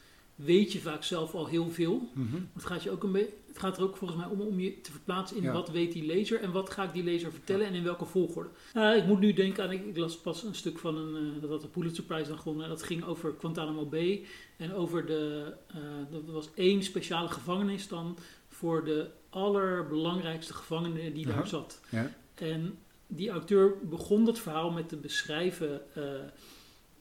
weet 0.45 0.71
je 0.71 0.79
vaak 0.79 1.03
zelf 1.03 1.33
al 1.33 1.47
heel 1.47 1.69
veel. 1.69 2.09
Mhm. 2.13 2.35
Het 2.53 2.65
gaat, 2.65 2.83
je 2.83 2.91
ook 2.91 3.03
een 3.03 3.27
het 3.47 3.59
gaat 3.59 3.77
er 3.77 3.83
ook 3.83 3.97
volgens 3.97 4.19
mij 4.19 4.29
om 4.29 4.41
om 4.41 4.59
je 4.59 4.81
te 4.81 4.91
verplaatsen 4.91 5.37
in 5.37 5.43
Ja. 5.43 5.51
wat 5.51 5.69
weet 5.69 5.91
die 5.91 6.05
lezer 6.05 6.39
en 6.41 6.51
wat 6.51 6.69
ga 6.69 6.83
ik 6.83 6.93
die 6.93 7.03
lezer 7.03 7.31
vertellen 7.31 7.67
en 7.67 7.73
in 7.73 7.83
welke 7.83 8.05
volgorde. 8.05 8.49
Eh, 8.73 8.95
ik 8.95 9.05
moet 9.05 9.19
nu 9.19 9.33
denken 9.33 9.63
aan, 9.63 9.71
ik, 9.71 9.85
ik 9.85 9.97
las 9.97 10.17
pas 10.17 10.43
een 10.43 10.55
stuk 10.55 10.79
van 10.79 10.97
een, 10.97 11.35
eh, 11.35 11.41
dat 11.41 11.49
had 11.49 11.61
de 11.61 11.67
Pulitzer 11.67 12.03
Prize 12.03 12.29
dan 12.29 12.37
gewonnen. 12.39 12.63
en 12.63 12.69
Dat 12.69 12.83
ging 12.83 13.03
over 13.05 13.33
Guantanamo 13.39 13.85
Bay 13.85 14.25
en 14.57 14.73
over 14.73 15.05
de, 15.05 15.53
eh 15.67 16.17
er 16.27 16.31
was 16.31 16.49
één 16.55 16.83
speciale 16.83 17.27
gevangenis 17.29 17.87
dan 17.87 18.17
voor 18.47 18.85
de 18.85 19.07
allerbelangrijkste 19.29 20.53
gevangene 20.53 21.11
die 21.11 21.25
daar 21.25 21.47
zat. 21.47 21.79
Ja. 21.89 22.11
En 22.35 22.77
die 23.07 23.29
auteur 23.29 23.73
begon 23.89 24.25
dat 24.25 24.39
verhaal 24.39 24.71
met 24.71 24.89
te 24.89 24.95
beschrijven 24.95 25.81
eh, 25.95 26.03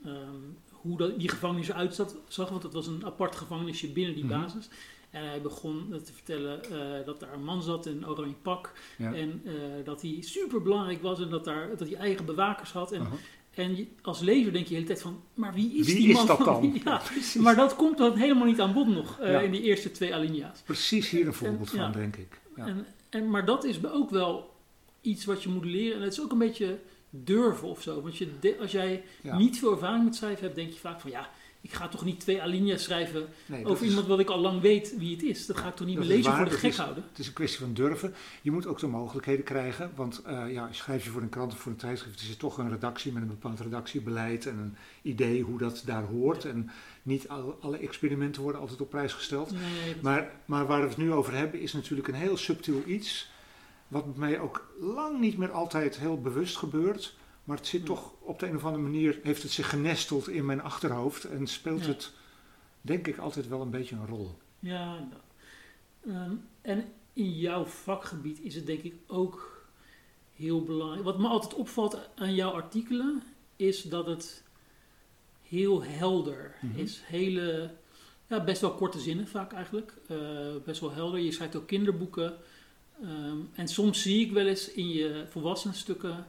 ehm, 0.05 0.37
hoe 0.81 0.97
dat, 0.97 1.19
die 1.19 1.29
gevangenis 1.29 1.69
eruit 1.69 2.05
zag, 2.29 2.49
want 2.49 2.63
het 2.63 2.73
was 2.73 2.87
een 2.87 3.05
apart 3.05 3.37
gevangenisje 3.37 3.89
binnen 3.93 4.15
die 4.15 4.25
Mhm. 4.25 4.41
basis. 4.41 4.69
En 5.11 5.29
hij 5.29 5.43
begon 5.43 5.95
te 6.05 6.13
vertellen 6.13 6.65
eh, 6.65 7.07
dat 7.07 7.21
daar 7.21 7.33
een 7.33 7.45
man 7.45 7.63
zat 7.63 7.87
in 7.87 7.97
een 7.97 8.09
oranje 8.09 8.35
pak. 8.43 8.73
Ja. 8.99 9.15
En 9.15 9.43
eh, 9.45 9.53
dat 9.85 10.03
hij 10.03 10.17
super 10.21 10.63
belangrijk 10.63 11.03
was 11.03 11.21
en 11.21 11.29
dat, 11.29 11.45
daar, 11.45 11.69
dat 11.77 11.89
hij 11.89 11.97
eigen 11.97 12.25
bewakers 12.25 12.73
had. 12.73 12.93
En, 12.93 13.07
en 13.55 13.89
als 14.03 14.21
lezer 14.21 14.53
denk 14.53 14.65
je 14.65 14.69
de 14.71 14.75
hele 14.75 14.87
tijd 14.87 15.01
van, 15.03 15.21
maar 15.35 15.55
wie 15.55 15.73
is 15.75 15.87
Wie 15.87 15.97
die 15.97 16.09
is 16.09 16.15
man? 16.17 16.27
dat 16.27 16.39
dan? 16.39 16.73
ja, 16.85 16.97
Precies. 17.05 17.43
maar 17.43 17.57
dat 17.57 17.77
komt 17.77 17.99
dan 17.99 18.17
helemaal 18.17 18.47
niet 18.47 18.61
aan 18.61 18.73
bod 18.73 18.87
nog 18.89 19.19
eh, 19.21 19.31
Ja. 19.33 19.41
in 19.41 19.51
die 19.51 19.63
eerste 19.63 19.91
twee 19.91 20.15
alinea's. 20.15 20.61
Precies 20.65 21.11
hier 21.11 21.27
een 21.27 21.35
voorbeeld 21.35 21.71
En- 21.73 21.77
ja. 21.79 21.93
van, 21.93 22.01
denk 22.01 22.17
ik. 22.17 22.41
Ja. 22.57 22.67
En, 22.67 22.87
en, 23.09 23.31
maar 23.31 23.45
dat 23.45 23.65
is 23.65 23.85
ook 23.87 24.11
wel 24.11 24.55
iets 25.01 25.25
wat 25.25 25.43
je 25.43 25.49
moet 25.49 25.65
leren. 25.65 25.97
En 25.97 26.03
het 26.03 26.13
is 26.13 26.21
ook 26.23 26.33
een 26.33 26.39
beetje 26.39 26.79
durven 27.25 27.69
of 27.69 27.83
zo. 27.83 28.03
Want 28.03 28.17
je, 28.19 28.57
als 28.61 28.73
jij 28.73 29.05
Ja. 29.23 29.37
niet 29.39 29.59
veel 29.59 29.73
ervaring 29.73 30.05
met 30.05 30.17
schrijven 30.17 30.43
hebt, 30.45 30.57
denk 30.57 30.73
je 30.73 30.79
vaak 30.79 31.01
van 31.01 31.11
ja, 31.11 31.29
ik 31.61 31.73
ga 31.73 31.89
toch 31.89 32.05
niet 32.05 32.21
twee 32.21 32.43
alinea's 32.43 32.83
schrijven 32.83 33.27
Nee, 33.47 33.65
over 33.67 33.85
is- 33.85 33.89
iemand 33.91 34.07
wat 34.07 34.19
ik 34.19 34.29
al 34.29 34.39
lang 34.41 34.61
weet 34.61 34.95
wie 34.99 35.13
het 35.13 35.23
is. 35.23 35.47
Dat 35.47 35.57
ga 35.57 35.69
ik 35.69 35.77
toch 35.77 35.87
niet 35.87 35.97
Dat 35.97 36.05
is 36.05 36.11
lezer 36.11 36.31
waar, 36.31 36.41
voor 36.41 36.49
de 36.51 36.57
gek 36.59 36.71
is- 36.71 36.77
houden. 36.77 37.05
Het 37.11 37.19
is 37.19 37.27
een 37.27 37.33
kwestie 37.33 37.61
van 37.61 37.75
durven. 37.75 38.15
Je 38.43 38.51
moet 38.51 38.67
ook 38.67 38.79
de 38.79 38.87
mogelijkheden 38.87 39.45
krijgen. 39.45 39.91
Want 39.95 40.23
eh, 40.23 40.53
ja, 40.53 40.69
schrijf 40.73 41.05
je 41.05 41.11
voor 41.11 41.23
een 41.23 41.29
krant 41.29 41.53
of 41.53 41.59
voor 41.59 41.73
een 41.73 41.79
tijdschrift, 41.79 42.21
is 42.21 42.31
er 42.31 42.37
toch 42.37 42.59
een 42.59 42.69
redactie 42.71 43.13
met 43.13 43.23
een 43.23 43.29
bepaald 43.29 43.61
redactiebeleid 43.61 44.47
en 44.47 44.59
een 44.59 44.77
idee 45.03 45.43
hoe 45.43 45.59
dat 45.59 45.83
daar 45.87 46.05
hoort. 46.05 46.45
En 46.45 46.71
niet 47.03 47.29
al- 47.29 47.59
alle 47.61 47.79
experimenten 47.79 48.43
worden 48.43 48.61
altijd 48.61 48.81
op 48.81 48.91
prijs 48.91 49.13
gesteld. 49.13 49.51
Nee, 49.51 49.61
dat- 49.95 50.03
Maar, 50.03 50.31
maar 50.45 50.67
waar 50.67 50.83
we 50.83 50.89
het 50.89 50.97
nu 50.97 51.13
over 51.13 51.33
hebben, 51.35 51.61
is 51.61 51.73
natuurlijk 51.73 52.09
een 52.09 52.15
heel 52.15 52.37
subtiel 52.37 52.83
iets. 52.87 53.31
Wat 53.89 54.17
mij 54.17 54.41
ook 54.41 54.73
lang 54.81 55.21
niet 55.21 55.37
meer 55.39 55.51
altijd 55.51 55.99
heel 55.99 56.21
bewust 56.21 56.57
gebeurt. 56.57 57.17
Maar 57.45 57.57
het 57.57 57.67
zit 57.67 57.81
Hm. 57.81 57.87
toch 57.87 58.13
op 58.21 58.39
de 58.39 58.47
een 58.47 58.57
of 58.57 58.65
andere 58.65 58.83
manier, 58.83 59.21
heeft 59.23 59.43
het 59.43 59.51
zich 59.53 59.69
genesteld 59.71 60.29
in 60.29 60.45
mijn 60.45 60.63
achterhoofd. 60.63 61.25
En 61.25 61.47
speelt 61.47 61.81
Ja. 61.81 61.87
het, 61.89 62.13
denk 62.81 63.07
ik, 63.07 63.19
altijd 63.19 63.49
wel 63.49 63.61
een 63.61 63.71
beetje 63.71 63.97
een 63.97 64.07
rol. 64.07 64.39
Ja. 64.59 65.09
Ehm, 66.07 66.33
en 66.63 66.85
in 67.13 67.31
jouw 67.39 67.65
vakgebied 67.65 68.41
is 68.41 68.55
het 68.55 68.67
denk 68.67 68.83
ik 68.83 68.95
ook 69.07 69.63
heel 70.37 70.63
belangrijk. 70.63 71.05
Wat 71.05 71.19
me 71.19 71.29
altijd 71.29 71.55
opvalt 71.55 71.99
aan 72.15 72.35
jouw 72.35 72.51
artikelen 72.51 73.23
is 73.57 73.83
dat 73.83 74.07
het 74.07 74.43
heel 75.43 75.85
helder 75.85 76.55
Mhm. 76.61 76.79
is. 76.79 77.03
Hele, 77.07 77.71
ja, 78.27 78.45
best 78.45 78.61
wel 78.61 78.75
korte 78.75 78.99
zinnen 79.01 79.29
vaak 79.29 79.53
eigenlijk. 79.53 79.95
Eh, 80.09 80.19
best 80.65 80.81
wel 80.81 80.93
helder. 80.93 81.21
Je 81.21 81.33
schrijft 81.33 81.57
ook 81.57 81.67
kinderboeken. 81.67 82.37
Ehm, 83.03 83.37
en 83.55 83.69
soms 83.69 84.03
zie 84.03 84.27
ik 84.27 84.33
wel 84.33 84.47
eens 84.47 84.71
in 84.73 84.89
je 84.89 85.25
volwassenenstukken, 85.29 86.27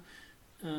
eh 0.59 0.69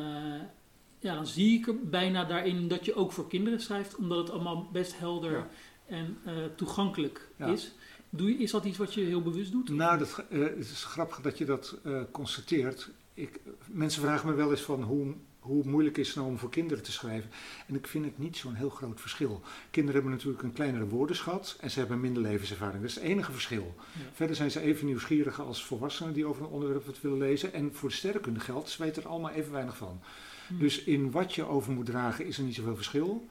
ja, 0.99 1.15
dan 1.15 1.27
zie 1.27 1.59
ik 1.59 1.67
er 1.67 1.79
bijna 1.89 2.25
daarin 2.25 2.67
dat 2.67 2.85
je 2.85 2.95
ook 2.95 3.11
voor 3.11 3.27
kinderen 3.27 3.59
schrijft, 3.61 3.95
omdat 3.95 4.17
het 4.17 4.29
allemaal 4.29 4.69
best 4.71 4.97
helder 4.99 5.31
Ja. 5.31 5.49
en 5.85 6.17
eh, 6.25 6.33
toegankelijk 6.55 7.29
Ja. 7.37 7.45
is. 7.45 7.71
Doe 8.09 8.29
je, 8.29 8.37
is 8.37 8.51
dat 8.51 8.65
iets 8.65 8.77
wat 8.77 8.93
je 8.93 9.01
heel 9.01 9.21
bewust 9.21 9.51
doet? 9.51 9.69
Nou, 9.69 9.97
dat, 9.97 10.25
eh, 10.29 10.39
het 10.39 10.57
is 10.59 10.83
grappig 10.83 11.21
dat 11.21 11.37
je 11.37 11.45
dat 11.45 11.77
constateert. 12.11 12.89
Ik, 13.13 13.39
mensen 13.67 14.01
vragen 14.01 14.29
me 14.29 14.35
wel 14.35 14.51
eens 14.51 14.61
van 14.61 14.83
hoe, 14.83 15.13
hoe 15.41 15.63
moeilijk 15.65 15.97
is 15.97 16.07
het 16.07 16.15
nou 16.15 16.27
om 16.27 16.37
voor 16.37 16.49
kinderen 16.49 16.83
te 16.83 16.91
schrijven. 16.91 17.29
En 17.67 17.75
ik 17.75 17.87
vind 17.87 18.05
het 18.05 18.17
niet 18.17 18.37
zo'n 18.37 18.53
heel 18.53 18.69
groot 18.69 19.01
verschil. 19.01 19.41
Kinderen 19.71 19.95
hebben 20.01 20.17
natuurlijk 20.17 20.43
een 20.43 20.53
kleinere 20.53 20.87
woordenschat 20.87 21.57
en 21.59 21.71
ze 21.71 21.79
hebben 21.79 21.99
minder 21.99 22.21
levenservaring. 22.21 22.81
Dat 22.81 22.89
is 22.89 22.95
het 22.95 23.03
enige 23.03 23.31
verschil. 23.31 23.75
Ja. 23.77 23.99
Verder 24.13 24.35
zijn 24.35 24.51
ze 24.51 24.59
even 24.59 24.85
nieuwsgierig 24.85 25.39
als 25.39 25.65
volwassenen 25.65 26.13
die 26.13 26.25
over 26.25 26.43
een 26.43 26.49
onderwerp 26.49 26.85
wat 26.85 27.01
willen 27.01 27.17
lezen. 27.17 27.53
En 27.53 27.75
voor 27.75 27.89
de 27.89 27.95
sterrenkunde 27.95 28.39
geldt, 28.39 28.69
ze 28.69 28.83
weten 28.83 29.03
er 29.03 29.09
allemaal 29.09 29.31
even 29.31 29.51
weinig 29.51 29.77
van. 29.77 29.99
Hm. 30.47 30.57
Dus 30.57 30.83
in 30.83 31.11
wat 31.11 31.35
je 31.35 31.43
over 31.43 31.71
moet 31.71 31.85
dragen 31.85 32.25
is 32.25 32.37
er 32.37 32.43
niet 32.43 32.55
zoveel 32.55 32.75
verschil. 32.75 33.27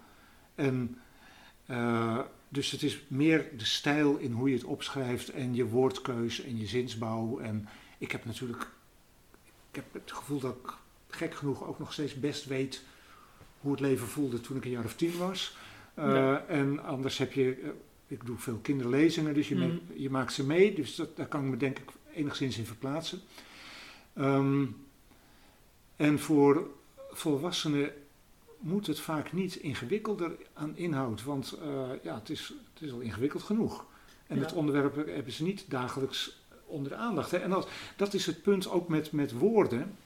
En, 0.55 0.99
eh, 1.66 2.18
dus 2.49 2.70
het 2.70 2.83
is 2.83 3.05
meer 3.09 3.49
de 3.57 3.64
stijl 3.64 4.16
in 4.16 4.33
hoe 4.33 4.49
je 4.49 4.55
het 4.55 4.64
opschrijft 4.64 5.29
en 5.29 5.55
je 5.55 5.64
woordkeus 5.64 6.42
en 6.42 6.59
je 6.59 6.66
zinsbouw. 6.66 7.38
En 7.38 7.68
ik 7.99 8.12
heb 8.12 8.25
natuurlijk 8.25 8.68
ik 9.70 9.77
heb 9.77 10.03
het 10.03 10.12
gevoel 10.12 10.40
dat 10.40 10.57
ik 10.62 10.73
gek 11.11 11.35
genoeg 11.35 11.66
ook 11.66 11.79
nog 11.79 11.92
steeds 11.92 12.14
best 12.14 12.44
weet 12.44 12.83
hoe 13.61 13.70
het 13.70 13.81
leven 13.81 14.07
voelde 14.07 14.40
toen 14.40 14.57
ik 14.57 14.64
een 14.64 14.70
jaar 14.70 14.85
of 14.85 14.94
tien 14.94 15.18
was. 15.18 15.57
Eh, 15.94 16.05
Ja. 16.07 16.44
En 16.46 16.85
anders 16.85 17.18
heb 17.18 17.33
je, 17.33 17.55
eh, 17.62 17.68
ik 18.07 18.27
doe 18.27 18.38
veel 18.38 18.59
kinderlezingen, 18.62 19.35
dus 19.35 19.49
je, 19.49 19.57
me- 19.57 19.81
je 19.94 20.11
maakt 20.11 20.33
ze 20.33 20.46
mee. 20.46 20.75
Dus 20.75 20.94
dat, 20.94 21.16
daar 21.16 21.27
kan 21.27 21.44
ik 21.44 21.51
me 21.51 21.57
denk 21.57 21.79
ik 21.79 21.88
enigszins 22.14 22.59
in 22.59 22.66
verplaatsen. 22.66 23.20
Ehm, 24.12 24.64
en 25.96 26.18
voor 26.18 26.66
volwassenen 27.11 27.92
moet 28.59 28.87
het 28.87 29.01
vaak 29.01 29.33
niet 29.33 29.57
ingewikkelder 29.57 30.33
aan 30.53 30.77
inhoud, 30.77 31.23
want 31.25 31.53
eh, 31.62 31.88
ja, 32.03 32.14
het 32.14 32.31
is, 32.31 32.53
het 32.75 32.83
is 32.83 32.92
al 32.92 33.01
ingewikkeld 33.01 33.42
genoeg. 33.42 33.85
En 34.27 34.37
Ja. 34.37 34.42
het 34.42 34.53
onderwerp 34.53 35.07
hebben 35.07 35.33
ze 35.33 35.42
niet 35.42 35.64
dagelijks 35.68 36.38
onder 36.66 36.90
de 36.92 36.96
aandacht. 36.99 37.31
Hè. 37.31 37.37
En 37.38 37.51
dat, 37.51 37.68
dat 37.96 38.14
is 38.14 38.27
het 38.27 38.42
punt 38.42 38.68
ook 38.70 38.88
met, 38.88 39.12
met 39.12 39.33
woorden. 39.33 39.96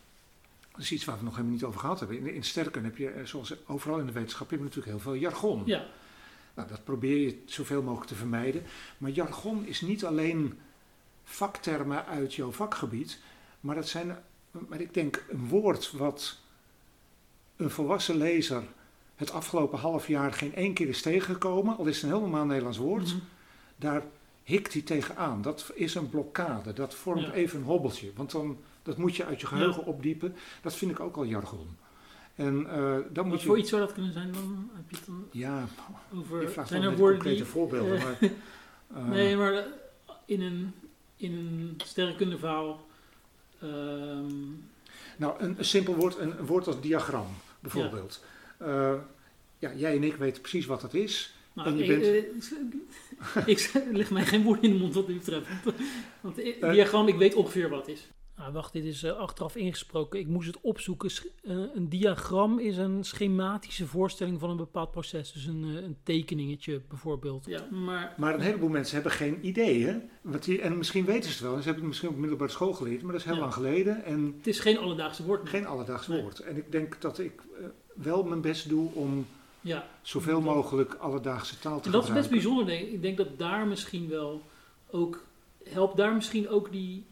Dat 0.75 0.83
is 0.83 0.93
iets 0.93 1.05
waar 1.05 1.19
we 1.19 1.25
nog 1.25 1.33
helemaal 1.33 1.55
niet 1.55 1.65
over 1.65 1.81
gehad 1.81 1.99
hebben. 1.99 2.19
In, 2.19 2.35
in 2.35 2.45
sterken 2.45 2.85
heb 2.85 2.97
je, 2.97 3.09
eh, 3.09 3.25
zoals 3.25 3.55
overal 3.67 3.99
in 3.99 4.07
de 4.07 4.13
wetenschap, 4.13 4.51
heb 4.51 4.59
je 4.59 4.65
natuurlijk 4.65 4.93
heel 4.93 5.03
veel 5.03 5.15
jargon. 5.15 5.63
Ja, 5.67 5.85
Nou, 6.55 6.69
dat 6.69 6.85
probeer 6.85 7.17
je 7.21 7.43
zoveel 7.47 7.83
mogelijk 7.83 8.09
te 8.11 8.15
vermijden. 8.15 8.63
Maar 8.99 9.11
jargon 9.11 9.67
is 9.67 9.81
niet 9.81 10.05
alleen 10.05 10.59
vaktermen 11.25 12.07
uit 12.07 12.35
jouw 12.35 12.51
vakgebied, 12.53 13.19
maar 13.61 13.75
dat 13.75 13.89
zijn, 13.89 14.17
maar 14.51 14.81
ik 14.81 14.95
denk, 14.95 15.25
een 15.31 15.49
woord 15.49 15.93
wat 15.93 16.39
een 17.57 17.71
volwassen 17.71 18.17
lezer 18.17 18.63
het 19.17 19.33
afgelopen 19.33 19.79
half 19.79 20.07
jaar 20.09 20.33
geen 20.33 20.55
één 20.55 20.75
keer 20.75 20.89
is 20.89 21.03
tegengekomen, 21.03 21.77
al 21.77 21.87
is 21.87 21.95
het 21.95 22.05
een 22.05 22.11
heel 22.11 22.21
normaal 22.21 22.45
Nederlands 22.45 22.79
woord, 22.79 23.07
Mhm. 23.07 23.17
daar 23.77 24.03
hikt 24.43 24.73
hij 24.73 24.83
tegenaan. 24.83 25.43
Dat 25.43 25.71
is 25.75 25.95
een 25.95 26.09
blokkade, 26.09 26.73
dat 26.73 26.95
vormt 26.95 27.21
Ja. 27.27 27.33
even 27.33 27.59
een 27.59 27.65
hobbeltje, 27.65 28.11
want 28.17 28.31
dan, 28.31 28.59
dat 28.85 28.97
moet 28.97 29.17
je 29.17 29.25
uit 29.25 29.41
je 29.41 29.47
geheugen 29.47 29.85
opdiepen. 29.85 30.37
Dat 30.63 30.75
vind 30.75 30.91
ik 30.91 31.01
ook 31.01 31.17
al 31.17 31.25
jargon. 31.25 31.77
En 32.35 32.67
eh, 32.71 32.97
dan 33.11 33.27
moet 33.27 33.41
je... 33.41 33.47
voor 33.47 33.59
iets 33.59 33.69
zou 33.69 33.81
dat 33.81 33.93
kunnen 33.93 34.13
zijn 34.13 34.33
dan? 34.33 34.71
Heb 34.75 34.91
je 34.91 34.97
het 34.97 35.07
dan 35.07 35.29
Ja, 35.31 35.67
je 36.11 36.19
over... 36.19 36.51
vraagt 36.51 36.69
Zijn 36.69 36.83
er 36.83 36.91
met 36.91 36.99
woorden 36.99 37.19
concrete 37.19 37.43
die... 37.43 37.53
voorbeelden, 37.53 37.99
maar... 37.99 38.19
eh, 38.95 39.09
nee, 39.09 39.37
maar 39.37 39.53
eh, 39.53 39.65
in 40.25 40.41
een, 40.43 40.75
in 41.17 41.33
een 41.33 41.75
sterrenkundeverhaal... 41.85 42.87
ehm, 43.61 44.27
Nou, 45.17 45.35
een, 45.43 45.59
een 45.59 45.65
simpel 45.65 45.95
woord, 45.95 46.19
een, 46.19 46.39
een 46.39 46.47
woord 46.47 46.67
als 46.67 46.81
diagram, 46.81 47.27
bijvoorbeeld. 47.61 48.25
Ja. 48.59 49.05
ja, 49.59 49.75
jij 49.75 49.97
en 49.97 50.05
ik 50.05 50.17
weten 50.17 50.41
precies 50.41 50.67
wat 50.67 50.81
dat 50.81 50.95
is. 50.95 51.35
nou, 51.53 51.69
En 51.69 51.77
je 51.77 51.85
ik, 51.85 52.39
eh, 53.35 53.47
ik 53.47 53.73
leg 53.93 54.11
mij 54.11 54.25
geen 54.25 54.43
woorden 54.43 54.65
in 54.65 54.71
de 54.71 54.79
mond 54.79 54.95
wat 54.95 55.09
u 55.09 55.15
betreft. 55.15 55.47
Want 56.21 56.37
diagram, 56.61 57.09
ik 57.09 57.17
weet 57.17 57.35
ongeveer 57.35 57.69
wat 57.69 57.87
het 57.87 57.97
is. 57.97 58.09
Ah, 58.37 58.53
wacht, 58.53 58.73
dit 58.73 58.85
is 58.85 59.03
eh, 59.03 59.13
achteraf 59.17 59.57
ingesproken. 59.57 60.19
Ik 60.21 60.27
moest 60.27 60.47
het 60.47 60.59
opzoeken. 60.61 61.11
Sch- 61.11 61.25
eh, 61.45 61.57
een 61.75 61.89
diagram 61.89 62.59
is 62.59 62.77
een 62.77 63.05
schematische 63.05 63.87
voorstelling 63.87 64.41
van 64.41 64.51
een 64.51 64.57
bepaald 64.57 64.91
proces. 64.91 65.33
Dus 65.33 65.47
een, 65.47 65.65
eh, 65.77 65.83
een 65.83 65.97
tekeningetje 66.03 66.81
bijvoorbeeld. 66.89 67.47
Ja, 67.47 67.67
maar... 67.71 68.15
Maar 68.17 68.35
een 68.35 68.41
heleboel 68.41 68.69
mensen 68.69 68.95
hebben 68.95 69.13
geen 69.13 69.47
idee, 69.47 69.85
hè? 69.87 69.97
Wat 70.21 70.45
die, 70.45 70.61
en 70.61 70.79
misschien 70.79 71.05
weten 71.05 71.23
ze 71.25 71.31
het 71.31 71.41
wel, 71.41 71.51
en 71.55 71.59
ze 71.59 71.65
hebben 71.65 71.83
het 71.83 71.87
misschien 71.91 72.09
op 72.09 72.17
middelbare 72.17 72.51
school 72.51 72.73
geleerd, 72.73 73.03
maar 73.03 73.13
dat 73.13 73.21
is 73.21 73.27
heel 73.27 73.35
Ja. 73.37 73.41
lang 73.41 73.53
geleden 73.55 74.05
en 74.05 74.35
Het 74.37 74.47
is 74.47 74.61
geen 74.61 74.79
alledaagse 74.79 75.25
woord. 75.25 75.49
geen 75.49 75.67
alledaags 75.67 76.07
Nee. 76.09 76.23
woord. 76.23 76.39
En 76.39 76.57
ik 76.57 76.73
denk 76.73 77.01
dat 77.01 77.19
ik 77.19 77.43
wel 77.95 78.23
mijn 78.25 78.41
best 78.41 78.69
doe 78.69 78.91
om 78.95 79.27
Ja, 79.61 79.87
zoveel 80.03 80.41
mogelijk 80.41 80.95
alledaagse 80.95 81.59
taal 81.59 81.81
te 81.81 81.87
En 81.87 81.93
dat 81.93 82.03
is 82.05 82.13
best 82.13 82.23
gebruiken. 82.25 82.31
bijzonder, 82.31 82.67
denk 82.67 82.87
ik. 82.89 82.93
Ik 82.93 83.03
denk 83.03 83.17
dat 83.17 83.39
daar 83.39 83.67
misschien 83.67 84.09
wel 84.09 84.43
ook 84.91 85.25
helpt 85.69 85.97
daar 85.97 86.15
misschien 86.15 86.49
ook 86.49 86.73
die 86.73 87.05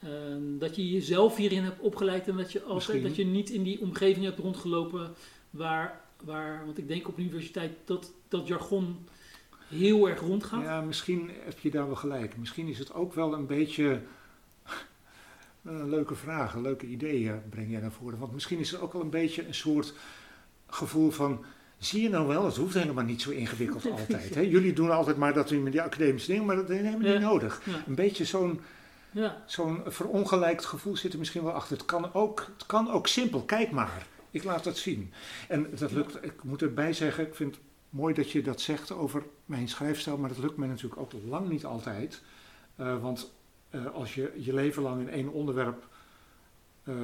eh, 0.00 0.32
eh, 0.32 0.36
dat 0.58 0.76
je 0.76 0.90
jezelf 0.90 1.36
hierin 1.36 1.62
hebt 1.62 1.80
opgeleid 1.80 2.28
en 2.28 2.36
dat 2.36 2.52
je 2.52 2.62
altijd 2.62 3.02
dat 3.02 3.16
je 3.16 3.24
niet 3.24 3.50
in 3.50 3.62
die 3.62 3.80
omgeving 3.80 4.24
hebt 4.24 4.38
rondgelopen 4.38 5.12
waar, 5.50 6.00
waar 6.24 6.64
want 6.64 6.78
ik 6.78 6.88
denk 6.88 7.08
op 7.08 7.16
de 7.16 7.22
universiteit 7.22 7.72
dat 7.84 8.12
dat 8.28 8.46
jargon 8.46 9.06
heel 9.68 10.08
erg 10.08 10.20
rondgaat. 10.20 10.62
Ja, 10.62 10.80
misschien 10.80 11.30
heb 11.44 11.58
je 11.58 11.70
daar 11.70 11.86
wel 11.86 11.96
gelijk. 11.96 12.36
Misschien 12.36 12.68
is 12.68 12.78
het 12.78 12.92
ook 12.94 13.14
wel 13.14 13.34
een 13.34 13.46
beetje 13.46 14.00
een 15.64 15.88
leuke 15.90 16.14
vraag, 16.14 16.54
een 16.54 16.62
leuke 16.62 16.86
idee 16.86 17.28
eh, 17.28 17.34
breng 17.50 17.70
jij 17.70 17.80
naar 17.80 17.92
voren. 17.92 18.18
Want 18.18 18.32
misschien 18.32 18.58
is 18.58 18.70
het 18.70 18.80
ook 18.80 18.92
wel 18.92 19.02
een 19.02 19.10
beetje 19.10 19.46
een 19.46 19.54
soort 19.54 19.94
gevoel 20.66 21.10
van, 21.10 21.44
Zie 21.78 22.02
je 22.02 22.08
nou 22.08 22.26
wel, 22.28 22.44
het 22.44 22.56
hoeft 22.56 22.74
helemaal 22.74 23.04
niet 23.04 23.22
zo 23.22 23.30
ingewikkeld 23.30 23.90
altijd. 23.98 24.34
Hè? 24.34 24.40
Jullie 24.40 24.72
doen 24.72 24.90
altijd 24.90 25.16
maar 25.16 25.34
dat 25.34 25.50
we 25.50 25.56
met 25.56 25.72
die 25.72 25.82
academische 25.82 26.30
dingen, 26.30 26.46
maar 26.46 26.56
dat 26.56 26.68
helemaal 26.68 27.00
Ja. 27.00 27.12
niet 27.12 27.20
nodig. 27.20 27.62
Ja. 27.64 27.84
Een 27.86 27.94
beetje 27.94 28.24
zo'n 28.24 28.60
Ja, 29.12 29.42
zo'n 29.46 29.82
verongelijkt 29.86 30.64
gevoel 30.64 30.96
zit 30.96 31.12
er 31.12 31.18
misschien 31.18 31.42
wel 31.42 31.52
achter. 31.52 31.76
Het 31.76 31.86
kan, 31.86 32.14
ook, 32.14 32.46
het 32.56 32.66
kan 32.66 32.90
ook 32.90 33.06
simpel, 33.06 33.42
kijk 33.42 33.70
maar. 33.70 34.06
Ik 34.30 34.44
laat 34.44 34.64
het 34.64 34.78
zien. 34.78 35.12
En 35.48 35.66
dat 35.78 35.92
lukt, 35.92 36.24
ik 36.24 36.42
moet 36.42 36.62
erbij 36.62 36.92
zeggen, 36.92 37.26
ik 37.26 37.34
vind 37.34 37.54
het 37.54 37.64
mooi 37.90 38.14
dat 38.14 38.30
je 38.30 38.42
dat 38.42 38.60
zegt 38.60 38.92
over 38.92 39.22
mijn 39.44 39.68
schrijfstijl, 39.68 40.16
maar 40.16 40.28
dat 40.28 40.38
lukt 40.38 40.56
mij 40.56 40.68
natuurlijk 40.68 41.00
ook 41.00 41.12
lang 41.28 41.48
niet 41.48 41.64
altijd. 41.64 42.22
Eh, 42.76 43.02
want 43.02 43.32
eh, 43.70 43.86
als 43.94 44.14
je 44.14 44.32
je 44.36 44.54
leven 44.54 44.82
lang 44.82 45.00
in 45.00 45.10
één 45.10 45.32
onderwerp 45.32 45.88
eh, 46.84 46.94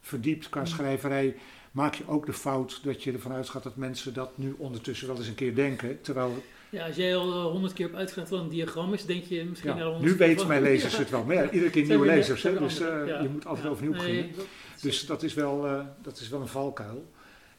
verdiept 0.00 0.48
qua 0.48 0.64
schrijverij, 0.64 1.36
maak 1.70 1.94
je 1.94 2.08
ook 2.08 2.26
de 2.26 2.32
fout 2.32 2.80
dat 2.84 3.02
je 3.02 3.12
ervan 3.12 3.32
uitgaat 3.32 3.62
dat 3.62 3.76
mensen 3.76 4.14
dat 4.14 4.38
nu 4.38 4.54
ondertussen 4.58 5.06
wel 5.06 5.16
eens 5.16 5.28
een 5.28 5.34
keer 5.34 5.54
denken. 5.54 6.00
Terwijl 6.00 6.42
ja 6.72 6.86
als 6.86 6.96
jij 6.96 7.16
al 7.16 7.50
honderd 7.50 7.72
keer 7.72 7.86
hebt 7.86 7.98
uitgelegd 7.98 8.30
wat 8.30 8.40
een 8.40 8.48
diagram 8.48 8.92
is, 8.92 9.04
denk 9.06 9.24
je 9.24 9.44
misschien 9.44 9.76
ja, 9.76 9.82
al 9.84 9.90
100 9.92 10.12
nu 10.12 10.18
weten 10.18 10.46
mijn 10.46 10.62
lezers 10.62 10.96
het 11.02 11.10
wel. 11.10 11.24
Maar 11.24 11.34
ja, 11.34 11.50
iedere 11.50 11.70
keer 11.70 11.86
nieuwe 11.86 12.06
lezers, 12.06 12.42
hè, 12.42 12.58
dus 12.58 12.80
eh, 12.80 13.06
ja. 13.06 13.20
je 13.22 13.28
moet 13.28 13.46
altijd 13.46 13.66
overnieuw 13.66 13.92
beginnen. 13.92 14.22
Nee, 14.24 14.32
dat- 14.36 14.46
Dus 14.80 15.06
dat 15.06 15.22
is 15.22 15.34
wel, 15.34 15.66
eh, 15.66 15.86
dat 16.02 16.18
is 16.20 16.28
wel 16.28 16.40
een 16.40 16.46
valkuil. 16.48 17.10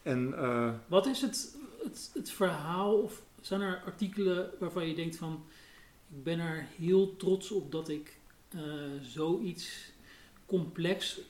En 0.02 0.34
eh, 0.38 0.72
Wat 0.86 1.06
is 1.06 1.20
het, 1.20 1.56
het, 1.82 2.10
het 2.14 2.30
verhaal, 2.30 2.94
of 2.94 3.22
zijn 3.40 3.60
er 3.60 3.82
artikelen 3.86 4.50
waarvan 4.58 4.86
je 4.88 4.94
denkt 4.94 5.16
van, 5.16 5.44
ik 6.16 6.22
ben 6.24 6.38
er 6.38 6.66
heel 6.78 7.16
trots 7.16 7.50
op 7.50 7.72
dat 7.72 7.88
ik 7.88 8.16
eh, 8.48 8.60
zoiets 9.02 9.92
complex 10.46 11.20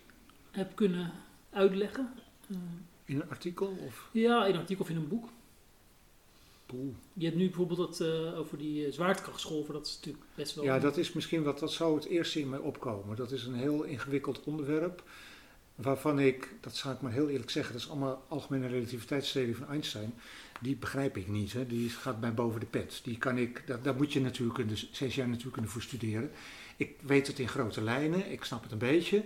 heb 0.50 0.74
kunnen 0.74 1.12
uitleggen? 1.50 2.12
Eh, 2.50 2.56
in 3.04 3.16
een 3.20 3.30
artikel 3.30 3.76
of 3.86 4.08
ja, 4.12 4.46
in 4.46 4.54
een 4.54 4.60
artikel 4.60 4.84
of 4.84 4.90
in 4.90 4.96
een 4.96 5.08
boek. 5.08 5.28
Je 7.12 7.24
hebt 7.24 7.36
nu 7.36 7.46
bijvoorbeeld 7.46 7.78
dat 7.78 8.00
eh, 8.00 8.38
over 8.38 8.58
die 8.58 8.86
eh, 8.86 8.92
zwaartekrachtsgolven, 8.92 9.74
dat 9.74 9.86
is 9.86 9.94
natuurlijk 9.96 10.24
best 10.34 10.54
wel... 10.54 10.64
Ja, 10.64 10.78
dat 10.78 10.96
is 10.96 11.12
misschien 11.12 11.42
wat, 11.42 11.58
dat 11.58 11.72
zou 11.72 11.94
het 11.94 12.04
eerste 12.04 12.40
in 12.40 12.48
mij 12.48 12.58
opkomen. 12.58 13.16
Dat 13.16 13.32
is 13.32 13.44
een 13.44 13.54
heel 13.54 13.82
ingewikkeld 13.82 14.44
onderwerp. 14.44 15.02
Waarvan 15.74 16.18
ik, 16.18 16.54
dat 16.60 16.76
zal 16.76 16.92
ik 16.92 17.00
maar 17.00 17.12
heel 17.12 17.28
eerlijk 17.28 17.50
zeggen, 17.50 17.72
dat 17.72 17.82
is 17.82 17.88
allemaal 17.88 18.24
algemene 18.28 18.66
relativiteitstheorie 18.66 19.56
van 19.56 19.68
Einstein. 19.68 20.14
Die 20.60 20.76
begrijp 20.76 21.16
ik 21.16 21.28
niet. 21.28 21.52
Hè. 21.52 21.66
Die 21.66 21.90
gaat 21.90 22.20
mij 22.20 22.34
boven 22.34 22.60
de 22.60 22.66
pet. 22.66 23.00
Die 23.04 23.18
kan 23.18 23.38
ik, 23.38 23.62
daar, 23.66 23.82
daar 23.82 23.94
moet 23.94 24.12
je 24.12 24.20
natuurlijk 24.20 24.54
kunnen, 24.54 24.76
zes 24.90 25.14
jaar 25.14 25.26
natuurlijk 25.26 25.52
kunnen 25.52 25.70
voor 25.70 25.82
studeren. 25.82 26.30
Ik 26.76 26.96
weet 27.02 27.26
het 27.26 27.38
in 27.38 27.48
grote 27.48 27.82
lijnen, 27.82 28.30
ik 28.30 28.44
snap 28.44 28.62
het 28.62 28.72
een 28.72 28.78
beetje. 28.78 29.24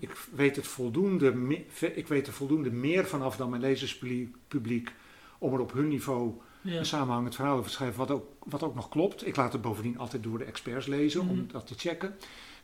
Ik 0.00 0.10
weet, 0.34 0.56
het 0.56 0.66
voldoende, 0.66 1.58
ik 1.94 2.06
weet 2.06 2.26
er 2.26 2.32
voldoende 2.32 2.70
meer 2.70 3.06
vanaf 3.06 3.36
dan 3.36 3.50
mijn 3.50 3.62
lezerspubliek 3.62 4.92
om 5.38 5.52
er 5.54 5.60
op 5.60 5.72
hun 5.72 5.88
niveau 5.88 6.34
ja. 6.72 6.78
een 6.78 6.86
samenhangend 6.86 7.34
verhaal 7.34 7.56
over 7.56 7.70
te 7.70 7.76
schrijven, 7.76 7.98
wat 7.98 8.10
ook, 8.10 8.26
wat 8.44 8.62
ook 8.62 8.74
nog 8.74 8.88
klopt. 8.88 9.26
Ik 9.26 9.36
laat 9.36 9.52
het 9.52 9.62
bovendien 9.62 9.98
altijd 9.98 10.22
door 10.22 10.38
de 10.38 10.44
experts 10.44 10.86
lezen 10.86 11.20
om 11.20 11.26
Mhm. 11.26 11.46
dat 11.52 11.66
te 11.66 11.74
checken. 11.74 12.14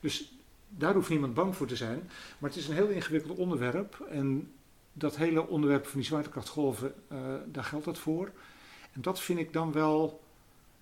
Dus 0.01 0.33
daar 0.69 0.95
hoeft 0.95 1.09
niemand 1.09 1.35
bang 1.35 1.57
voor 1.57 1.67
te 1.67 1.77
zijn. 1.77 2.11
Maar 2.39 2.51
het 2.51 2.59
is 2.59 2.69
een 2.69 2.75
heel 2.75 2.89
ingewikkeld 2.89 3.39
onderwerp. 3.39 4.07
En 4.11 4.53
dat 4.93 5.17
hele 5.17 5.49
onderwerp 5.49 5.87
van 5.87 5.99
die 5.99 6.09
zwaartekrachtgolven, 6.09 6.95
eh, 7.09 7.19
daar 7.47 7.65
geldt 7.65 7.87
het 7.87 7.99
voor. 7.99 8.31
En 8.93 9.01
dat 9.03 9.21
vind 9.21 9.39
ik 9.39 9.53
dan 9.53 9.73
wel 9.73 10.23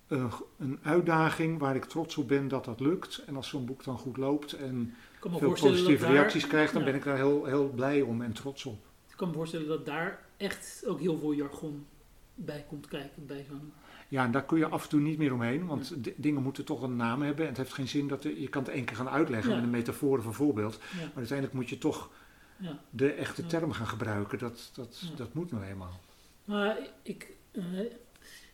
een, 0.07 0.29
een 0.59 0.79
uitdaging 0.83 1.59
waar 1.59 1.75
ik 1.75 1.85
trots 1.85 2.17
op 2.17 2.27
ben 2.27 2.47
dat 2.47 2.65
dat 2.65 2.79
lukt. 2.79 3.23
En 3.25 3.35
als 3.35 3.47
zo'n 3.49 3.65
boek 3.65 3.83
dan 3.83 3.97
goed 3.97 4.17
loopt 4.17 4.53
en 4.53 4.95
veel 5.19 5.31
dat 5.39 5.39
positieve 5.39 6.03
daar, 6.03 6.13
reacties 6.13 6.47
krijgt, 6.47 6.73
dan 6.73 6.83
ben 6.83 6.95
ik 6.95 7.03
daar 7.03 7.15
heel, 7.15 7.45
heel 7.45 7.69
blij 7.69 8.01
om 8.01 8.21
en 8.21 8.33
trots 8.33 8.65
op. 8.65 8.85
Ik 9.09 9.15
kan 9.15 9.27
me 9.27 9.33
voorstellen 9.33 9.67
dat 9.67 9.85
daar 9.85 10.25
echt 10.37 10.83
ook 10.87 10.99
heel 10.99 11.17
veel 11.17 11.33
jargon 11.33 11.85
bij 12.35 12.65
komt 12.67 12.87
kijken 12.87 13.25
bij 13.25 13.45
zo'n... 13.49 13.73
Ja, 14.07 14.23
en 14.25 14.31
daar 14.31 14.45
kun 14.45 14.57
je 14.57 14.67
af 14.67 14.83
en 14.83 14.89
toe 14.89 14.99
niet 14.99 15.17
meer 15.17 15.33
omheen, 15.33 15.65
want 15.65 15.93
dingen 16.15 16.43
moeten 16.43 16.65
toch 16.65 16.81
een 16.81 16.95
naam 16.95 17.21
hebben. 17.21 17.43
En 17.43 17.49
het 17.49 17.57
heeft 17.57 17.73
geen 17.73 17.87
zin 17.87 18.07
dat 18.07 18.23
er- 18.23 18.39
je 18.39 18.47
kan 18.47 18.63
het 18.63 18.71
één 18.71 18.85
keer 18.85 18.95
gaan 18.95 19.09
uitleggen 19.09 19.49
Ja. 19.49 19.55
met 19.55 19.65
een 19.65 19.69
metafoor 19.71 20.17
of 20.17 20.25
een 20.25 20.33
voorbeeld. 20.33 20.73
Ja, 20.91 20.97
Maar 21.05 21.11
uiteindelijk 21.15 21.57
moet 21.57 21.69
je 21.69 21.77
toch 21.77 22.09
ja. 22.57 22.79
de 22.89 23.11
echte 23.11 23.45
term 23.45 23.71
gaan 23.71 23.87
gebruiken. 23.87 24.37
Dat, 24.39 24.71
dat, 24.73 25.01
dat 25.15 25.33
moet 25.33 25.51
nou 25.51 25.63
eenmaal. 25.63 25.99
Maar 26.45 26.77
ik, 27.03 27.31
eh, 27.51 27.63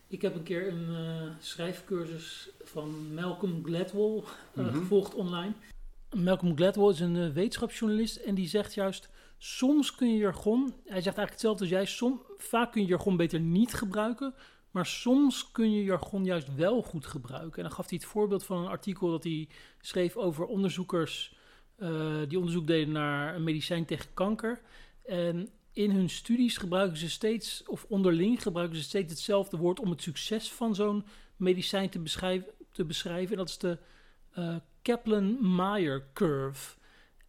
ik 0.07 0.21
heb 0.21 0.35
een 0.35 0.43
keer 0.43 0.67
een 0.67 0.95
eh, 0.95 1.29
schrijfcursus 1.39 2.49
van 2.63 3.13
Malcolm 3.13 3.65
Gladwell 3.65 4.23
eh, 4.55 4.63
Mhm. 4.65 4.77
gevolgd 4.77 5.13
online. 5.15 5.53
Malcolm 6.15 6.55
Gladwell 6.55 6.89
is 6.89 6.99
een 6.99 7.33
wetenschapsjournalist 7.33 8.15
en 8.15 8.35
die 8.35 8.47
zegt 8.47 8.73
juist... 8.73 9.09
Soms 9.41 9.95
kun 9.95 10.11
je 10.11 10.17
jargon, 10.17 10.73
hij 10.85 11.01
zegt 11.01 11.17
eigenlijk 11.17 11.31
hetzelfde 11.31 11.75
als 11.75 11.97
jij, 11.97 12.17
vaak 12.37 12.71
kun 12.71 12.81
je 12.81 12.87
jargon 12.87 13.17
beter 13.17 13.39
niet 13.39 13.73
gebruiken, 13.73 14.33
maar 14.71 14.85
soms 14.85 15.51
kun 15.51 15.71
je 15.71 15.83
jargon 15.83 16.25
juist 16.25 16.55
wel 16.55 16.81
goed 16.81 17.05
gebruiken. 17.05 17.57
En 17.57 17.63
dan 17.63 17.71
gaf 17.71 17.89
hij 17.89 17.97
het 18.01 18.07
voorbeeld 18.07 18.43
van 18.45 18.57
een 18.57 18.67
artikel 18.67 19.11
dat 19.11 19.23
hij 19.23 19.47
schreef 19.81 20.15
over 20.15 20.45
onderzoekers 20.45 21.35
eh, 21.75 22.17
die 22.27 22.37
onderzoek 22.37 22.67
deden 22.67 22.93
naar 22.93 23.35
een 23.35 23.43
medicijn 23.43 23.85
tegen 23.85 24.13
kanker. 24.13 24.61
En 25.05 25.49
in 25.73 25.91
hun 25.91 26.09
studies 26.09 26.57
gebruiken 26.57 26.97
ze 26.97 27.09
steeds, 27.09 27.63
of 27.65 27.85
onderling 27.89 28.41
gebruiken 28.41 28.77
ze 28.77 28.83
steeds 28.83 29.11
hetzelfde 29.11 29.57
woord 29.57 29.79
om 29.79 29.89
het 29.89 30.01
succes 30.01 30.51
van 30.51 30.75
zo'n 30.75 31.05
medicijn 31.35 31.89
te 31.89 31.99
beschrijven, 31.99 32.51
te 32.71 32.85
beschrijven. 32.85 33.31
En 33.31 33.37
dat 33.37 33.49
is 33.49 33.57
de 33.57 33.77
eh, 34.31 34.55
Kaplan-Meier 34.81 36.07
curve. 36.13 36.77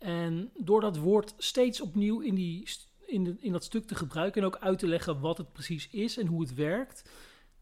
En 0.01 0.51
door 0.59 0.81
dat 0.81 0.97
woord 0.97 1.35
steeds 1.39 1.81
opnieuw 1.81 2.21
in, 2.21 2.35
die, 2.35 2.69
in, 3.07 3.25
de, 3.25 3.37
in 3.41 3.53
dat 3.53 3.65
stuk 3.65 3.87
te 3.87 3.95
gebruiken 3.95 4.41
en 4.41 4.47
ook 4.47 4.57
uit 4.57 4.79
te 4.79 4.87
leggen 4.87 5.21
wat 5.21 5.39
het 5.39 5.53
precies 5.53 5.89
is 5.91 6.19
en 6.19 6.27
hoe 6.27 6.41
het 6.41 6.55
werkt, 6.55 7.11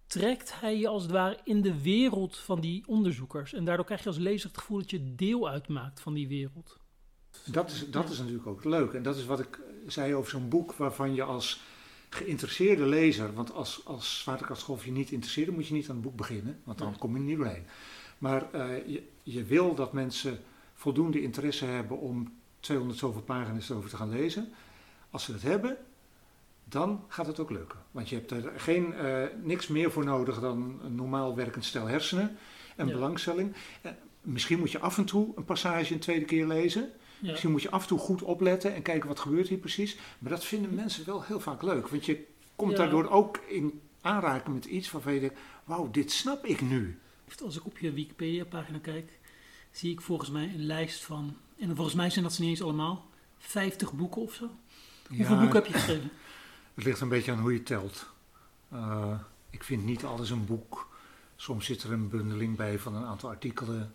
trekt 0.06 0.60
hij 0.60 0.78
je 0.78 0.88
als 0.88 1.02
het 1.02 1.12
ware 1.12 1.38
in 1.44 1.62
de 1.62 1.82
wereld 1.82 2.36
van 2.36 2.60
die 2.60 2.86
onderzoekers. 2.86 3.52
En 3.52 3.64
daardoor 3.64 3.84
krijg 3.84 4.02
je 4.02 4.08
als 4.08 4.18
lezer 4.18 4.48
het 4.48 4.58
gevoel 4.58 4.78
dat 4.78 4.90
je 4.90 5.14
deel 5.14 5.48
uitmaakt 5.48 6.00
van 6.00 6.14
die 6.14 6.28
wereld. 6.28 6.78
Dat 7.44 7.70
is, 7.70 7.90
dat 7.90 8.10
is 8.10 8.18
natuurlijk 8.18 8.46
ook 8.46 8.64
leuk. 8.64 8.92
En 8.92 9.02
dat 9.02 9.16
is 9.16 9.24
wat 9.24 9.40
ik 9.40 9.60
zei 9.86 10.14
over 10.14 10.30
zo'n 10.30 10.48
boek 10.48 10.72
waarvan 10.72 11.14
je 11.14 11.22
als 11.22 11.60
geïnteresseerde 12.08 12.86
lezer, 12.86 13.34
want 13.34 13.52
als, 13.52 13.80
als 13.84 14.20
Zwaartekrachtsgolf 14.20 14.84
je 14.84 14.90
niet 14.90 15.10
interesseert, 15.10 15.46
dan 15.46 15.54
moet 15.54 15.66
je 15.66 15.74
niet 15.74 15.88
aan 15.88 15.94
het 15.94 16.04
boek 16.04 16.16
beginnen, 16.16 16.60
want 16.64 16.78
dan 16.78 16.98
kom 16.98 17.12
je 17.12 17.18
er 17.18 17.24
niet 17.24 17.36
doorheen. 17.36 17.66
Maar 18.18 18.52
eh, 18.52 18.86
je, 18.86 19.02
je 19.22 19.44
wil 19.44 19.74
dat 19.74 19.92
mensen 19.92 20.40
voldoende 20.78 21.22
interesse 21.22 21.64
hebben 21.64 21.98
om 21.98 22.32
200 22.60 22.98
zoveel 22.98 23.22
pagina's 23.22 23.70
erover 23.70 23.90
te 23.90 23.96
gaan 23.96 24.08
lezen. 24.10 24.52
Als 25.10 25.24
ze 25.24 25.32
dat 25.32 25.42
hebben, 25.42 25.76
dan 26.64 27.04
gaat 27.08 27.26
het 27.26 27.40
ook 27.40 27.50
lukken. 27.50 27.78
Want 27.90 28.08
je 28.08 28.14
hebt 28.14 28.30
er 28.30 28.52
geen, 28.56 28.94
eh, 28.94 29.22
niks 29.42 29.66
meer 29.66 29.90
voor 29.90 30.04
nodig 30.04 30.40
dan 30.40 30.80
een 30.84 30.94
normaal 30.94 31.36
werkend 31.36 31.64
stel 31.64 31.86
hersenen 31.86 32.36
en 32.76 32.86
Ja. 32.86 32.92
belangstelling. 32.92 33.54
Eh, 33.82 33.92
misschien 34.20 34.58
moet 34.58 34.70
je 34.72 34.78
af 34.78 34.98
en 34.98 35.04
toe 35.04 35.32
een 35.36 35.44
passage 35.44 35.92
een 35.94 35.98
tweede 36.00 36.24
keer 36.24 36.46
lezen. 36.46 36.90
Ja. 37.20 37.30
Misschien 37.30 37.50
moet 37.50 37.62
je 37.62 37.70
af 37.70 37.82
en 37.82 37.88
toe 37.88 37.98
goed 37.98 38.22
opletten 38.22 38.74
en 38.74 38.82
kijken 38.82 39.08
wat 39.08 39.18
gebeurt 39.20 39.48
hier 39.48 39.58
precies. 39.58 39.98
Maar 40.18 40.30
dat 40.30 40.44
vinden 40.44 40.74
mensen 40.74 41.06
wel 41.06 41.22
heel 41.22 41.40
vaak 41.40 41.62
leuk. 41.62 41.88
Want 41.88 42.06
je 42.06 42.24
komt 42.56 42.70
Ja. 42.70 42.76
daardoor 42.76 43.08
ook 43.08 43.36
in 43.36 43.80
aanraking 44.00 44.54
met 44.54 44.64
iets 44.64 44.90
waarvan 44.90 45.14
je 45.14 45.20
denkt... 45.20 45.38
Wauw, 45.64 45.90
dit 45.90 46.12
snap 46.12 46.44
ik 46.44 46.60
nu. 46.60 46.98
Als 47.44 47.56
ik 47.56 47.66
op 47.66 47.78
je 47.78 47.92
Wikipedia-pagina 47.92 48.78
kijk, 48.78 49.17
zie 49.78 49.92
ik 49.92 50.00
volgens 50.00 50.30
mij 50.30 50.44
een 50.54 50.66
lijst 50.66 51.04
van, 51.04 51.36
en 51.58 51.74
volgens 51.74 51.96
mij 51.96 52.10
zijn 52.10 52.24
dat 52.24 52.32
ze 52.32 52.40
niet 52.40 52.50
eens 52.50 52.62
allemaal, 52.62 53.06
50 53.38 53.92
boeken 53.92 54.22
of 54.22 54.34
zo. 54.34 54.50
Hoeveel 55.08 55.34
Ja, 55.34 55.40
boeken 55.40 55.62
heb 55.62 55.66
je 55.66 55.72
geschreven? 55.72 56.10
Het 56.74 56.84
ligt 56.84 57.00
een 57.00 57.08
beetje 57.08 57.32
aan 57.32 57.40
hoe 57.40 57.52
je 57.52 57.62
telt. 57.62 58.06
Eh, 58.68 59.20
ik 59.50 59.64
vind 59.64 59.84
niet 59.84 60.04
alles 60.04 60.30
een 60.30 60.44
boek. 60.44 60.88
Soms 61.36 61.66
zit 61.66 61.82
er 61.82 61.92
een 61.92 62.08
bundeling 62.08 62.56
bij 62.56 62.78
van 62.78 62.94
een 62.94 63.04
aantal 63.04 63.28
artikelen. 63.28 63.94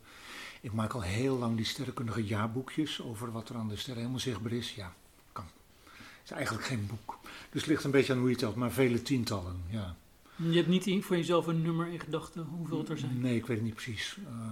Ik 0.62 0.74
maak 0.74 0.93
al 0.93 1.02
heel 1.02 1.38
lang 1.38 1.56
die 1.56 1.65
sterrenkundige 1.65 2.24
jaarboekjes 2.24 3.02
over 3.02 3.32
wat 3.32 3.50
er 3.50 3.56
aan 3.56 3.67
de 3.67 3.76
sterrenhemel 3.76 4.19
zichtbaar 4.19 4.52
is. 4.52 4.76
Ja, 4.76 4.93
kan. 5.32 5.46
Het 5.84 6.24
is 6.24 6.32
eigenlijk 6.32 6.65
geen 6.65 6.88
boek. 6.88 7.17
Dus 7.50 7.62
het 7.62 7.69
ligt 7.69 7.84
een 7.84 7.91
beetje 7.91 8.13
aan 8.13 8.19
hoe 8.19 8.30
je 8.30 8.36
telt, 8.36 8.56
maar 8.56 8.72
vele 8.72 9.02
tientallen, 9.02 9.62
ja. 9.69 9.96
Je 10.36 10.56
hebt 10.56 10.67
niet 10.67 11.06
voor 11.06 11.15
jezelf 11.15 11.48
een 11.48 11.62
nummer 11.62 11.88
in 11.88 12.00
gedachten 12.00 12.43
hoeveel 12.43 12.78
het 12.78 12.89
er 12.89 12.98
zijn. 12.98 13.22
Nee, 13.22 13.36
ik 13.36 13.46
weet 13.46 13.58
het 13.58 13.65
niet 13.65 13.76
precies. 13.76 14.17
Eh 14.26 14.52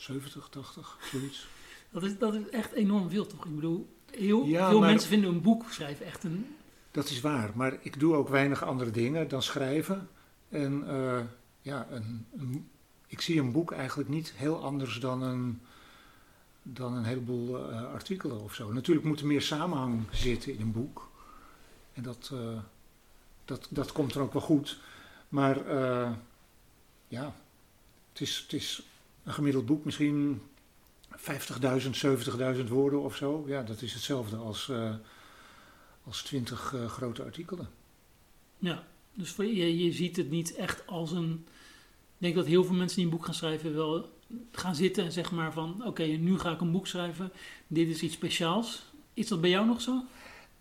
70, 0.00 0.48
80, 0.48 0.98
zoiets. 1.12 1.46
Dat 1.90 2.02
is, 2.02 2.18
dat 2.18 2.34
is 2.34 2.48
echt 2.48 2.72
enorm 2.72 3.10
veel, 3.10 3.26
toch? 3.26 3.44
Ik 3.44 3.54
bedoel, 3.54 3.88
heel 4.10 4.44
Ja, 4.44 4.68
veel 4.68 4.80
mensen 4.80 5.08
vinden 5.08 5.30
een 5.30 5.42
boek 5.42 5.64
schrijven 5.70 6.06
echt 6.06 6.24
een... 6.24 6.56
Dat 6.90 7.08
is 7.08 7.20
waar, 7.20 7.50
maar 7.54 7.78
ik 7.82 8.00
doe 8.00 8.14
ook 8.14 8.28
weinig 8.28 8.64
andere 8.64 8.90
dingen 8.90 9.28
dan 9.28 9.42
schrijven. 9.42 10.08
En 10.48 10.88
eh, 10.88 11.20
ja, 11.62 11.86
een, 11.90 12.26
een- 12.36 12.68
ik 13.06 13.20
zie 13.20 13.40
een 13.40 13.52
boek 13.52 13.72
eigenlijk 13.72 14.08
niet 14.08 14.32
heel 14.36 14.62
anders 14.64 15.00
dan 15.00 15.22
een, 15.22 15.60
dan 16.62 16.92
een 16.94 17.04
heleboel 17.04 17.70
eh, 17.70 17.92
artikelen 17.92 18.40
of 18.40 18.54
zo. 18.54 18.72
Natuurlijk 18.72 19.06
moet 19.06 19.20
er 19.20 19.26
meer 19.26 19.42
samenhang 19.42 20.02
zitten 20.12 20.52
in 20.54 20.60
een 20.60 20.72
boek. 20.72 21.10
En 21.92 22.02
dat, 22.02 22.30
eh, 22.32 22.58
dat, 23.44 23.66
dat 23.70 23.92
komt 23.92 24.14
er 24.14 24.20
ook 24.20 24.32
wel 24.32 24.42
goed. 24.42 24.78
Maar 25.28 25.74
ja, 27.08 27.34
het 28.12 28.20
is, 28.20 28.38
het 28.38 28.52
is 28.52 28.82
een 29.30 29.36
gemiddeld 29.36 29.66
boek 29.66 29.84
misschien 29.84 30.42
50.000, 31.16 31.22
70.000 32.56 32.68
woorden 32.68 33.02
of 33.02 33.16
zo. 33.16 33.44
Ja, 33.46 33.62
dat 33.62 33.82
is 33.82 33.92
hetzelfde 33.92 34.36
als... 34.36 34.68
eh, 34.68 34.94
als 36.04 36.22
twintig 36.22 36.74
grote 36.86 37.24
artikelen. 37.24 37.68
Ja, 38.58 38.84
dus 39.14 39.30
voor, 39.30 39.44
je, 39.44 39.84
je 39.84 39.92
ziet 39.92 40.16
het 40.16 40.30
niet 40.30 40.54
echt 40.54 40.86
als 40.86 41.12
een... 41.12 41.44
Ik 42.16 42.26
denk 42.26 42.34
dat 42.34 42.46
heel 42.46 42.64
veel 42.64 42.74
mensen 42.74 42.96
die 42.96 43.04
een 43.04 43.10
boek 43.10 43.24
gaan 43.24 43.34
schrijven 43.34 43.74
wel 43.74 44.18
gaan 44.52 44.74
zitten 44.74 45.04
en 45.04 45.12
zeggen 45.12 45.36
maar 45.36 45.52
van... 45.52 45.82
Oké, 45.86 46.02
nu 46.02 46.38
ga 46.38 46.50
ik 46.50 46.60
een 46.60 46.72
boek 46.72 46.86
schrijven. 46.86 47.32
Dit 47.66 47.88
is 47.88 48.02
iets 48.02 48.14
speciaals. 48.14 48.92
Is 49.14 49.28
dat 49.28 49.40
bij 49.40 49.50
jou 49.50 49.66
nog 49.66 49.80
zo? 49.80 50.04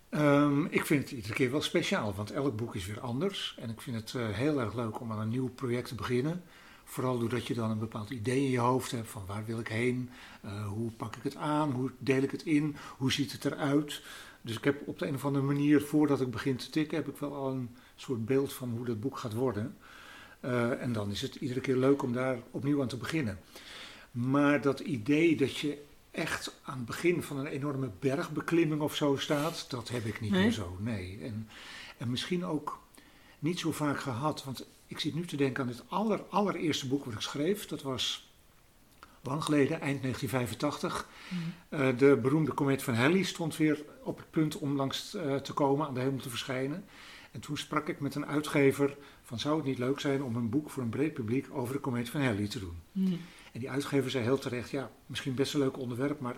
Ehm, 0.09 0.65
ik 0.65 0.85
vind 0.85 1.03
het 1.03 1.11
iedere 1.11 1.33
keer 1.33 1.51
wel 1.51 1.61
speciaal, 1.61 2.13
want 2.13 2.31
elk 2.31 2.55
boek 2.55 2.75
is 2.75 2.85
weer 2.85 2.99
anders. 2.99 3.55
En 3.59 3.69
ik 3.69 3.81
vind 3.81 3.95
het 3.95 4.13
eh, 4.15 4.29
heel 4.29 4.59
erg 4.59 4.73
leuk 4.73 4.99
om 4.99 5.11
aan 5.11 5.19
een 5.19 5.29
nieuw 5.29 5.49
project 5.49 5.87
te 5.87 5.95
beginnen. 5.95 6.43
Vooral 6.89 7.19
doordat 7.19 7.47
je 7.47 7.53
dan 7.53 7.69
een 7.71 7.79
bepaald 7.79 8.09
idee 8.09 8.43
in 8.43 8.49
je 8.51 8.59
hoofd 8.59 8.91
hebt 8.91 9.09
van 9.09 9.25
waar 9.25 9.45
wil 9.45 9.59
ik 9.59 9.67
heen, 9.67 10.09
uh, 10.45 10.67
hoe 10.67 10.91
pak 10.91 11.15
ik 11.15 11.23
het 11.23 11.35
aan, 11.35 11.71
hoe 11.71 11.91
deel 11.97 12.21
ik 12.21 12.31
het 12.31 12.43
in, 12.43 12.75
hoe 12.97 13.11
ziet 13.11 13.31
het 13.31 13.45
eruit. 13.45 14.01
Dus 14.41 14.57
ik 14.57 14.63
heb 14.63 14.87
op 14.87 14.99
de 14.99 15.07
een 15.07 15.15
of 15.15 15.25
andere 15.25 15.45
manier, 15.45 15.81
voordat 15.81 16.21
ik 16.21 16.31
begin 16.31 16.55
te 16.55 16.69
tikken, 16.69 16.97
heb 16.97 17.07
ik 17.07 17.17
wel 17.17 17.35
al 17.35 17.51
een 17.51 17.69
soort 17.95 18.25
beeld 18.25 18.53
van 18.53 18.69
hoe 18.69 18.85
dat 18.85 18.99
boek 18.99 19.17
gaat 19.17 19.33
worden. 19.33 19.77
Uh, 20.41 20.81
en 20.81 20.93
dan 20.93 21.11
is 21.11 21.21
het 21.21 21.35
iedere 21.35 21.59
keer 21.59 21.77
leuk 21.77 22.03
om 22.03 22.13
daar 22.13 22.39
opnieuw 22.51 22.81
aan 22.81 22.87
te 22.87 22.97
beginnen. 22.97 23.39
Maar 24.11 24.61
dat 24.61 24.79
idee 24.79 25.35
dat 25.35 25.57
je 25.57 25.81
echt 26.11 26.59
aan 26.63 26.77
het 26.77 26.85
begin 26.85 27.23
van 27.23 27.37
een 27.37 27.45
enorme 27.47 27.89
bergbeklimming 27.99 28.81
of 28.81 28.95
zo 28.95 29.15
staat, 29.15 29.65
dat 29.69 29.89
heb 29.89 30.05
ik 30.05 30.21
niet 30.21 30.31
Nee? 30.31 30.41
meer 30.41 30.51
zo. 30.51 30.77
Nee. 30.79 31.19
En, 31.21 31.49
en 31.97 32.09
misschien 32.09 32.45
ook 32.45 32.79
niet 33.39 33.59
zo 33.59 33.71
vaak 33.71 33.99
gehad, 33.99 34.43
want 34.43 34.65
ik 34.89 34.99
zit 34.99 35.15
nu 35.15 35.25
te 35.25 35.35
denken 35.35 35.63
aan 35.63 35.69
het 35.69 35.83
aller, 35.87 36.23
allereerste 36.29 36.87
boek 36.87 37.05
wat 37.05 37.13
ik 37.13 37.21
schreef. 37.21 37.65
Dat 37.65 37.81
was 37.81 38.31
lang 39.21 39.43
geleden, 39.43 39.81
eind 39.81 40.01
1985. 40.01 41.07
Eh, 41.69 41.97
de 41.97 42.19
beroemde 42.21 42.51
komeet 42.51 42.83
van 42.83 42.93
Halley 42.93 43.23
stond 43.23 43.57
weer 43.57 43.83
op 44.03 44.17
het 44.17 44.31
punt 44.31 44.57
om 44.57 44.75
langs 44.75 45.13
eh, 45.13 45.35
te 45.35 45.53
komen, 45.53 45.87
aan 45.87 45.93
de 45.93 45.99
hemel 45.99 46.19
te 46.19 46.29
verschijnen. 46.29 46.85
En 47.31 47.39
toen 47.39 47.57
sprak 47.57 47.87
ik 47.87 47.99
met 47.99 48.15
een 48.15 48.25
uitgever 48.25 48.97
van 49.23 49.39
zou 49.39 49.55
het 49.55 49.65
niet 49.65 49.77
leuk 49.77 49.99
zijn 49.99 50.23
om 50.23 50.35
een 50.35 50.49
boek 50.49 50.69
voor 50.69 50.83
een 50.83 50.89
breed 50.89 51.13
publiek 51.13 51.47
over 51.51 51.73
de 51.73 51.79
komeet 51.79 52.09
van 52.09 52.21
Halley 52.21 52.47
te 52.47 52.59
doen. 52.59 52.77
Hm. 52.91 53.13
En 53.51 53.59
die 53.59 53.69
uitgever 53.69 54.11
zei 54.11 54.23
heel 54.23 54.37
terecht, 54.37 54.69
ja, 54.69 54.91
misschien 55.05 55.35
best 55.35 55.53
een 55.53 55.59
leuk 55.59 55.77
onderwerp, 55.77 56.19
maar 56.19 56.35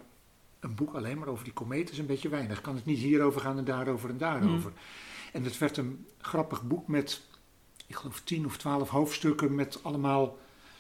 een 0.60 0.76
boek 0.76 0.94
alleen 0.94 1.18
maar 1.18 1.28
over 1.28 1.44
die 1.44 1.54
komeet 1.54 1.92
is 1.92 1.98
een 1.98 2.06
beetje 2.06 2.30
weinig. 2.30 2.62
Kan 2.62 2.76
het 2.76 2.86
niet 2.86 2.98
hierover 2.98 3.42
gaan 3.42 3.58
en 3.58 3.64
daarover 3.64 4.10
en 4.10 4.18
daarover. 4.18 4.72
En 5.34 5.44
het 5.44 5.58
werd 5.58 5.78
een 5.78 6.06
grappig 6.18 6.64
boek 6.64 6.88
met, 6.88 7.22
ik 7.92 7.98
geloof, 7.98 8.22
tien 8.22 8.46
of 8.46 8.58
twaalf 8.58 8.90
hoofdstukken 8.90 9.56
met 9.56 9.80
allemaal 9.84 10.38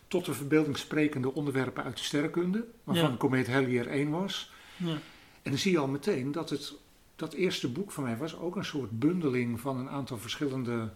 tot 0.07 0.25
de 0.25 0.33
verbeelding 0.33 0.77
sprekende 0.77 1.33
onderwerpen 1.33 1.83
uit 1.83 1.97
de 1.97 2.03
sterrenkunde, 2.03 2.65
waarvan 2.83 3.05
Ja. 3.05 3.11
de 3.11 3.17
komeet 3.17 3.47
Halley 3.47 3.79
er 3.79 3.87
één 3.87 4.09
was. 4.09 4.51
Ja. 4.77 4.97
En 5.41 5.51
dan 5.51 5.57
zie 5.57 5.71
je 5.71 5.77
al 5.77 5.87
meteen 5.87 6.31
dat 6.31 6.49
het, 6.49 6.73
dat 7.15 7.33
eerste 7.33 7.69
boek 7.71 7.91
van 7.91 8.03
mij 8.03 8.17
was 8.17 8.35
ook 8.37 8.55
een 8.55 8.65
soort 8.65 8.99
bundeling 8.99 9.59
van 9.59 9.77
een 9.77 9.89
aantal 9.89 10.17
verschillende 10.17 10.89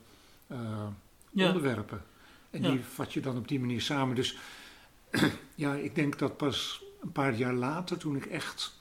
eh, 0.48 0.88
Ja. 1.32 1.48
onderwerpen. 1.48 2.04
En 2.50 2.62
die 2.62 2.80
vat 2.80 3.14
je 3.14 3.20
dan 3.22 3.38
op 3.38 3.48
die 3.48 3.60
manier 3.60 3.82
samen. 3.82 4.16
Dus 4.16 4.38
ja, 5.56 5.74
ik 5.74 5.96
denk 5.96 6.20
dat 6.20 6.38
pas 6.38 6.84
een 7.02 7.12
paar 7.12 7.36
jaar 7.36 7.54
later, 7.54 7.98
toen 7.98 8.16
ik 8.16 8.26
echt 8.26 8.78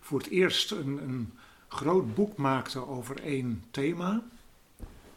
voor 0.00 0.18
het 0.18 0.28
eerst 0.28 0.70
een, 0.70 1.02
een 1.02 1.32
groot 1.68 2.14
boek 2.14 2.36
maakte 2.36 2.86
over 2.86 3.20
één 3.22 3.64
thema. 3.70 4.22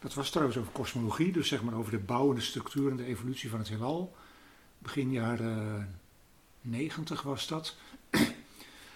Dat 0.00 0.14
was 0.14 0.30
trouwens 0.30 0.58
over 0.58 0.72
kosmologie, 0.72 1.32
dus 1.32 1.48
zeg 1.48 1.62
maar 1.62 1.74
over 1.74 1.90
de 1.90 1.98
bouw 1.98 2.28
en 2.28 2.34
de 2.34 2.40
structuur 2.40 2.90
en 2.90 2.96
de 2.96 3.04
evolutie 3.04 3.50
van 3.50 3.58
het 3.58 3.68
heelal. 3.68 4.14
Begin 4.78 5.10
jaren 5.12 5.98
90 6.60 7.22
was 7.22 7.46
dat. 7.46 7.76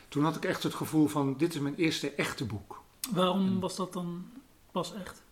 Toen 0.09 0.25
had 0.25 0.37
ik 0.37 0.45
echt 0.45 0.63
het 0.63 0.75
gevoel 0.75 1.07
van, 1.07 1.37
dit 1.37 1.55
is 1.55 1.61
mijn 1.61 1.75
eerste 1.75 2.11
echte 2.11 2.45
boek. 2.45 2.83
Waarom 3.11 3.47
En- 3.47 3.61
was 3.61 3.77
dat 3.77 3.93
dan 3.93 4.25
pas 4.73 4.95
echt? 4.95 5.23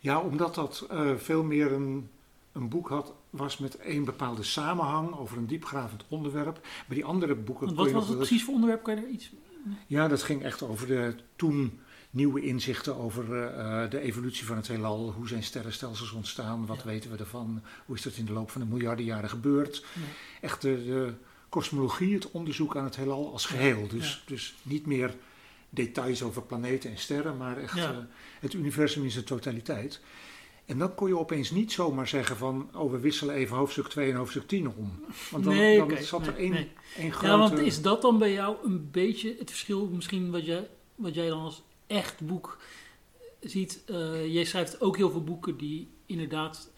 Ja, 0.00 0.20
omdat 0.20 0.54
dat 0.54 0.86
eh, 0.90 1.14
veel 1.16 1.42
meer 1.42 1.72
een, 1.72 2.10
een 2.52 2.68
boek 2.68 2.88
had, 2.88 3.12
was 3.30 3.58
met 3.58 3.76
één 3.76 4.04
bepaalde 4.04 4.42
samenhang 4.42 5.16
over 5.16 5.36
een 5.38 5.46
diepgravend 5.46 6.04
onderwerp. 6.08 6.60
Maar 6.86 6.96
die 6.96 7.04
andere 7.04 7.34
boeken. 7.34 7.66
Want 7.66 7.78
wat 7.78 7.90
was 7.90 8.08
het 8.08 8.16
precies 8.16 8.44
voor 8.44 8.54
onderwerp? 8.54 8.82
Kan 8.82 8.96
je 8.96 9.02
er 9.02 9.08
iets... 9.08 9.30
Ja, 9.86 10.08
dat 10.08 10.22
ging 10.22 10.42
echt 10.42 10.62
over 10.62 10.86
de 10.86 11.14
toen 11.36 11.80
nieuwe 12.10 12.40
inzichten 12.40 12.96
over 12.96 13.46
eh, 13.46 13.90
de 13.90 14.00
evolutie 14.00 14.46
van 14.46 14.56
het 14.56 14.68
heelal. 14.68 15.12
Hoe 15.12 15.28
zijn 15.28 15.42
sterrenstelsels 15.42 16.12
ontstaan? 16.12 16.66
Wat 16.66 16.76
Ja. 16.76 16.84
weten 16.84 17.10
we 17.10 17.16
ervan? 17.16 17.62
Hoe 17.86 17.96
is 17.96 18.02
dat 18.02 18.16
in 18.16 18.24
de 18.24 18.32
loop 18.32 18.50
van 18.50 18.60
de 18.60 18.66
miljarden 18.66 19.04
jaren 19.04 19.28
gebeurd? 19.30 19.84
Ja. 19.94 20.00
Echt 20.40 20.62
de, 20.62 20.84
de 20.84 21.12
kosmologie, 21.48 22.14
het 22.14 22.30
onderzoek 22.30 22.76
aan 22.76 22.84
het 22.84 22.96
heelal 22.96 23.32
als 23.32 23.46
geheel. 23.46 23.88
Dus, 23.88 24.22
dus 24.26 24.54
niet 24.62 24.86
meer 24.86 25.14
details 25.70 26.22
over 26.22 26.42
planeten 26.42 26.90
en 26.90 26.98
sterren, 26.98 27.36
maar 27.36 27.56
echt 27.58 27.76
eh, 27.76 27.90
het 28.40 28.52
universum 28.52 29.02
in 29.04 29.10
zijn 29.10 29.24
totaliteit. 29.24 30.00
En 30.66 30.78
dan 30.78 30.94
kon 30.94 31.08
je 31.08 31.18
opeens 31.18 31.50
niet 31.50 31.72
zomaar 31.72 32.08
zeggen 32.08 32.36
van, 32.36 32.70
oh 32.74 32.90
we 32.90 32.98
wisselen 32.98 33.34
even 33.34 33.56
hoofdstuk 33.56 33.86
2 33.88 34.10
en 34.10 34.16
hoofdstuk 34.16 34.48
10 34.48 34.68
om. 34.68 35.04
Want 35.30 35.44
dan, 35.44 35.54
Nee, 35.54 35.78
dan 35.78 35.96
zat 36.02 36.26
er 36.26 36.32
nee, 36.32 36.40
één, 36.42 36.52
nee. 36.52 36.70
één 36.96 37.12
grote... 37.12 37.26
Ja, 37.26 37.38
want 37.38 37.58
is 37.58 37.82
dat 37.82 38.02
dan 38.02 38.18
bij 38.18 38.32
jou 38.32 38.56
een 38.64 38.90
beetje 38.90 39.34
het 39.38 39.50
verschil 39.50 39.88
misschien 39.88 40.30
wat 40.30 40.46
jij, 40.46 40.68
wat 40.94 41.14
jij 41.14 41.28
dan 41.28 41.40
als 41.40 41.62
echt 41.90 42.26
boek 42.26 42.58
ziet? 43.40 43.82
Eh, 43.86 44.32
jij 44.32 44.44
schrijft 44.44 44.80
ook 44.80 44.96
heel 44.96 45.10
veel 45.10 45.24
boeken 45.24 45.56
die 45.56 45.88
inderdaad, 46.06 46.70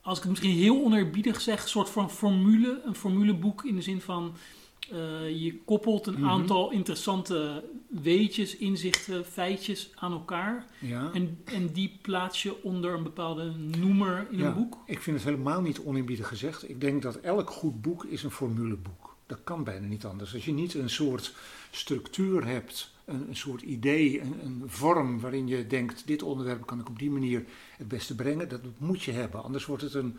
als 0.00 0.16
ik 0.16 0.22
het 0.22 0.30
misschien 0.30 0.54
heel 0.56 0.84
oneerbiedig 0.84 1.40
zeg, 1.40 1.62
een 1.62 1.68
soort 1.68 1.90
van 1.90 2.10
formule, 2.10 2.80
een 2.84 2.94
formuleboek 2.94 3.64
in 3.64 3.74
de 3.74 3.82
zin 3.82 4.00
van 4.00 4.34
eh, 4.90 5.42
je 5.42 5.58
koppelt 5.64 6.06
een 6.06 6.14
Mhm. 6.20 6.28
aantal 6.28 6.70
interessante 6.70 7.64
weetjes, 7.88 8.56
inzichten, 8.56 9.24
feitjes 9.24 9.90
aan 9.94 10.12
elkaar 10.12 10.66
ja. 10.78 11.10
en, 11.12 11.38
en 11.44 11.72
die 11.72 11.98
plaats 12.02 12.42
je 12.42 12.62
onder 12.62 12.94
een 12.94 13.02
bepaalde 13.02 13.50
noemer 13.56 14.26
in 14.30 14.38
Ja. 14.38 14.46
een 14.46 14.54
boek. 14.54 14.76
Ik 14.86 15.00
vind 15.00 15.16
het 15.16 15.24
helemaal 15.24 15.60
niet 15.60 15.80
oneerbiedig 15.80 16.28
gezegd. 16.28 16.68
Ik 16.68 16.80
denk 16.80 17.02
dat 17.02 17.16
elk 17.16 17.50
goed 17.50 17.82
boek 17.82 18.04
is 18.04 18.22
een 18.22 18.30
formuleboek. 18.30 19.16
Dat 19.26 19.38
kan 19.44 19.64
bijna 19.64 19.86
niet 19.86 20.04
anders. 20.04 20.34
Als 20.34 20.44
je 20.44 20.52
niet 20.52 20.74
een 20.74 20.90
soort 20.90 21.34
structuur 21.70 22.46
hebt, 22.46 22.90
een, 23.04 23.28
een 23.28 23.36
soort 23.36 23.62
idee, 23.62 24.20
een, 24.20 24.34
een 24.44 24.62
vorm 24.66 25.20
waarin 25.20 25.46
je 25.48 25.66
denkt, 25.66 26.06
dit 26.06 26.22
onderwerp 26.22 26.66
kan 26.66 26.80
ik 26.80 26.88
op 26.88 26.98
die 26.98 27.10
manier 27.10 27.44
het 27.76 27.88
beste 27.88 28.14
brengen, 28.14 28.48
dat 28.48 28.60
moet 28.78 29.02
je 29.02 29.12
hebben. 29.12 29.42
Anders 29.42 29.66
wordt 29.66 29.82
het 29.82 29.94
een, 29.94 30.18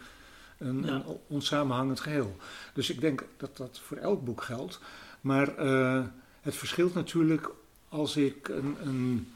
een, 0.57 0.83
Ja. 0.85 0.91
een 0.93 1.03
onsamenhangend 1.27 1.99
geheel. 1.99 2.35
Dus 2.73 2.89
ik 2.89 3.01
denk 3.01 3.25
dat 3.37 3.57
dat 3.57 3.79
voor 3.79 3.97
elk 3.97 4.25
boek 4.25 4.41
geldt. 4.41 4.79
Maar 5.21 5.55
eh, 5.57 6.03
het 6.41 6.55
verschilt 6.55 6.93
natuurlijk 6.93 7.49
als 7.89 8.17
ik 8.17 8.47
een, 8.47 8.75
een, 8.83 9.27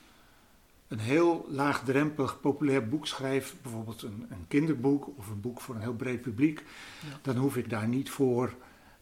een 0.87 0.99
heel 0.99 1.45
laagdrempelig 1.49 2.39
populair 2.41 2.87
boek 2.87 3.07
schrijf, 3.07 3.55
bijvoorbeeld 3.61 4.01
een, 4.01 4.25
een 4.29 4.45
kinderboek 4.47 5.07
of 5.17 5.29
een 5.29 5.41
boek 5.41 5.61
voor 5.61 5.75
een 5.75 5.81
heel 5.81 5.93
breed 5.95 6.21
publiek, 6.21 6.63
Ja. 7.09 7.19
dan 7.21 7.35
hoef 7.35 7.57
ik 7.57 7.69
daar 7.69 7.87
niet 7.87 8.09
voor 8.09 8.53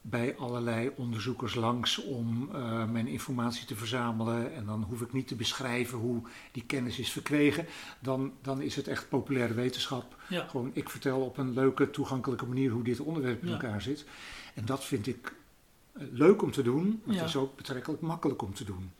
bij 0.05 0.35
allerlei 0.37 0.91
onderzoekers 0.95 1.55
langs 1.55 2.03
om 2.03 2.49
eh, 2.53 2.89
mijn 2.89 3.07
informatie 3.07 3.65
te 3.65 3.75
verzamelen. 3.75 4.53
En 4.53 4.65
dan 4.65 4.83
hoef 4.83 5.01
ik 5.01 5.13
niet 5.13 5.27
te 5.27 5.35
beschrijven 5.35 5.97
hoe 5.97 6.21
die 6.51 6.63
kennis 6.65 6.99
is 6.99 7.11
verkregen. 7.11 7.65
Dan, 7.99 8.31
dan 8.41 8.61
is 8.61 8.75
het 8.75 8.87
echt 8.87 9.09
populaire 9.09 9.53
wetenschap. 9.53 10.15
Ja. 10.29 10.47
Gewoon, 10.47 10.71
ik 10.73 10.89
vertel 10.89 11.21
op 11.21 11.37
een 11.37 11.53
leuke, 11.53 11.89
toegankelijke 11.89 12.45
manier 12.45 12.71
hoe 12.71 12.83
dit 12.83 12.99
onderwerp 12.99 13.41
in 13.41 13.47
Ja. 13.47 13.53
elkaar 13.53 13.81
zit. 13.81 14.05
En 14.53 14.65
dat 14.65 14.85
vind 14.85 15.07
ik 15.07 15.35
eh, 15.93 16.03
leuk 16.11 16.41
om 16.41 16.51
te 16.51 16.61
doen, 16.63 17.01
maar 17.05 17.15
Ja. 17.15 17.21
het 17.21 17.29
is 17.29 17.35
ook 17.35 17.55
betrekkelijk 17.55 18.01
makkelijk 18.01 18.41
om 18.41 18.53
te 18.53 18.63
doen. 18.63 18.91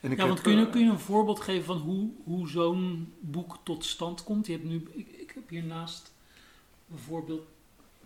En 0.00 0.10
ik 0.12 0.18
Ja, 0.18 0.24
want 0.24 0.34
heb, 0.38 0.46
kun 0.46 0.56
je, 0.58 0.64
eh, 0.66 0.72
kun 0.72 0.84
je 0.84 0.90
een 0.90 0.98
voorbeeld 0.98 1.40
geven 1.40 1.64
van 1.64 1.76
hoe, 1.76 2.10
hoe 2.24 2.48
zo'n 2.48 3.12
boek 3.20 3.58
tot 3.62 3.84
stand 3.84 4.24
komt? 4.24 4.46
Je 4.46 4.52
hebt 4.52 4.64
nu, 4.64 4.86
ik, 4.92 5.08
ik 5.08 5.32
heb 5.34 5.48
hiernaast 5.48 6.12
bijvoorbeeld 6.86 7.42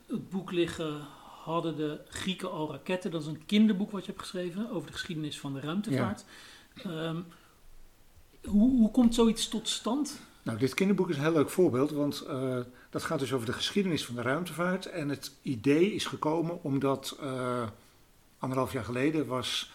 het 0.06 0.30
boek 0.30 0.50
liggen, 0.52 1.06
hadden 1.46 1.76
de 1.76 2.00
Grieken 2.08 2.50
al 2.50 2.70
raketten? 2.70 3.10
Dat 3.10 3.20
is 3.20 3.26
een 3.26 3.46
kinderboek 3.46 3.90
wat 3.90 4.00
je 4.04 4.10
hebt 4.10 4.22
geschreven 4.22 4.70
over 4.70 4.86
de 4.86 4.92
geschiedenis 4.92 5.40
van 5.40 5.52
de 5.52 5.60
ruimtevaart. 5.60 6.24
Ehm, 6.82 7.20
hoe, 8.44 8.70
hoe 8.70 8.90
komt 8.90 9.14
zoiets 9.14 9.48
tot 9.48 9.68
stand? 9.68 10.20
Nou, 10.42 10.58
dit 10.58 10.74
kinderboek 10.74 11.08
is 11.08 11.16
een 11.16 11.22
heel 11.22 11.32
leuk 11.32 11.50
voorbeeld, 11.50 11.90
want 11.90 12.20
eh, 12.20 12.58
dat 12.90 13.02
gaat 13.02 13.18
dus 13.18 13.32
over 13.32 13.46
de 13.46 13.52
geschiedenis 13.52 14.04
van 14.04 14.14
de 14.14 14.22
ruimtevaart. 14.22 14.86
En 14.86 15.08
het 15.08 15.32
idee 15.42 15.94
is 15.94 16.06
gekomen 16.06 16.62
omdat 16.62 17.16
eh, 17.20 17.68
anderhalf 18.38 18.72
jaar 18.72 18.84
geleden 18.84 19.26
was, 19.26 19.72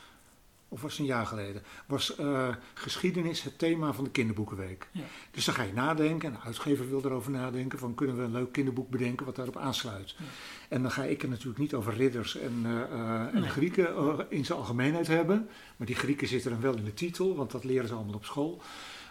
of 0.74 0.82
was 0.82 0.92
het 0.92 1.00
een 1.00 1.06
jaar 1.06 1.26
geleden, 1.26 1.64
was 1.86 2.16
eh, 2.16 2.48
geschiedenis 2.74 3.44
het 3.44 3.60
thema 3.60 3.94
van 3.94 4.04
de 4.04 4.10
kinderboekenweek. 4.10 4.88
Ja. 4.92 5.04
Dus 5.32 5.46
dan 5.46 5.56
ga 5.56 5.64
je 5.64 5.74
nadenken, 5.74 6.28
en 6.28 6.34
de 6.34 6.46
uitgever 6.46 6.90
wil 6.90 7.02
erover 7.06 7.32
nadenken, 7.32 7.80
van 7.80 7.96
kunnen 7.96 8.18
we 8.18 8.24
een 8.24 8.32
leuk 8.32 8.52
kinderboek 8.52 8.90
bedenken 8.90 9.26
wat 9.26 9.36
daarop 9.36 9.58
aansluit. 9.58 10.16
Ja. 10.18 10.26
En 10.70 10.82
dan 10.82 10.92
ga 10.92 11.04
ik 11.04 11.22
het 11.22 11.30
natuurlijk 11.30 11.60
niet 11.60 11.74
over 11.74 11.94
ridders 11.94 12.38
en, 12.38 12.62
eh, 12.66 12.82
eh, 12.82 13.36
en. 13.36 13.50
Grieken 13.50 14.26
in 14.30 14.46
zijn 14.46 14.58
algemeenheid 14.58 15.08
hebben. 15.08 15.50
Maar 15.78 15.88
die 15.88 15.96
Grieken 15.96 16.28
zitten 16.28 16.52
dan 16.52 16.62
wel 16.62 16.78
in 16.78 16.86
de 16.86 16.94
titel, 16.94 17.36
want 17.36 17.52
dat 17.52 17.64
leren 17.64 17.88
ze 17.88 17.94
allemaal 17.94 18.16
op 18.16 18.26
school. 18.26 18.62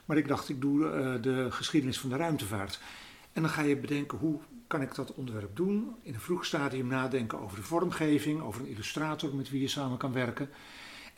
Maar 0.05 0.17
ik 0.17 0.29
dacht, 0.29 0.49
ik 0.49 0.61
doe 0.61 0.81
de 1.21 1.47
geschiedenis 1.51 1.99
van 1.99 2.11
de 2.11 2.17
ruimtevaart. 2.17 2.81
En 3.33 3.43
dan 3.43 3.51
ga 3.51 3.63
je 3.63 3.77
bedenken, 3.77 4.19
hoe 4.19 4.41
kan 4.67 4.83
ik 4.83 4.95
dat 4.95 5.15
onderwerp 5.15 5.57
doen? 5.57 5.95
In 6.03 6.15
een 6.15 6.21
vroeg 6.21 6.45
stadium 6.45 6.87
nadenken 6.87 7.41
over 7.41 7.57
de 7.57 7.63
vormgeving, 7.63 8.41
over 8.41 8.61
een 8.61 8.69
illustrator 8.69 9.35
met 9.35 9.51
wie 9.51 9.61
je 9.61 9.69
samen 9.69 9.99
kan 9.99 10.13
werken. 10.13 10.51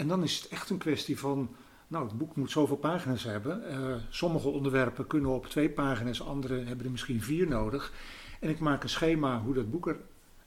En 0.02 0.08
dan 0.08 0.22
is 0.22 0.36
het 0.36 0.48
echt 0.48 0.70
een 0.70 0.78
kwestie 0.78 1.18
van 1.18 1.50
nou, 1.86 2.04
het 2.06 2.18
boek 2.18 2.36
moet 2.36 2.50
zoveel 2.50 2.76
pagina's 2.76 3.22
hebben. 3.22 3.68
Eh, 3.68 3.94
sommige 4.08 4.48
onderwerpen 4.48 5.06
kunnen 5.06 5.30
op 5.30 5.46
twee 5.46 5.70
pagina's, 5.70 6.22
andere 6.22 6.64
hebben 6.64 6.84
er 6.84 6.90
misschien 6.90 7.22
vier 7.22 7.48
nodig. 7.48 7.92
En 8.40 8.48
ik 8.48 8.58
maak 8.58 8.82
een 8.82 8.88
schema 8.88 9.40
hoe 9.40 9.54
dat 9.54 9.70
boek 9.70 9.94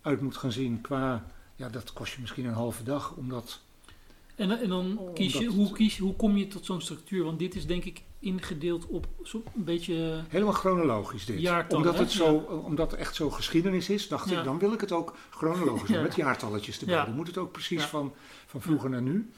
eruit 0.01 0.21
moet 0.21 0.37
gaan 0.37 0.51
zien 0.51 0.81
qua, 0.81 1.25
ja, 1.55 1.69
dat 1.69 1.93
kost 1.93 2.13
je 2.13 2.21
misschien 2.21 2.45
een 2.45 2.53
halve 2.53 2.83
dag, 2.83 3.15
omdat... 3.15 3.61
En, 4.35 4.59
en 4.59 4.69
dan 4.69 4.99
kies 5.13 5.33
je, 5.33 5.45
hoe, 5.45 5.71
kies, 5.71 5.97
hoe 5.97 6.15
kom 6.15 6.37
je 6.37 6.47
tot 6.47 6.65
zo'n 6.65 6.81
structuur? 6.81 7.23
Want 7.23 7.39
dit 7.39 7.55
is 7.55 7.65
denk 7.65 7.83
ik 7.85 8.01
ingedeeld 8.19 8.85
op 8.87 9.07
zo'n 9.23 9.43
beetje... 9.53 10.23
Helemaal 10.27 10.53
chronologisch 10.53 11.25
dit. 11.25 11.39
Jaartallen, 11.41 11.77
omdat, 11.85 11.93
hè? 11.99 12.03
het 12.03 12.11
zo, 12.11 12.35
omdat 12.65 12.91
het 12.91 12.99
echt 12.99 13.15
zo 13.15 13.29
geschiedenis 13.29 13.89
is, 13.89 14.07
dacht 14.07 14.29
Ja. 14.29 14.37
ik, 14.37 14.43
dan 14.43 14.59
wil 14.59 14.73
ik 14.73 14.81
het 14.81 14.91
ook 14.91 15.17
chronologisch 15.29 15.89
doen, 15.93 16.01
met 16.01 16.15
jaartalletjes 16.15 16.79
erbij. 16.79 16.95
Ja. 16.95 17.05
Dan 17.05 17.15
moet 17.15 17.27
het 17.27 17.37
ook 17.37 17.51
precies 17.51 17.81
Ja. 17.81 17.87
van, 17.87 18.13
van 18.45 18.61
vroeger 18.61 18.89
naar 18.89 19.01
nu. 19.01 19.29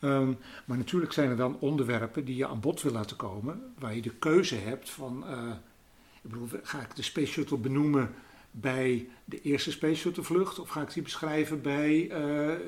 Ehm, 0.00 0.32
maar 0.64 0.76
natuurlijk 0.76 1.12
zijn 1.12 1.30
er 1.30 1.36
dan 1.36 1.56
onderwerpen 1.60 2.24
die 2.24 2.36
je 2.36 2.46
aan 2.46 2.60
bod 2.60 2.82
wil 2.82 2.92
laten 2.92 3.16
komen, 3.16 3.62
waar 3.78 3.94
je 3.94 4.02
de 4.02 4.14
keuze 4.18 4.54
hebt 4.54 4.90
van, 4.90 5.26
eh, 5.26 5.50
ik 6.22 6.30
bedoel, 6.30 6.48
ga 6.62 6.80
ik 6.80 6.96
de 6.96 7.02
Space 7.02 7.32
Shuttle 7.32 7.58
benoemen 7.58 8.14
bij 8.60 9.08
de 9.24 9.40
eerste 9.40 9.70
Space 9.70 9.94
Shuttle 9.94 10.22
vlucht, 10.22 10.58
of 10.58 10.68
ga 10.68 10.80
ik 10.82 10.92
die 10.92 11.02
beschrijven 11.02 11.62
bij 11.62 12.10
eh, 12.10 12.18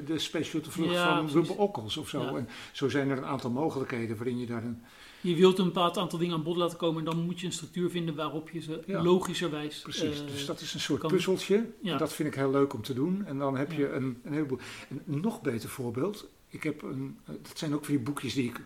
de 0.07 0.19
Space 0.19 0.45
Shuttle 0.51 0.73
vlucht 0.73 0.93
Ja, 0.93 1.17
van. 1.17 1.31
Wubbe 1.31 1.53
Ockels 1.53 1.97
of 1.97 2.09
zo. 2.09 2.23
Ja. 2.23 2.37
En 2.37 2.49
zo 2.73 2.89
zijn 2.89 3.11
er 3.11 3.17
een 3.19 3.25
aantal 3.25 3.51
mogelijkheden 3.51 4.17
waarin 4.17 4.39
je 4.39 4.47
daar 4.47 4.65
een 4.65 4.83
Je 5.21 5.35
wilt 5.35 5.59
een 5.59 5.65
bepaald 5.65 5.97
aantal 5.99 6.19
dingen 6.19 6.35
aan 6.35 6.43
bod 6.43 6.57
laten 6.57 6.79
komen 6.79 6.99
en 6.99 7.05
dan 7.05 7.25
moet 7.25 7.41
je 7.41 7.47
een 7.47 7.53
structuur 7.53 7.91
vinden 7.91 8.15
waarop 8.15 8.51
je 8.51 8.61
ze 8.61 8.83
Ja. 8.87 9.03
logischerwijs... 9.03 9.81
Precies, 9.81 10.21
eh, 10.21 10.27
dus 10.27 10.47
dat 10.47 10.61
is 10.61 10.75
een 10.75 10.81
soort 10.81 11.01
kan- 11.01 11.11
puzzeltje. 11.11 11.67
Dat 11.83 12.13
vind 12.13 12.29
ik 12.29 12.35
heel 12.35 12.51
leuk 12.51 12.73
om 12.75 12.83
te 12.83 12.95
doen. 12.95 13.25
En 13.27 13.39
dan 13.39 13.57
heb 13.57 13.73
je 13.73 13.91
een, 13.93 14.21
een 14.25 14.33
heleboel. 14.33 14.59
Een 14.91 15.21
nog 15.21 15.41
beter 15.43 15.69
voorbeeld. 15.69 16.29
Ik 16.49 16.63
heb 16.63 16.83
een, 16.83 17.19
eh, 17.25 17.35
dat 17.43 17.59
zijn 17.59 17.75
ook 17.75 17.85
weer 17.87 17.97
die 17.97 18.07
boekjes 18.07 18.35
die 18.35 18.49
ik 18.49 18.61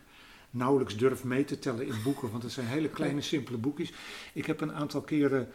nauwelijks 0.50 0.96
durf 0.96 1.24
mee 1.24 1.44
te 1.44 1.58
tellen 1.58 1.86
in 1.86 1.94
boeken, 2.04 2.30
want 2.30 2.42
het 2.42 2.52
zijn 2.52 2.66
hele 2.66 2.88
kleine, 2.88 3.20
simpele 3.20 3.58
boekjes. 3.58 3.92
Ik 4.32 4.46
heb 4.46 4.60
een 4.60 4.72
aantal 4.72 5.00
keren 5.00 5.48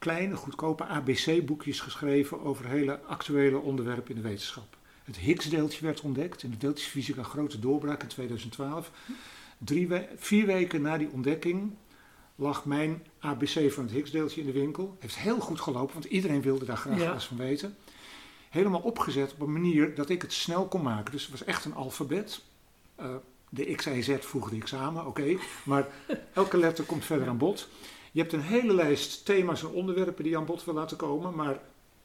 kleine, 0.00 0.36
goedkope 0.36 0.84
ABC-boekjes 0.84 1.80
geschreven 1.80 2.40
over 2.44 2.66
hele 2.66 3.00
actuele 3.06 3.58
onderwerpen 3.58 4.14
in 4.14 4.22
de 4.22 4.28
wetenschap. 4.28 4.76
Het 5.04 5.16
Higgs-deeltje 5.16 5.84
werd 5.84 6.00
ontdekt 6.00 6.42
in 6.42 6.50
de 6.50 6.56
deeltjesfysica 6.56 7.22
grote 7.22 7.58
doorbraak 7.58 8.02
in 8.02 8.08
2012. 8.08 8.90
Drie 9.58 9.88
we- 9.88 10.08
vier 10.16 10.46
weken 10.46 10.82
na 10.82 10.98
die 10.98 11.08
ontdekking 11.10 11.74
lag 12.36 12.64
mijn 12.64 13.02
ABC 13.18 13.72
van 13.72 13.82
het 13.84 13.92
Higgs-deeltje 13.92 14.40
in 14.40 14.46
de 14.46 14.52
winkel. 14.52 14.96
Heeft 15.00 15.18
heel 15.18 15.40
goed 15.40 15.60
gelopen, 15.60 15.92
want 15.92 16.04
iedereen 16.04 16.42
wilde 16.42 16.64
daar 16.64 16.76
graag 16.76 16.98
Ja. 17.00 17.20
van 17.20 17.36
weten. 17.36 17.76
Helemaal 18.50 18.80
opgezet 18.80 19.32
op 19.32 19.40
een 19.40 19.52
manier 19.52 19.94
dat 19.94 20.08
ik 20.08 20.22
het 20.22 20.32
snel 20.32 20.66
kon 20.68 20.82
maken. 20.82 21.12
Dus 21.12 21.22
het 21.22 21.30
was 21.30 21.44
echt 21.44 21.64
een 21.64 21.74
alfabet. 21.74 22.40
Eh, 22.94 23.14
de 23.48 23.64
X, 23.74 23.86
Y, 23.86 24.00
Z 24.02 24.10
voegde 24.20 24.56
ik 24.56 24.66
samen, 24.66 25.06
oké. 25.06 25.36
Maar 25.64 25.86
elke 26.32 26.56
letter 26.56 26.84
komt 26.84 27.04
verder 27.04 27.28
aan 27.28 27.38
bod. 27.38 27.68
Je 28.12 28.20
hebt 28.20 28.32
een 28.32 28.40
hele 28.40 28.74
lijst 28.74 29.24
thema's 29.24 29.62
en 29.62 29.68
onderwerpen 29.68 30.22
die 30.22 30.32
je 30.32 30.38
aan 30.38 30.44
bod 30.44 30.64
wil 30.64 30.74
laten 30.74 30.96
komen. 30.96 31.34
Maar 31.34 31.60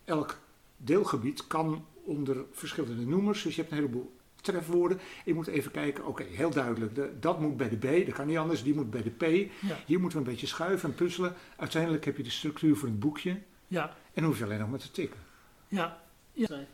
elk 0.06 0.38
deelgebied 0.78 1.48
kan 1.48 1.86
onder 2.04 2.46
verschillende 2.52 3.06
noemers. 3.06 3.44
Dus 3.44 3.56
je 3.56 3.62
hebt 3.62 3.74
een 3.74 3.80
heleboel 3.80 4.14
trefwoorden. 4.42 5.00
Je 5.26 5.34
moet 5.34 5.48
even 5.48 5.72
kijken, 5.72 6.06
oké, 6.06 6.24
heel 6.24 6.50
duidelijk. 6.50 6.96
De, 6.96 7.12
dat 7.20 7.40
moet 7.40 7.58
bij 7.58 7.70
de 7.70 7.78
B, 7.78 8.06
dat 8.06 8.16
kan 8.16 8.28
niet 8.28 8.38
anders. 8.38 8.64
Die 8.64 8.74
moet 8.74 8.92
bij 8.92 9.04
de 9.04 9.10
P. 9.10 9.22
Ja. 9.62 9.78
Hier 9.86 10.00
moeten 10.00 10.20
we 10.20 10.26
een 10.26 10.32
beetje 10.32 10.48
schuiven 10.48 10.90
en 10.90 10.96
puzzelen. 10.96 11.34
Uiteindelijk 11.58 12.06
heb 12.06 12.18
je 12.18 12.24
de 12.24 12.30
structuur 12.30 12.76
voor 12.76 12.88
een 12.88 13.00
boekje. 13.00 13.42
Ja, 13.68 13.96
En 14.14 14.24
hoef 14.24 14.38
je 14.38 14.44
alleen 14.44 14.60
nog 14.60 14.70
maar 14.70 14.80
te 14.80 14.92
tikken. 14.92 15.20
ja. 15.68 16.04
ja. 16.34 16.66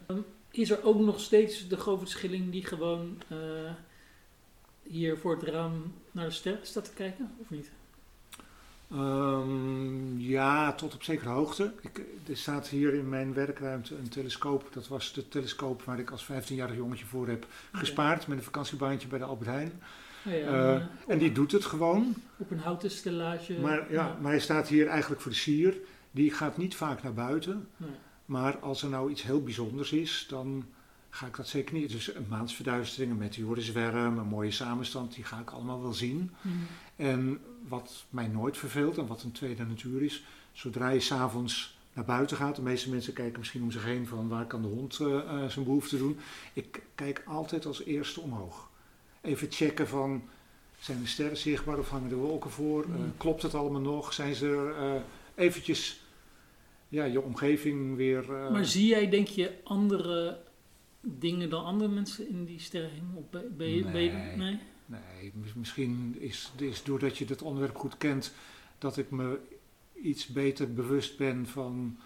Is 0.51 0.69
er 0.71 0.83
ook 0.83 0.99
nog 0.99 1.19
steeds 1.19 1.67
de 1.67 1.77
Govert 1.77 2.09
Schilling 2.09 2.51
die 2.51 2.65
gewoon 2.65 3.21
eh, 3.27 3.37
hier 4.83 5.17
voor 5.17 5.35
het 5.35 5.43
raam 5.43 5.93
naar 6.11 6.25
de 6.25 6.31
ster 6.31 6.59
staat 6.61 6.85
te 6.85 6.93
kijken, 6.93 7.31
of 7.37 7.49
niet? 7.49 7.71
Ehm, 8.91 10.19
ja, 10.19 10.73
tot 10.73 10.93
op 10.93 11.03
zekere 11.03 11.29
hoogte. 11.29 11.73
Ik, 11.81 12.01
er 12.29 12.37
staat 12.37 12.67
hier 12.67 12.93
in 12.93 13.09
mijn 13.09 13.33
werkruimte 13.33 13.95
een 13.97 14.09
telescoop. 14.09 14.67
Dat 14.73 14.87
was 14.87 15.13
de 15.13 15.27
telescoop 15.27 15.83
waar 15.83 15.99
ik 15.99 16.11
als 16.11 16.23
15-jarig 16.31 16.75
jongetje 16.75 17.05
voor 17.05 17.27
heb 17.27 17.45
gespaard. 17.71 18.27
Met 18.27 18.37
een 18.37 18.43
vakantiebaantje 18.43 19.07
bij 19.07 19.19
de 19.19 19.25
Albert 19.25 19.49
Heijn. 19.49 19.71
Ja, 20.23 20.31
Eh, 20.31 20.81
en 21.07 21.17
die 21.17 21.31
doet 21.31 21.51
het 21.51 21.65
gewoon. 21.65 22.13
op 22.37 22.51
een 22.51 22.59
houten 22.59 22.91
stellage. 22.91 23.53
Maar, 23.59 23.91
ja, 23.91 24.17
maar 24.21 24.31
hij 24.31 24.39
staat 24.39 24.67
hier 24.67 24.87
eigenlijk 24.87 25.21
voor 25.21 25.31
de 25.31 25.37
sier. 25.37 25.77
Die 26.11 26.31
gaat 26.31 26.57
niet 26.57 26.75
vaak 26.75 27.03
naar 27.03 27.13
buiten. 27.13 27.67
Nee. 27.77 27.89
Maar 28.25 28.57
als 28.57 28.83
er 28.83 28.89
nou 28.89 29.11
iets 29.11 29.23
heel 29.23 29.43
bijzonders 29.43 29.91
is, 29.91 30.25
dan 30.29 30.65
ga 31.09 31.25
ik 31.27 31.35
dat 31.37 31.47
zeker 31.47 31.73
niet. 31.75 31.91
Dus 31.91 32.15
een 32.15 32.25
maansverduistering, 32.29 33.11
een 33.11 33.17
meteorenzwerm, 33.17 34.17
een 34.17 34.27
mooie 34.27 34.51
samenstand, 34.51 35.13
die 35.15 35.23
ga 35.23 35.39
ik 35.39 35.49
allemaal 35.49 35.81
wel 35.81 35.93
zien. 35.93 36.31
Mhm. 36.41 36.55
En 36.95 37.39
wat 37.67 38.05
mij 38.09 38.27
nooit 38.27 38.57
verveelt 38.57 38.97
en 38.97 39.07
wat 39.07 39.23
een 39.23 39.31
tweede 39.31 39.65
natuur 39.65 40.01
is, 40.01 40.23
zodra 40.51 40.89
je 40.89 40.99
s'avonds 40.99 41.79
naar 41.93 42.05
buiten 42.05 42.37
gaat, 42.37 42.55
de 42.55 42.61
meeste 42.61 42.89
mensen 42.89 43.13
kijken 43.13 43.39
misschien 43.39 43.61
om 43.61 43.71
zich 43.71 43.83
heen 43.85 44.07
van 44.07 44.27
waar 44.27 44.45
kan 44.45 44.61
de 44.61 44.67
hond 44.67 44.99
eh, 44.99 45.45
zijn 45.47 45.65
behoefte 45.65 45.97
doen. 45.97 46.17
Ik 46.53 46.81
kijk 46.95 47.23
altijd 47.25 47.65
als 47.65 47.83
eerste 47.83 48.21
omhoog. 48.21 48.69
Even 49.21 49.47
checken 49.51 49.87
van, 49.87 50.23
zijn 50.79 50.99
de 51.01 51.07
sterren 51.07 51.37
zichtbaar 51.37 51.77
of 51.79 51.89
hangen 51.89 52.09
de 52.09 52.15
wolken 52.15 52.51
voor? 52.51 52.83
Eh, 52.83 52.89
Mm. 52.89 53.13
klopt 53.17 53.41
het 53.41 53.53
allemaal 53.55 53.81
nog? 53.81 54.13
Zijn 54.13 54.35
ze 54.35 54.47
er 54.47 54.75
eh, 54.95 55.01
eventjes 55.35 56.01
ja, 56.87 57.03
je 57.03 57.21
omgeving 57.21 57.95
weer... 57.95 58.25
Maar 58.51 58.65
zie 58.65 58.87
jij, 58.87 59.09
denk 59.09 59.27
je, 59.27 59.51
andere 59.63 60.39
dingen 61.01 61.49
dan 61.49 61.63
andere 61.63 61.89
mensen 61.91 62.29
in 62.29 62.45
die 62.45 62.59
sterrenhemel? 62.59 63.17
Of 63.17 63.29
Ben, 63.29 63.55
ben 63.57 63.69
je- 63.69 64.11
Nee. 64.37 64.59
Nee? 64.91 65.01
Nee, 65.21 65.31
mis- 65.35 65.53
misschien 65.53 66.15
is, 66.19 66.51
is 66.57 66.83
doordat 66.83 67.17
je 67.17 67.25
het 67.25 67.41
onderwerp 67.41 67.75
goed 67.77 67.97
kent, 67.97 68.33
dat 68.77 68.97
ik 68.97 69.11
me 69.11 69.39
iets 70.03 70.27
beter 70.27 70.73
bewust 70.73 71.17
ben 71.17 71.47
van 71.47 71.97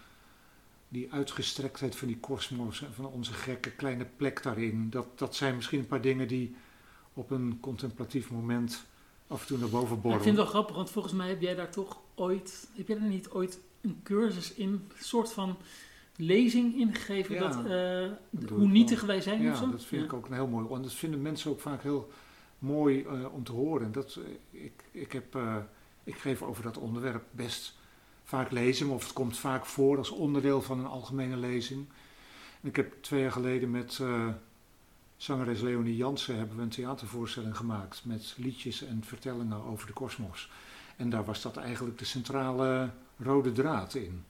die 0.88 1.12
uitgestrektheid 1.12 1.96
van 1.96 2.08
die 2.08 2.18
kosmos 2.18 2.82
en 2.82 2.94
van 2.94 3.06
onze 3.06 3.32
gekke 3.32 3.70
kleine 3.70 4.06
plek 4.16 4.42
daarin. 4.42 4.90
Dat, 4.90 5.18
dat 5.18 5.36
zijn 5.36 5.54
misschien 5.56 5.78
een 5.78 5.86
paar 5.86 6.00
dingen 6.00 6.28
die 6.28 6.54
op 7.14 7.30
een 7.30 7.58
contemplatief 7.60 8.30
moment 8.30 8.84
af 9.26 9.40
en 9.40 9.46
toe 9.46 9.58
naar 9.58 9.68
boven 9.68 9.88
Maar 9.88 9.96
ik 9.96 10.02
borrelen. 10.02 10.24
vind 10.24 10.36
het 10.36 10.44
wel 10.44 10.54
grappig, 10.54 10.76
want 10.76 10.90
volgens 10.90 11.14
mij 11.14 11.28
heb 11.28 11.40
jij 11.40 11.54
daar 11.54 11.70
toch 11.70 11.98
ooit, 12.14 12.68
heb 12.76 12.88
jij 12.88 12.98
daar 12.98 13.08
niet 13.08 13.28
ooit 13.28 13.60
een 13.80 14.00
cursus 14.02 14.54
in, 14.54 14.68
een 14.68 14.82
soort 15.00 15.32
van 15.32 15.56
lezing 16.16 16.76
ingegeven, 16.76 17.34
Ja, 17.34 17.40
dat, 17.48 17.64
eh, 17.64 18.48
hoe 18.50 18.66
nietig 18.68 18.98
wel. 18.98 19.06
wij 19.08 19.20
zijn 19.20 19.42
ja, 19.42 19.52
of 19.52 19.58
zo? 19.58 19.70
dat 19.70 19.84
vind 19.84 20.04
ik 20.04 20.12
ook 20.12 20.26
een 20.26 20.32
heel 20.34 20.46
mooi. 20.46 20.74
En 20.74 20.82
dat 20.82 20.92
vinden 20.94 21.22
mensen 21.22 21.50
ook 21.50 21.60
vaak 21.60 21.82
heel 21.82 22.10
mooi 22.66 23.02
eh, 23.02 23.34
om 23.34 23.44
te 23.44 23.52
horen. 23.52 23.92
Dat, 23.92 24.18
eh, 24.50 24.64
ik, 24.64 24.84
ik, 24.90 25.12
heb, 25.12 25.34
eh, 25.34 25.56
ik 26.04 26.16
geef 26.16 26.42
over 26.42 26.62
dat 26.62 26.78
onderwerp 26.78 27.24
best 27.30 27.74
vaak 28.24 28.50
lezingen, 28.50 28.94
of 28.94 29.02
het 29.02 29.12
komt 29.12 29.38
vaak 29.38 29.66
voor 29.66 29.98
als 29.98 30.10
onderdeel 30.10 30.62
van 30.62 30.78
een 30.78 30.86
algemene 30.86 31.36
lezing. 31.36 31.86
En 32.60 32.68
ik 32.68 32.76
heb 32.76 33.02
twee 33.02 33.20
jaar 33.20 33.32
geleden 33.32 33.70
met 33.70 33.98
eh, 34.00 34.28
zangeres 35.16 35.60
Leonie 35.60 35.96
Jansen 35.96 36.36
hebben 36.36 36.56
we 36.56 36.62
een 36.62 36.68
theatervoorstelling 36.68 37.56
gemaakt 37.56 38.02
met 38.04 38.34
liedjes 38.36 38.82
en 38.82 39.04
vertellingen 39.04 39.62
over 39.64 39.86
de 39.86 39.92
kosmos. 39.92 40.50
En 40.96 41.10
daar 41.10 41.24
was 41.24 41.42
dat 41.42 41.56
eigenlijk 41.56 41.98
de 41.98 42.04
centrale 42.04 42.90
rode 43.18 43.52
draad 43.52 43.94
in. 43.94 44.24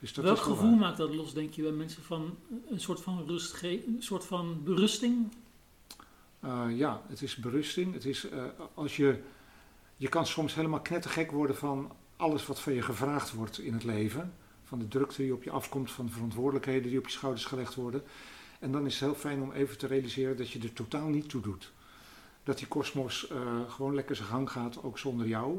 Dus 0.00 0.12
dat 0.12 0.24
Welk 0.24 0.38
gevoel 0.38 0.70
waar. 0.70 0.78
maakt 0.78 0.96
dat 0.96 1.14
los, 1.14 1.34
denk 1.34 1.52
je, 1.52 1.62
bij 1.62 1.72
mensen 1.72 2.02
van 2.02 2.36
een 2.70 2.80
soort 2.80 3.00
van 3.00 3.24
rust, 3.26 3.62
een 3.62 3.96
soort 3.98 4.24
van 4.24 4.62
berusting? 4.64 5.32
Eh, 6.44 6.64
ja, 6.76 7.02
het 7.08 7.22
is 7.22 7.36
berusting. 7.36 7.92
Het 7.92 8.04
is, 8.04 8.28
eh, 8.28 8.44
als 8.74 8.96
je, 8.96 9.20
je 9.96 10.08
kan 10.08 10.26
soms 10.26 10.54
helemaal 10.54 10.80
knettergek 10.80 11.30
worden 11.30 11.56
van 11.56 11.92
alles 12.16 12.46
wat 12.46 12.60
van 12.60 12.72
je 12.72 12.82
gevraagd 12.82 13.32
wordt 13.32 13.58
in 13.58 13.72
het 13.72 13.84
leven. 13.84 14.32
Van 14.64 14.78
de 14.78 14.88
drukte 14.88 15.22
die 15.22 15.32
op 15.34 15.42
je 15.42 15.50
afkomt, 15.50 15.90
van 15.92 16.06
de 16.06 16.12
verantwoordelijkheden 16.12 16.88
die 16.90 16.98
op 16.98 17.06
je 17.06 17.12
schouders 17.12 17.44
gelegd 17.44 17.74
worden. 17.74 18.02
En 18.58 18.72
dan 18.72 18.86
is 18.86 18.92
het 18.92 19.02
heel 19.02 19.18
fijn 19.18 19.42
om 19.42 19.52
even 19.52 19.78
te 19.78 19.86
realiseren 19.86 20.36
dat 20.36 20.50
je 20.50 20.58
er 20.58 20.72
totaal 20.72 21.08
niet 21.08 21.28
toe 21.28 21.40
doet. 21.40 21.72
Dat 22.42 22.58
die 22.58 22.66
kosmos 22.66 23.28
eh, 23.28 23.38
gewoon 23.68 23.94
lekker 23.94 24.16
zijn 24.16 24.28
gang 24.28 24.50
gaat, 24.50 24.82
ook 24.82 24.98
zonder 24.98 25.26
jou. 25.26 25.58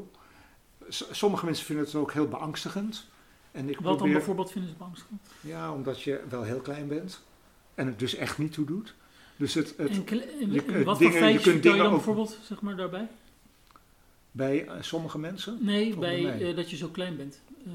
S- 0.88 1.08
sommige 1.10 1.44
mensen 1.44 1.64
vinden 1.66 1.84
het 1.84 1.94
ook 1.94 2.12
heel 2.12 2.28
beangstigend. 2.28 3.06
En 3.52 3.68
ik 3.68 3.80
Wat 3.80 3.98
dan 3.98 4.12
bijvoorbeeld 4.12 4.50
vinden 4.50 4.70
ze 4.70 4.76
beangstigend? 4.76 5.20
Ja, 5.40 5.72
omdat 5.72 6.02
je 6.02 6.20
wel 6.28 6.42
heel 6.42 6.60
klein 6.60 6.88
bent. 6.88 7.22
En 7.74 7.86
het 7.86 7.98
dus 7.98 8.14
echt 8.14 8.38
niet 8.38 8.52
toe 8.52 8.64
doet. 8.66 8.94
Dus 9.36 9.54
het, 9.54 9.74
het, 9.76 9.88
En, 9.90 10.04
kle- 10.04 10.20
en- 10.40 10.52
je- 10.52 10.62
en 10.62 10.84
wat 10.84 10.98
dingen- 10.98 11.32
je 11.32 11.40
kunt 11.40 11.62
je 11.64 11.70
dan 11.70 11.80
ook- 11.80 11.90
bijvoorbeeld, 11.90 12.38
zeg 12.42 12.60
maar, 12.60 12.76
daarbij? 12.76 13.08
bij 14.30 14.66
eh, 14.66 14.74
sommige 14.82 15.18
mensen. 15.18 15.58
Nee, 15.60 15.96
bij 15.96 16.40
eh, 16.48 16.56
dat 16.56 16.70
je 16.70 16.76
zo 16.76 16.88
klein 16.88 17.16
bent. 17.16 17.40
Eh, 17.66 17.74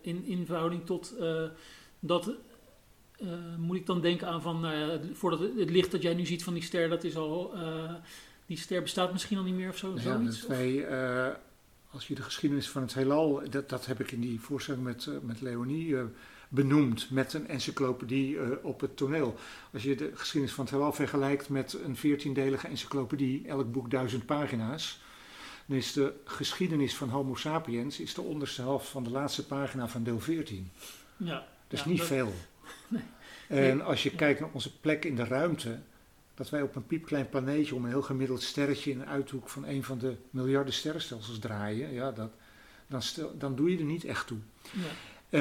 in, 0.00 0.24
in 0.24 0.46
verhouding 0.46 0.86
tot 0.86 1.14
dat. 2.00 2.30
moet 3.58 3.76
ik 3.76 3.86
dan 3.86 4.00
denken 4.00 4.26
aan 4.28 4.42
van, 4.42 4.60
nou 4.60 5.00
voordat 5.12 5.40
het, 5.40 5.58
het 5.58 5.70
licht 5.70 5.90
dat 5.90 6.02
jij 6.02 6.14
nu 6.14 6.26
ziet 6.26 6.44
van 6.44 6.54
die 6.54 6.62
ster, 6.62 6.88
dat 6.88 7.04
is 7.04 7.16
al. 7.16 7.54
die 8.46 8.56
ster 8.58 8.82
bestaat 8.82 9.12
misschien 9.12 9.38
al 9.38 9.44
niet 9.44 9.54
meer 9.54 9.68
of 9.68 9.76
zo. 9.76 9.92
Ja, 9.94 10.00
zoiets? 10.00 10.46
wij, 10.46 10.86
als 11.90 12.08
je 12.08 12.14
de 12.14 12.22
geschiedenis 12.22 12.68
van 12.68 12.82
het 12.82 12.94
heelal, 12.94 13.42
dat, 13.50 13.68
dat 13.68 13.86
heb 13.86 14.00
ik 14.00 14.12
in 14.12 14.20
die 14.20 14.40
voorstelling 14.40 14.82
met, 14.84 15.08
met 15.22 15.40
Leonie 15.40 15.96
benoemd, 16.52 17.10
met 17.10 17.32
een 17.32 17.48
encyclopedie 17.48 18.34
uh, 18.34 18.48
op 18.62 18.80
het 18.80 18.96
toneel. 18.96 19.36
Als 19.72 19.82
je 19.82 19.94
de 19.94 20.10
geschiedenis 20.14 20.54
van 20.54 20.64
het 20.64 20.74
heelal 20.74 20.92
vergelijkt 20.92 21.48
met 21.48 21.72
een 21.84 21.96
veertiendelige 21.96 22.66
encyclopedie, 22.66 23.46
elk 23.48 23.72
boek 23.72 23.90
duizend 23.90 24.26
pagina's, 24.26 25.00
dan 25.66 25.76
is 25.76 25.92
de 25.92 26.12
geschiedenis 26.24 26.96
van 26.96 27.08
Homo 27.08 27.34
sapiens 27.34 28.00
is 28.00 28.14
de 28.14 28.20
onderste 28.20 28.62
helft 28.62 28.88
van 28.88 29.02
de 29.04 29.10
laatste 29.10 29.46
pagina 29.46 29.88
van 29.88 30.02
deel 30.02 30.20
14. 30.20 30.70
Ja, 31.16 31.34
dat 31.34 31.78
is 31.78 31.82
ja, 31.82 31.88
niet 31.88 31.98
dat- 31.98 32.06
veel. 32.06 32.32
Nee. 33.48 33.70
En 33.70 33.80
als 33.82 34.02
je 34.02 34.10
kijkt 34.10 34.40
naar 34.40 34.48
onze 34.52 34.78
plek 34.78 35.04
in 35.04 35.16
de 35.16 35.24
ruimte, 35.24 35.78
dat 36.34 36.50
wij 36.50 36.62
op 36.62 36.76
een 36.76 36.86
piepklein 36.86 37.28
planeetje 37.28 37.74
om 37.74 37.84
een 37.84 37.90
heel 37.90 38.02
gemiddeld 38.02 38.42
sterretje 38.42 38.90
in 38.90 39.00
een 39.00 39.06
uithoek 39.06 39.48
van 39.48 39.64
een 39.66 39.84
van 39.84 39.98
de 39.98 40.16
miljarden 40.30 40.72
sterrenstelsels 40.74 41.38
draaien, 41.38 41.92
ja, 41.92 42.10
dat, 42.10 42.30
dan, 42.86 43.02
stel, 43.02 43.38
dan 43.38 43.56
doe 43.56 43.70
je 43.70 43.78
er 43.78 43.84
niet 43.84 44.04
echt 44.04 44.26
toe. 44.26 44.38
Ja. 44.70 45.38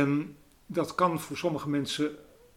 Dat 0.71 0.95
kan 0.95 1.19
voor 1.19 1.37
sommige 1.37 1.69
mensen 1.69 2.11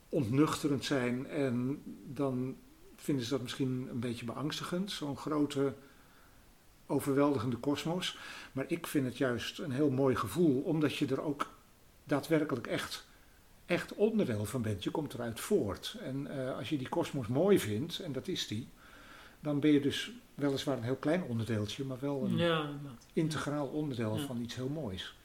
ontnuchterend 0.08 0.84
zijn 0.84 1.26
en 1.26 1.82
dan 2.06 2.56
vinden 2.96 3.24
ze 3.24 3.30
dat 3.30 3.42
misschien 3.42 3.86
een 3.90 4.00
beetje 4.00 4.24
beangstigend, 4.24 4.90
zo'n 4.90 5.16
grote 5.16 5.74
overweldigende 6.86 7.56
kosmos. 7.56 8.18
Maar 8.52 8.64
ik 8.68 8.86
vind 8.86 9.04
het 9.06 9.18
juist 9.18 9.58
een 9.58 9.70
heel 9.70 9.90
mooi 9.90 10.16
gevoel, 10.16 10.60
omdat 10.62 10.96
je 10.96 11.06
er 11.06 11.20
ook 11.22 11.50
daadwerkelijk 12.04 12.66
echt, 12.66 13.06
echt 13.66 13.94
onderdeel 13.94 14.44
van 14.44 14.62
bent. 14.62 14.84
Je 14.84 14.90
komt 14.90 15.14
eruit 15.14 15.40
voort. 15.40 15.96
En 16.02 16.26
eh, 16.26 16.56
als 16.56 16.68
je 16.68 16.78
die 16.78 16.88
kosmos 16.88 17.26
mooi 17.26 17.58
vindt, 17.58 17.98
en 17.98 18.12
dat 18.12 18.28
is 18.28 18.46
die, 18.46 18.68
dan 19.40 19.60
ben 19.60 19.70
je 19.72 19.80
dus 19.80 20.12
weliswaar 20.34 20.76
een 20.76 20.82
heel 20.82 20.96
klein 20.96 21.22
onderdeeltje, 21.22 21.84
maar 21.84 22.00
wel 22.00 22.24
een 22.24 22.36
Ja, 22.36 22.70
integraal 23.12 23.66
onderdeel 23.66 24.16
Ja. 24.16 24.26
van 24.26 24.40
iets 24.40 24.54
heel 24.54 24.68
moois. 24.68 25.16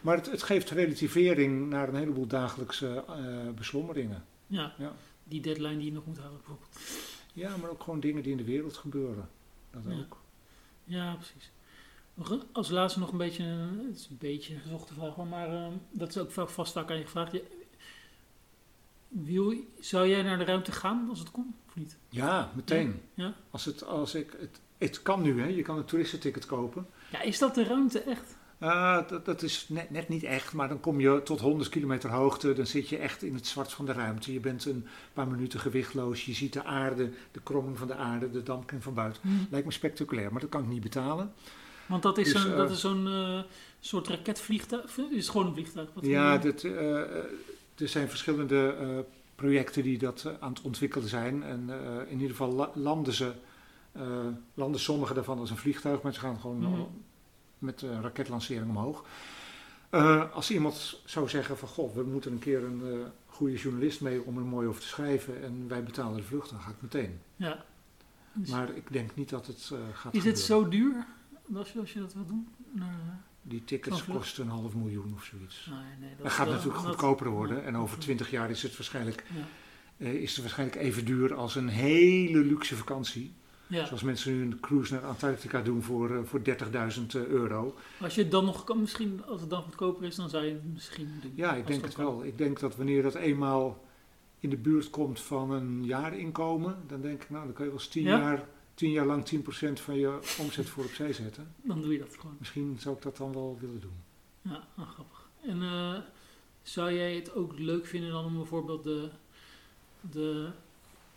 Maar 0.00 0.16
het, 0.16 0.30
het 0.30 0.42
geeft 0.42 0.70
relativering 0.70 1.68
naar 1.68 1.88
een 1.88 1.94
heleboel 1.94 2.26
dagelijkse 2.26 3.04
eh, 3.08 3.48
beslommeringen. 3.54 4.24
Ja, 4.46 4.74
Ja. 4.78 4.92
die 5.24 5.40
deadline 5.40 5.76
die 5.76 5.84
je 5.86 5.92
nog 5.92 6.06
moet 6.06 6.18
halen 6.18 6.36
bijvoorbeeld. 6.36 6.78
Ja, 7.32 7.56
maar 7.56 7.70
ook 7.70 7.82
gewoon 7.82 8.00
dingen 8.00 8.22
die 8.22 8.30
in 8.32 8.36
de 8.38 8.44
wereld 8.44 8.76
gebeuren. 8.76 9.28
Dat 9.70 9.82
Ja. 9.88 9.98
ook. 9.98 10.16
Ja, 10.84 11.14
precies. 11.14 11.50
Nog 12.14 12.44
Als 12.52 12.68
laatste 12.70 12.98
nog 13.00 13.12
een 13.12 13.18
beetje, 13.18 13.44
een- 13.44 13.84
het 13.88 13.96
is 13.98 14.06
een 14.10 14.18
beetje 14.18 14.54
een 14.54 14.60
gezochte 14.60 14.94
vraag, 14.94 15.16
maar 15.16 15.48
eh, 15.54 15.66
dat 15.90 16.08
is 16.08 16.18
ook 16.18 16.30
vaak 16.30 16.48
vast 16.48 16.76
aan 16.76 16.96
je 16.96 17.02
gevraagd. 17.04 17.32
Je- 17.32 17.58
Wil, 19.08 19.54
zou 19.80 20.08
jij 20.08 20.22
naar 20.22 20.38
de 20.38 20.44
ruimte 20.44 20.72
gaan 20.72 21.06
als 21.08 21.18
het 21.18 21.30
kon, 21.30 21.54
of 21.68 21.76
niet? 21.76 21.96
Ja, 22.08 22.50
meteen. 22.54 23.00
Ja? 23.14 23.34
Als 23.50 23.64
het, 23.64 23.84
als 23.84 24.14
ik, 24.14 24.32
het, 24.40 24.60
het 24.78 25.02
kan 25.02 25.22
nu, 25.22 25.40
hè. 25.40 25.46
je 25.46 25.62
kan 25.62 25.76
een 25.78 25.84
toeristenticket 25.84 26.46
kopen. 26.46 26.86
Ja, 27.12 27.20
is 27.22 27.38
dat 27.38 27.54
de 27.54 27.64
ruimte 27.64 28.00
echt? 28.00 28.36
Ah, 28.60 29.08
dat, 29.08 29.24
dat 29.24 29.42
is 29.42 29.66
net, 29.68 29.90
net 29.90 30.08
niet 30.08 30.22
echt, 30.22 30.52
maar 30.52 30.68
dan 30.68 30.80
kom 30.80 31.00
je 31.00 31.20
tot 31.24 31.40
100 31.40 31.68
kilometer 31.68 32.10
hoogte. 32.10 32.52
Dan 32.52 32.66
zit 32.66 32.88
je 32.88 32.96
echt 32.96 33.22
in 33.22 33.34
het 33.34 33.46
zwart 33.46 33.72
van 33.72 33.86
de 33.86 33.92
ruimte. 33.92 34.32
Je 34.32 34.40
bent 34.40 34.64
een 34.64 34.86
paar 35.12 35.28
minuten 35.28 35.60
gewichtloos. 35.60 36.24
Je 36.24 36.32
ziet 36.34 36.52
de 36.52 36.64
aarde, 36.64 37.10
de 37.32 37.40
kromming 37.42 37.78
van 37.78 37.86
de 37.86 37.94
aarde, 37.94 38.30
de 38.30 38.42
dampkring 38.42 38.82
van 38.82 38.94
buiten. 38.94 39.22
Lijkt 39.50 39.66
me 39.66 39.72
spectaculair, 39.72 40.32
maar 40.32 40.40
dat 40.40 40.50
kan 40.50 40.62
ik 40.62 40.68
niet 40.68 40.82
betalen. 40.82 41.32
Want 41.86 42.02
dat 42.02 42.18
is 42.18 42.32
Dus, 42.32 42.42
zo'n 42.42 42.52
eh, 42.54 42.70
zo'n 42.70 43.06
eh, 43.08 43.40
soort 43.80 44.08
raketvliegtuig. 44.08 44.98
Is 45.10 45.28
gewoon 45.28 45.46
een 45.46 45.52
vliegtuig? 45.54 45.88
Wat 45.94 46.06
Ja, 46.06 46.38
dat, 46.38 46.62
er 46.62 47.88
zijn 47.88 48.08
verschillende 48.08 49.04
projecten 49.34 49.82
die 49.82 49.98
dat 49.98 50.26
aan 50.40 50.52
het 50.52 50.60
ontwikkelen 50.62 51.08
zijn. 51.08 51.42
En 51.42 51.70
in 52.08 52.12
ieder 52.14 52.30
geval 52.30 52.52
la- 52.52 52.70
landen 52.74 53.12
ze, 53.14 53.32
landen 54.54 54.80
sommige 54.80 55.14
daarvan 55.14 55.38
als 55.38 55.50
een 55.50 55.56
vliegtuig, 55.56 56.02
maar 56.02 56.14
ze 56.14 56.20
gaan 56.20 56.40
gewoon 56.40 56.58
Mhm. 56.60 56.80
Met 57.60 57.82
uh, 57.82 58.00
raketlancering 58.00 58.68
omhoog. 58.68 59.04
Eh, 59.90 60.32
als 60.32 60.50
iemand 60.50 61.00
zou 61.04 61.28
zeggen 61.28 61.58
van, 61.58 61.68
goh, 61.68 61.94
we 61.94 62.02
moeten 62.02 62.32
een 62.32 62.38
keer 62.38 62.64
een 62.64 62.82
eh, 62.84 63.06
goede 63.26 63.56
journalist 63.56 64.00
mee 64.00 64.22
om 64.22 64.36
er 64.36 64.44
mooi 64.44 64.68
over 64.68 64.80
te 64.80 64.86
schrijven 64.86 65.42
en 65.42 65.68
wij 65.68 65.82
betalen 65.82 66.16
de 66.16 66.22
vlucht, 66.22 66.50
dan 66.50 66.60
ga 66.60 66.70
ik 66.70 66.82
meteen. 66.82 67.20
Ja. 67.36 67.64
Dus 68.32 68.48
Maar 68.50 68.76
ik 68.76 68.92
denk 68.92 69.14
niet 69.16 69.28
dat 69.28 69.46
het 69.46 69.70
eh, 69.72 69.78
gaat 69.92 70.14
is 70.14 70.24
het 70.24 70.38
zo 70.38 70.68
duur 70.68 71.06
als 71.54 71.72
je, 71.72 71.78
als 71.80 71.92
je 71.92 71.98
dat 72.00 72.14
wil 72.14 72.26
doen? 72.26 72.48
Die 73.42 73.64
tickets 73.64 74.04
kosten 74.04 74.44
een 74.44 74.50
half 74.50 74.74
miljoen 74.74 75.12
of 75.14 75.24
zoiets. 75.24 75.66
nee, 75.70 76.08
nee, 76.08 76.16
dat 76.22 76.32
gaat 76.32 76.46
natuurlijk 76.48 76.74
dat- 76.74 76.84
goedkoper 76.84 77.28
worden 77.28 77.56
ja, 77.56 77.62
en 77.62 77.76
over 77.76 77.98
twintig 77.98 78.30
jaar 78.30 78.50
is 78.50 78.62
het 78.62 78.76
waarschijnlijk 78.76 79.24
Ja. 79.96 80.06
is 80.06 80.32
het 80.32 80.40
waarschijnlijk 80.40 80.78
even 80.78 81.04
duur 81.04 81.34
als 81.34 81.54
een 81.54 81.68
hele 81.68 82.38
luxe 82.38 82.76
vakantie. 82.76 83.34
Ja. 83.70 83.86
Zoals 83.86 84.02
mensen 84.02 84.32
nu 84.36 84.42
een 84.42 84.60
cruise 84.60 84.92
naar 84.92 85.04
Antarctica 85.04 85.62
doen 85.62 85.82
voor, 85.82 86.10
eh, 86.16 86.18
voor 86.24 86.42
30.000 86.42 87.14
euro. 87.14 87.74
Als 88.00 88.14
je 88.14 88.22
het 88.22 88.30
dan 88.30 88.44
nog 88.44 88.64
kan, 88.64 88.80
misschien 88.80 89.24
als 89.26 89.40
het 89.40 89.50
dan 89.50 89.62
goedkoper 89.62 90.04
is, 90.04 90.14
dan 90.16 90.28
zou 90.28 90.44
je 90.44 90.52
het 90.52 90.72
misschien. 90.72 91.08
Ja, 91.34 91.54
ik 91.54 91.66
denk 91.66 91.82
het 91.84 91.94
kan. 91.94 92.04
wel. 92.04 92.24
Ik 92.24 92.38
denk 92.38 92.60
dat 92.60 92.76
wanneer 92.76 93.02
dat 93.02 93.14
eenmaal 93.14 93.84
in 94.38 94.50
de 94.50 94.56
buurt 94.56 94.90
komt 94.90 95.20
van 95.20 95.50
een 95.50 95.84
jaarinkomen, 95.84 96.76
dan 96.86 97.00
denk 97.00 97.22
ik, 97.22 97.30
nou, 97.30 97.44
dan 97.44 97.52
kan 97.54 97.64
je 97.64 97.70
wel 97.70 97.80
eens 97.80 97.88
10 97.88 98.02
Ja? 98.02 98.18
jaar, 98.18 98.48
10 98.74 98.90
jaar 98.90 99.06
lang 99.06 99.24
10% 99.24 99.80
van 99.80 99.94
je 99.96 100.18
omzet 100.38 100.68
voor 100.68 100.84
opzij 100.84 101.12
zetten. 101.12 101.54
Dan 101.62 101.82
doe 101.82 101.92
je 101.92 101.98
dat 101.98 102.16
gewoon. 102.18 102.36
Misschien 102.38 102.76
zou 102.78 102.96
ik 102.96 103.02
dat 103.02 103.16
dan 103.16 103.32
wel 103.32 103.56
willen 103.60 103.80
doen. 103.80 103.92
Ja, 104.42 104.66
ah, 104.76 104.88
grappig. 104.90 105.28
En 105.46 105.62
eh, 105.62 105.94
zou 106.62 106.92
jij 106.92 107.14
het 107.14 107.34
ook 107.34 107.58
leuk 107.58 107.86
vinden 107.86 108.10
dan 108.10 108.24
om 108.24 108.34
bijvoorbeeld 108.36 108.84
de, 108.84 109.08
de 110.10 110.48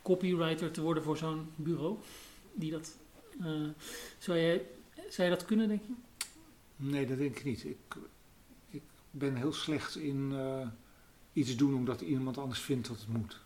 copywriter 0.02 0.70
te 0.70 0.80
worden 0.80 1.02
voor 1.02 1.16
zo'n 1.16 1.48
bureau? 1.56 1.96
Die 2.54 2.70
dat, 2.70 2.96
eh, 3.40 3.68
zou, 4.18 4.38
jij, 4.38 4.62
zou 5.08 5.28
je 5.28 5.34
dat 5.34 5.44
kunnen, 5.44 5.68
denk 5.68 5.82
je? 5.86 5.92
Nee, 6.76 7.06
dat 7.06 7.18
denk 7.18 7.36
ik 7.36 7.44
niet. 7.44 7.64
Ik, 7.64 7.96
ik 8.68 8.82
ben 9.10 9.34
heel 9.36 9.52
slecht 9.52 9.96
in 9.96 10.32
eh, 10.32 10.68
iets 11.32 11.56
doen 11.56 11.74
omdat 11.74 12.00
iemand 12.00 12.38
anders 12.38 12.60
vindt 12.60 12.88
dat 12.88 12.98
het 12.98 13.08
moet. 13.08 13.42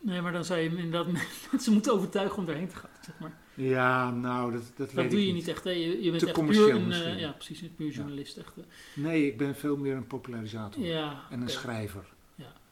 Nee, 0.00 0.20
maar 0.20 0.32
dan 0.32 0.44
zou 0.44 0.60
je 0.60 0.68
inderdaad 0.68 1.06
mensen 1.50 1.72
moeten 1.72 1.92
overtuigen 1.92 2.38
om 2.38 2.46
daarheen 2.46 2.68
te 2.68 2.76
gaan, 2.76 2.90
zeg 3.04 3.18
maar. 3.18 3.38
Ja, 3.54 4.10
nou, 4.10 4.52
dat, 4.52 4.62
dat, 4.62 4.86
weet 4.86 4.94
Dat 4.94 5.04
ik 5.04 5.10
doe 5.10 5.26
je 5.26 5.32
niet 5.32 5.48
echt, 5.48 5.64
hè? 5.64 5.70
Je, 5.70 6.02
je 6.02 6.10
bent 6.10 6.22
Te 6.22 6.28
echt 6.28 6.46
puur 6.46 6.74
een, 6.74 6.92
eh, 6.92 7.20
ja, 7.20 7.32
precies, 7.32 7.60
een 7.60 7.74
puur 7.74 7.90
journalist. 7.90 8.36
Echt. 8.36 8.52
Nee, 8.94 9.26
ik 9.26 9.38
ben 9.38 9.56
veel 9.56 9.76
meer 9.76 9.96
een 9.96 10.06
popularisator 10.06 10.84
ja, 10.84 11.22
en 11.30 11.40
een 11.40 11.48
schrijver. 11.48 12.04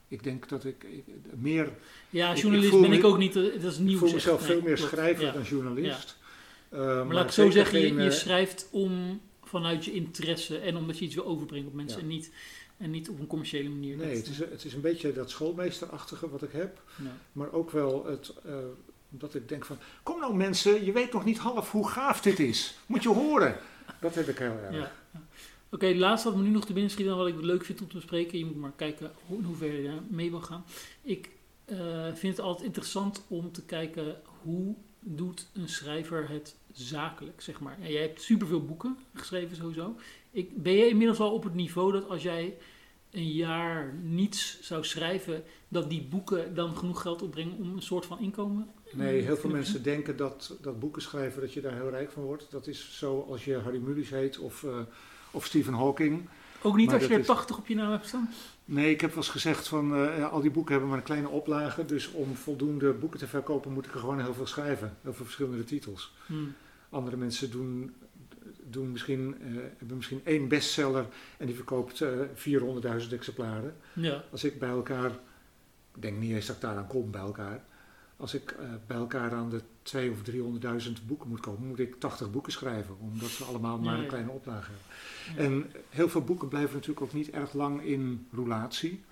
Ik 0.09 0.23
denk 0.23 0.49
dat 0.49 0.65
ik, 0.65 0.85
ik 0.85 1.05
meer 1.37 1.71
Ja, 2.11 2.31
Ik- 2.31 2.37
ik 2.37 2.43
journalist 2.43 2.81
ben 2.81 2.93
ik 2.93 3.05
ook 3.05 3.19
niet, 3.19 3.37
eh, 3.37 3.43
dat 3.63 3.73
is 3.73 3.79
nieuw. 3.79 3.93
Ik 3.93 3.99
voel 3.99 4.13
mezelf 4.13 4.39
Nee, 4.41 4.49
veel 4.51 4.61
meer 4.63 4.75
klopt. 4.77 4.91
schrijver 4.91 5.25
Ja. 5.25 5.33
dan 5.33 5.43
journalist. 5.43 6.17
Eh, 6.69 6.79
Maar, 6.79 7.07
maar 7.07 7.15
laat 7.15 7.25
ik 7.25 7.31
zo 7.31 7.51
zeggen, 7.51 7.79
je, 7.81 7.87
geen, 7.87 7.97
je 7.97 8.03
eh, 8.09 8.11
schrijft 8.11 8.69
om 8.71 9.21
vanuit 9.43 9.85
je 9.85 9.93
interesse 9.93 10.59
en 10.59 10.77
omdat 10.77 10.99
je 10.99 11.05
iets 11.05 11.15
wil 11.15 11.25
overbrengen 11.27 11.67
op 11.67 11.75
mensen 11.75 11.97
Ja. 11.97 12.03
en, 12.03 12.09
niet, 12.09 12.31
en 12.77 12.91
niet 12.91 13.09
op 13.09 13.21
een 13.21 13.27
commerciële 13.27 13.69
manier. 13.69 13.97
Nee, 13.97 14.17
het 14.17 14.27
is, 14.27 14.39
het 14.39 14.65
is 14.65 14.75
een 14.75 14.81
beetje 14.81 15.13
dat 15.13 15.31
schoolmeesterachtige 15.31 16.31
wat 16.31 16.43
ik 16.43 16.53
heb. 16.53 16.83
Maar 17.33 17.53
ook 17.53 17.71
wel 17.71 18.07
het, 18.07 18.33
eh, 18.45 18.53
dat 19.09 19.35
ik 19.35 19.49
denk 19.49 19.65
van... 19.65 19.79
Kom 20.03 20.21
nou 20.21 20.35
mensen, 20.35 20.85
je 20.85 20.93
weet 20.93 21.13
nog 21.13 21.25
niet 21.25 21.39
half 21.39 21.71
hoe 21.71 21.89
gaaf 21.89 22.21
dit 22.21 22.39
is. 22.39 22.79
Moet 22.87 23.03
je 23.03 23.09
horen. 23.09 23.57
Dat 24.01 24.15
heb 24.15 24.29
ik 24.29 24.39
heel 24.39 24.59
erg. 24.65 24.75
Ja. 24.75 24.93
Oké, 25.71 25.87
het 25.87 25.97
laatste 25.97 26.29
wat 26.29 26.39
me 26.39 26.45
nu 26.45 26.51
nog 26.51 26.66
te 26.66 26.73
binnen 26.73 26.91
schiet 26.91 27.07
en 27.07 27.16
wat 27.16 27.27
ik 27.27 27.41
leuk 27.41 27.64
vind 27.64 27.81
om 27.81 27.89
te 27.89 27.95
bespreken. 27.95 28.39
Je 28.39 28.45
moet 28.45 28.57
maar 28.57 28.73
kijken 28.77 29.12
hoe, 29.27 29.39
in 29.39 29.45
hoeverre 29.45 29.83
je 29.83 29.99
mee 30.09 30.31
wil 30.31 30.41
gaan. 30.41 30.64
Ik 31.03 31.31
eh, 31.64 32.14
vind 32.14 32.37
het 32.37 32.47
altijd 32.47 32.66
interessant 32.66 33.25
om 33.29 33.53
te 33.53 33.64
kijken 33.64 34.21
hoe 34.43 34.75
doet 35.01 35.47
een 35.55 35.69
schrijver 35.69 36.29
het 36.29 36.57
zakelijk, 36.73 37.41
zeg 37.41 37.61
maar. 37.61 37.79
En 37.83 37.93
jij 37.93 38.03
hebt 38.03 38.23
superveel 38.23 38.64
boeken 38.64 38.97
geschreven 39.14 39.57
sowieso. 39.57 39.97
Ik, 40.31 40.62
ben 40.62 40.73
je 40.73 40.89
inmiddels 40.89 41.21
al 41.21 41.33
op 41.33 41.45
het 41.45 41.55
niveau 41.55 41.93
dat 41.93 42.09
als 42.09 42.23
jij 42.23 42.57
een 43.11 43.33
jaar 43.33 43.95
niets 44.03 44.59
zou 44.61 44.85
schrijven, 44.85 45.43
dat 45.69 45.91
die 45.91 46.03
boeken 46.03 46.55
dan 46.55 46.77
genoeg 46.77 47.03
geld 47.03 47.23
opbrengen 47.23 47.57
om 47.57 47.75
een 47.75 47.83
soort 47.83 48.07
van 48.07 48.21
inkomen? 48.21 48.71
Nee, 48.93 49.23
heel 49.23 49.37
veel 49.37 49.51
mensen 49.51 49.83
denken 49.83 50.16
dat, 50.16 50.59
dat 50.61 50.81
boeken 50.81 51.03
schrijven, 51.03 51.41
dat 51.41 51.53
je 51.53 51.61
daar 51.61 51.75
heel 51.75 51.91
rijk 51.91 52.11
van 52.11 52.23
wordt. 52.23 52.51
Dat 52.51 52.66
is 52.66 52.99
zo 52.99 53.27
als 53.31 53.45
je 53.45 53.57
Harry 53.57 53.79
Mulisch 53.79 54.11
heet 54.11 54.39
of, 54.39 54.64
eh, 54.64 54.81
of 55.39 55.45
Stephen 55.47 55.74
Hawking. 55.74 56.28
Ook 56.62 56.76
niet 56.76 56.86
Maar 56.86 56.95
als 56.95 57.07
je 57.07 57.12
er 57.14 57.20
is- 57.20 57.26
80 57.26 57.59
op 57.59 57.66
je 57.66 57.74
naam 57.74 57.91
hebt 57.91 58.07
staan? 58.07 58.28
Nee, 58.64 58.91
ik 58.91 59.01
heb 59.01 59.11
wel 59.11 59.18
eens 59.18 59.28
gezegd 59.28 59.68
van 59.68 59.95
eh, 59.97 60.32
al 60.32 60.41
die 60.41 60.51
boeken 60.51 60.70
hebben 60.72 60.89
maar 60.91 60.99
een 60.99 61.05
kleine 61.05 61.28
oplage. 61.28 61.84
Dus 61.84 62.11
om 62.12 62.34
voldoende 62.36 62.93
boeken 62.93 63.18
te 63.18 63.26
verkopen 63.26 63.72
moet 63.72 63.86
ik 63.86 63.93
er 63.95 64.01
gewoon 64.01 64.20
heel 64.20 64.34
veel 64.34 64.47
schrijven. 64.47 64.97
Heel 65.03 65.12
veel 65.14 65.24
verschillende 65.24 65.64
titels. 65.64 66.12
Hmm. 66.26 66.55
Andere 66.91 67.16
mensen 67.16 67.51
doen, 67.51 67.95
doen 68.62 68.93
misschien, 68.93 69.36
eh, 69.41 69.47
hebben 69.78 69.97
misschien 69.97 70.20
één 70.24 70.49
bestseller 70.49 71.07
en 71.36 71.47
die 71.47 71.55
verkoopt 71.55 72.01
eh 72.01 72.09
400.000 72.34 73.12
exemplaren. 73.12 73.76
Ja. 73.93 74.24
Als 74.30 74.45
ik 74.45 74.59
bij 74.59 74.68
elkaar, 74.68 75.11
ik 75.95 76.03
denk 76.03 76.18
niet 76.18 76.32
eens 76.32 76.47
dat 76.47 76.57
ik 76.57 76.62
daaraan 76.62 76.86
kom 76.86 77.11
bij 77.11 77.20
elkaar. 77.20 77.64
Als 78.19 78.35
ik 78.35 78.51
eh, 78.51 78.69
bij 78.87 78.97
elkaar 78.97 79.33
aan 79.33 79.51
de 79.51 79.61
200.000 79.61 80.11
of 80.11 80.23
300.000 80.87 81.07
boeken 81.07 81.29
moet 81.29 81.41
komen, 81.41 81.69
moet 81.69 81.79
ik 81.79 82.01
80 82.01 82.31
boeken 82.31 82.53
schrijven. 82.53 82.97
Omdat 83.01 83.29
ze 83.29 83.45
allemaal 83.45 83.79
maar 83.79 83.99
een 83.99 84.07
kleine 84.07 84.31
oplage 84.31 84.71
hebben. 84.71 85.45
En 85.45 85.73
heel 85.89 86.09
veel 86.09 86.25
boeken 86.25 86.49
blijven 86.49 86.75
natuurlijk 86.75 87.01
ook 87.01 87.12
niet 87.12 87.31
erg 87.31 87.53
lang 87.53 87.83
in 87.83 88.27
roulatie. 88.33 89.05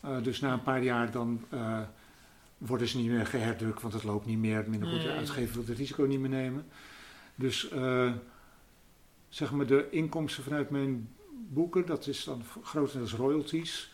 Eh, 0.00 0.22
dus 0.22 0.40
na 0.40 0.52
een 0.52 0.62
paar 0.62 0.82
jaar 0.82 1.10
dan 1.10 1.44
eh, 1.48 1.80
worden 2.58 2.88
ze 2.88 2.96
niet 2.96 3.10
meer 3.10 3.26
geherdrukt, 3.26 3.82
want 3.82 3.94
het 3.94 4.04
loopt 4.04 4.26
niet 4.26 4.38
meer. 4.38 4.64
Minder 4.68 4.88
goed, 4.88 5.02
de 5.02 5.12
uitgever 5.12 5.54
wil 5.54 5.64
het 5.66 5.78
risico 5.78 6.04
niet 6.04 6.20
meer 6.20 6.28
nemen. 6.28 6.66
Dus 7.34 7.68
zeg 9.28 9.52
maar 9.52 9.66
de 9.66 9.90
inkomsten 9.90 10.42
vanuit 10.42 10.70
mijn 10.70 11.08
boeken, 11.48 11.86
dat 11.86 12.06
is 12.06 12.24
dan 12.24 12.42
grotendeels 12.62 13.12
royalties. 13.12 13.93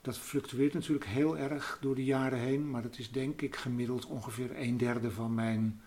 Dat 0.00 0.18
fluctueert 0.18 0.74
natuurlijk 0.74 1.06
heel 1.06 1.38
erg 1.38 1.78
door 1.80 1.94
de 1.94 2.04
jaren 2.04 2.38
heen, 2.38 2.70
maar 2.70 2.82
dat 2.82 2.98
is 2.98 3.10
denk 3.10 3.42
ik 3.42 3.56
gemiddeld 3.56 4.06
ongeveer 4.06 4.58
een 4.58 4.76
derde 4.76 5.10
van 5.10 5.34
mijn, 5.34 5.80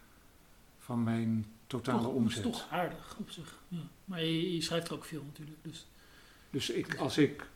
van 0.79 1.03
mijn 1.03 1.45
totale 1.67 2.01
toch, 2.01 2.13
omzet. 2.13 2.43
Dat 2.43 2.53
is 2.53 2.59
toch 2.59 2.71
aardig 2.71 3.15
op 3.19 3.29
zich. 3.29 3.59
Ja. 3.67 3.81
Maar 4.05 4.23
je, 4.23 4.53
je, 4.53 4.61
schrijft 4.61 4.87
er 4.87 4.93
ook 4.93 5.05
veel 5.05 5.23
natuurlijk. 5.23 5.57
Dus, 5.61 5.87
dus 6.49 6.69
ik, 6.69 6.95
als 6.95 7.17
ik. 7.17 7.47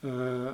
Uh, 0.00 0.50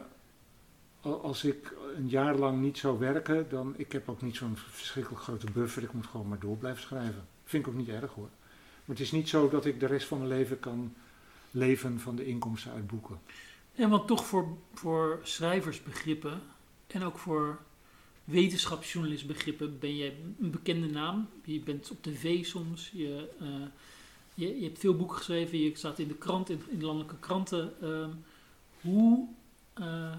als 1.01 1.45
ik 1.45 1.75
een 1.97 2.09
jaar 2.09 2.37
lang 2.37 2.61
niet 2.61 2.79
zou 2.79 2.99
werken, 2.99 3.49
dan 3.49 3.75
ik 3.77 3.93
heb 3.93 4.09
ook 4.09 4.23
niet 4.23 4.37
zo'n 4.37 4.57
verschrikkelijk 4.57 5.23
grote 5.23 5.51
buffer. 5.51 5.83
Ik 5.83 5.93
moet 5.93 6.07
gewoon 6.07 6.29
maar 6.29 6.39
door 6.39 6.57
blijven 6.57 6.83
schrijven. 6.83 7.27
Vind 7.45 7.67
ik 7.67 7.73
ook 7.73 7.79
niet 7.79 7.89
erg 7.89 8.13
hoor. 8.13 8.29
Maar 8.85 8.97
het 8.97 9.01
is 9.01 9.13
niet 9.13 9.29
zo 9.29 9.49
dat 9.49 9.65
ik 9.65 9.81
de 9.81 9.87
rest 9.87 10.07
van 10.07 10.19
mijn 10.19 10.31
leven 10.31 10.61
kan 10.61 10.95
leven 11.51 12.01
van 12.01 12.17
de 12.17 12.27
inkomsten 12.27 12.73
uit 12.73 12.87
boeken. 12.87 13.19
En 13.75 13.89
wat 13.89 14.07
toch 14.07 14.27
voor, 14.27 14.57
voor 14.75 15.21
schrijversbegrippen 15.23 16.41
en 16.87 17.03
ook 17.03 17.19
voor 17.19 17.59
wetenschapsjournalistbegrippen 18.25 19.79
ben 19.79 19.97
jij 19.97 20.17
een 20.41 20.51
bekende 20.51 20.87
naam. 20.87 21.29
Je 21.45 21.61
bent 21.61 21.91
op 21.91 22.03
tv 22.03 22.45
soms, 22.45 22.91
je, 22.95 23.29
uh, 23.43 23.49
je, 24.35 24.59
je, 24.59 24.65
hebt 24.65 24.79
veel 24.79 24.97
boeken 24.97 25.17
geschreven, 25.17 25.59
je 25.59 25.77
staat 25.77 25.99
in 25.99 26.09
de 26.09 26.15
krant, 26.15 26.51
in, 26.51 26.63
in 26.69 26.85
landelijke 26.85 27.19
kranten. 27.21 27.73
Uh, 27.83 28.07
hoe 28.81 29.29
uh, 29.81 30.17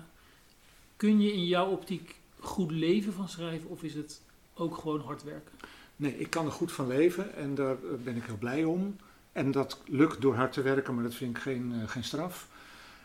kun 0.95 1.21
je 1.21 1.33
in 1.33 1.45
jouw 1.45 1.69
optiek 1.69 2.15
goed 2.39 2.71
leven 2.71 3.13
van 3.13 3.29
schrijven 3.29 3.69
of 3.69 3.83
is 3.83 3.93
het 3.93 4.21
ook 4.53 4.77
gewoon 4.77 5.01
hard 5.01 5.23
werken? 5.23 5.51
Nee, 5.95 6.19
ik 6.19 6.29
kan 6.29 6.45
er 6.45 6.51
goed 6.51 6.71
van 6.71 6.87
leven 6.87 7.35
en 7.35 7.55
daar 7.55 7.77
ben 8.03 8.15
ik 8.15 8.23
heel 8.23 8.37
blij 8.37 8.63
om. 8.63 8.95
En 9.31 9.51
dat 9.51 9.81
lukt 9.85 10.21
door 10.21 10.35
hard 10.35 10.53
te 10.53 10.61
werken, 10.61 10.93
maar 10.95 11.03
dat 11.03 11.15
vind 11.15 11.37
ik 11.37 11.43
geen, 11.43 11.71
uh, 11.71 11.87
geen 11.87 12.03
straf. 12.03 12.47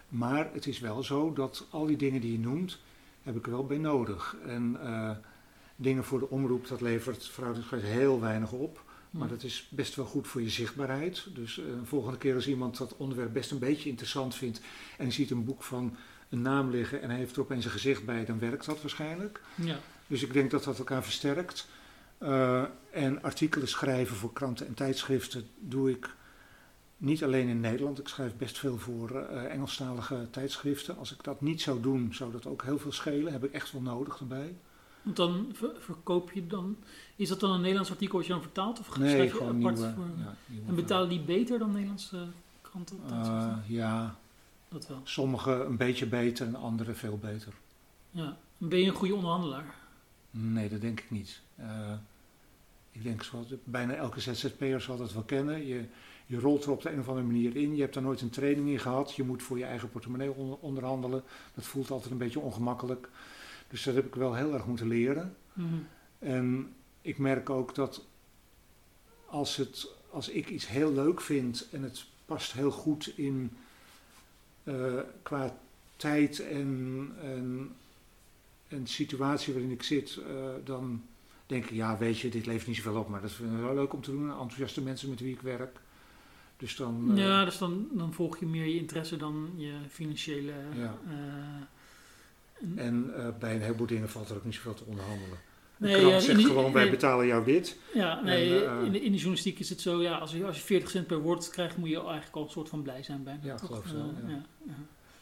Maar 0.08 0.50
het 0.52 0.66
is 0.66 0.78
wel 0.78 1.02
zo 1.02 1.32
dat 1.32 1.66
al 1.70 1.86
die 1.86 1.96
dingen 1.96 2.20
die 2.20 2.32
je 2.32 2.38
noemt, 2.38 2.78
heb 3.22 3.36
ik 3.36 3.46
er 3.46 3.52
wel 3.52 3.66
bij 3.66 3.78
nodig. 3.78 4.36
En 4.46 4.76
uh, 4.82 5.10
dingen 5.76 6.04
voor 6.04 6.18
de 6.18 6.30
omroep, 6.30 6.68
dat 6.68 6.80
levert 6.80 7.28
verhoudingsgewijs 7.28 7.88
heel 7.88 8.20
weinig 8.20 8.52
op. 8.52 8.86
Maar 9.10 9.28
dat 9.28 9.42
is 9.42 9.68
best 9.70 9.94
wel 9.94 10.04
goed 10.04 10.26
voor 10.26 10.42
je 10.42 10.50
zichtbaarheid. 10.50 11.26
Dus 11.34 11.58
uh, 11.58 11.64
de 11.64 11.84
volgende 11.84 12.18
keer 12.18 12.34
als 12.34 12.48
iemand 12.48 12.76
dat 12.76 12.96
onderwerp 12.96 13.32
best 13.32 13.50
een 13.50 13.58
beetje 13.58 13.88
interessant 13.88 14.34
vindt 14.34 14.60
en 14.96 15.06
je 15.06 15.12
ziet 15.12 15.30
een 15.30 15.44
boek 15.44 15.62
van 15.62 15.96
een 16.28 16.42
naam 16.42 16.70
liggen 16.70 17.02
en 17.02 17.10
hij 17.10 17.18
heeft 17.18 17.36
er 17.36 17.42
opeens 17.42 17.64
een 17.64 17.70
gezicht 17.70 18.04
bij, 18.04 18.24
dan 18.24 18.38
werkt 18.38 18.66
dat 18.66 18.80
waarschijnlijk. 18.80 19.40
Ja. 19.54 19.78
Dus 20.06 20.22
ik 20.22 20.32
denk 20.32 20.50
dat 20.50 20.64
dat 20.64 20.78
elkaar 20.78 21.04
versterkt. 21.04 21.68
Uh, 22.22 22.64
en 22.90 23.22
artikelen 23.22 23.68
schrijven 23.68 24.16
voor 24.16 24.32
kranten 24.32 24.66
en 24.66 24.74
tijdschriften 24.74 25.48
doe 25.58 25.90
ik 25.90 26.14
niet 26.98 27.24
alleen 27.24 27.48
in 27.48 27.60
Nederland. 27.60 27.98
Ik 27.98 28.08
schrijf 28.08 28.36
best 28.36 28.58
veel 28.58 28.78
voor 28.78 29.10
uh, 29.10 29.44
Engelstalige 29.44 30.26
tijdschriften. 30.30 30.98
Als 30.98 31.12
ik 31.12 31.24
dat 31.24 31.40
niet 31.40 31.60
zou 31.60 31.80
doen, 31.80 32.14
zou 32.14 32.32
dat 32.32 32.46
ook 32.46 32.62
heel 32.62 32.78
veel 32.78 32.92
schelen. 32.92 33.32
Heb 33.32 33.44
ik 33.44 33.52
echt 33.52 33.72
wel 33.72 33.82
nodig 33.82 34.18
erbij. 34.18 34.56
Want 35.02 35.16
dan 35.16 35.50
ver 35.52 35.70
verkoop 35.78 36.32
je 36.32 36.46
dan... 36.46 36.76
Is 37.16 37.28
dat 37.28 37.40
dan 37.40 37.50
een 37.50 37.60
Nederlands 37.60 37.90
artikel 37.90 38.18
wat 38.18 38.26
je 38.26 38.32
dan 38.32 38.42
vertaalt? 38.42 38.78
Of 38.78 38.98
nee, 38.98 39.10
schrijf 39.10 39.32
je 39.32 39.36
gewoon 39.36 39.56
apart 39.56 39.76
nieuwe, 39.76 39.92
voor... 39.92 40.04
ja, 40.18 40.34
nieuwe 40.46 40.68
En 40.68 40.74
betalen 40.74 41.08
die 41.08 41.20
beter 41.20 41.58
dan 41.58 41.72
Nederlandse 41.72 42.26
kranten? 42.60 43.00
uh, 43.10 43.56
ja, 43.66 44.18
dat 44.68 44.86
wel. 44.86 45.00
sommige 45.04 45.50
een 45.50 45.76
beetje 45.76 46.06
beter 46.06 46.46
en 46.46 46.54
andere 46.54 46.94
veel 46.94 47.18
beter. 47.18 47.52
Ja. 48.10 48.36
Ben 48.58 48.78
je 48.78 48.86
een 48.86 48.94
goede 48.94 49.14
onderhandelaar? 49.14 49.74
Nee, 50.30 50.68
dat 50.68 50.80
denk 50.80 51.00
ik 51.00 51.10
niet. 51.10 51.40
Uh, 51.60 51.92
ik 52.90 53.02
denk, 53.02 53.22
zoals 53.22 53.46
bijna 53.64 53.94
elke 53.94 54.20
ZZP'er 54.20 54.80
zal 54.80 54.96
dat 54.96 55.12
wel 55.12 55.22
kennen. 55.22 55.66
Je, 55.66 55.84
je 56.28 56.40
rolt 56.40 56.64
er 56.64 56.70
op 56.70 56.82
de 56.82 56.90
een 56.90 56.98
of 56.98 57.08
andere 57.08 57.26
manier 57.26 57.56
in. 57.56 57.74
Je 57.74 57.80
hebt 57.80 57.94
daar 57.94 58.02
nooit 58.02 58.20
een 58.20 58.30
training 58.30 58.68
in 58.68 58.78
gehad. 58.78 59.14
Je 59.14 59.22
moet 59.22 59.42
voor 59.42 59.58
je 59.58 59.64
eigen 59.64 59.90
portemonnee 59.90 60.32
onder, 60.32 60.58
onderhandelen. 60.58 61.22
Dat 61.54 61.64
voelt 61.64 61.90
altijd 61.90 62.10
een 62.12 62.18
beetje 62.18 62.40
ongemakkelijk. 62.40 63.08
Dus 63.68 63.82
dat 63.82 63.94
heb 63.94 64.06
ik 64.06 64.14
wel 64.14 64.34
heel 64.34 64.54
erg 64.54 64.66
moeten 64.66 64.88
leren. 64.88 65.36
Mm 65.52 65.68
-hmm. 65.68 65.86
En 66.18 66.74
ik 67.00 67.18
merk 67.18 67.50
ook 67.50 67.74
dat 67.74 68.04
als, 69.26 69.56
het, 69.56 69.88
als 70.10 70.28
ik 70.28 70.48
iets 70.48 70.68
heel 70.68 70.92
leuk 70.92 71.20
vind 71.20 71.68
en 71.70 71.82
het 71.82 72.04
past 72.24 72.52
heel 72.52 72.70
goed 72.70 73.12
in 73.16 73.50
uh, 74.64 75.00
qua 75.22 75.58
tijd 75.96 76.40
en, 76.40 77.12
en, 77.22 77.72
en 78.68 78.86
situatie 78.86 79.52
waarin 79.52 79.70
ik 79.70 79.82
zit, 79.82 80.16
uh, 80.16 80.24
dan 80.64 81.02
denk 81.46 81.64
ik, 81.64 81.70
ja 81.70 81.98
weet 81.98 82.18
je, 82.18 82.28
dit 82.28 82.46
levert 82.46 82.66
niet 82.66 82.76
zoveel 82.76 83.00
op, 83.00 83.08
maar 83.08 83.20
dat 83.20 83.32
vind 83.32 83.52
ik 83.52 83.58
wel 83.58 83.74
leuk 83.74 83.92
om 83.92 84.02
te 84.02 84.10
doen. 84.10 84.30
Enthousiaste 84.30 84.82
mensen 84.82 85.08
met 85.08 85.20
wie 85.20 85.34
ik 85.34 85.40
werk. 85.40 85.80
Dus 86.58 86.76
dan, 86.76 87.12
ja, 87.14 87.44
dus 87.44 87.58
dan, 87.58 87.88
dan 87.92 88.12
volg 88.12 88.38
je 88.38 88.46
meer 88.46 88.64
je 88.64 88.76
interesse 88.78 89.16
dan 89.16 89.50
je 89.56 89.72
financiële. 89.88 90.52
Ja. 90.76 90.98
en, 92.76 92.78
en 93.14 93.34
bij 93.38 93.54
een 93.54 93.60
heleboel 93.60 93.86
dingen 93.86 94.08
valt 94.08 94.28
er 94.28 94.36
ook 94.36 94.44
niet 94.44 94.54
zoveel 94.54 94.74
te 94.74 94.84
onderhandelen. 94.84 95.38
Nee, 95.78 95.94
de 95.94 95.98
krant 95.98 96.14
ja, 96.14 96.20
zegt 96.20 96.46
gewoon, 96.46 96.72
wij 96.72 96.82
nee, 96.82 96.90
betalen 96.90 97.26
jou 97.26 97.44
dit. 97.44 97.78
Ja, 97.94 98.20
nee, 98.20 98.64
En, 98.64 98.78
uh, 98.78 98.86
in, 98.86 98.92
de, 98.92 99.00
in 99.00 99.10
de 99.10 99.16
journalistiek 99.16 99.58
is 99.58 99.68
het 99.68 99.80
zo, 99.80 100.02
ja, 100.02 100.18
als 100.18 100.32
je, 100.32 100.46
als 100.46 100.56
je 100.56 100.62
40 100.62 100.90
cent 100.90 101.06
per 101.06 101.20
woord 101.20 101.50
krijgt, 101.50 101.76
moet 101.76 101.88
je 101.88 102.00
eigenlijk 102.00 102.36
al 102.36 102.42
een 102.42 102.50
soort 102.50 102.68
van 102.68 102.82
blij 102.82 103.02
zijn 103.02 103.22
bijna. 103.22 103.40
Ja, 103.42 103.54
toch? 103.54 103.68
geloof 103.68 103.84
Uh, 103.84 103.90
zo, 103.90 103.96
ja. 103.96 104.28
ja, 104.28 104.46
ja. 104.66 104.74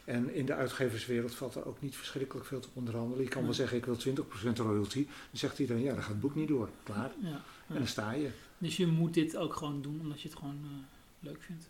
En 0.05 0.33
in 0.33 0.45
de 0.45 0.53
uitgeverswereld 0.53 1.35
valt 1.35 1.55
er 1.55 1.65
ook 1.65 1.81
niet 1.81 1.95
verschrikkelijk 1.95 2.47
veel 2.47 2.59
te 2.59 2.67
onderhandelen. 2.73 3.23
Je 3.23 3.29
kan 3.29 3.43
wel 3.43 3.53
zeggen, 3.53 3.77
ik 3.77 3.85
wil 3.85 3.97
20% 3.97 4.55
royalty. 4.55 5.05
Dan 5.05 5.13
zegt 5.31 5.59
iedereen, 5.59 5.83
ja, 5.83 5.93
dan 5.93 6.01
gaat 6.01 6.11
het 6.11 6.19
boek 6.19 6.35
niet 6.35 6.47
door. 6.47 6.69
Klaar. 6.83 7.11
Ja, 7.21 7.41
En 7.67 7.75
dan 7.75 7.87
sta 7.87 8.11
je. 8.11 8.29
Dus 8.57 8.77
je 8.77 8.87
moet 8.87 9.13
dit 9.13 9.37
ook 9.37 9.53
gewoon 9.53 9.81
doen, 9.81 9.99
omdat 10.01 10.21
je 10.21 10.27
het 10.27 10.37
gewoon 10.37 10.59
eh, 10.63 10.96
leuk 11.19 11.41
vindt. 11.43 11.67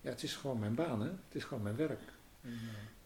Ja, 0.00 0.10
het 0.10 0.22
is 0.22 0.36
gewoon 0.36 0.58
mijn 0.58 0.74
baan, 0.74 1.00
hè. 1.00 1.06
Het 1.08 1.34
is 1.34 1.44
gewoon 1.44 1.62
mijn 1.62 1.76
werk. 1.76 2.00
En, 2.42 2.50
eh, 2.50 2.56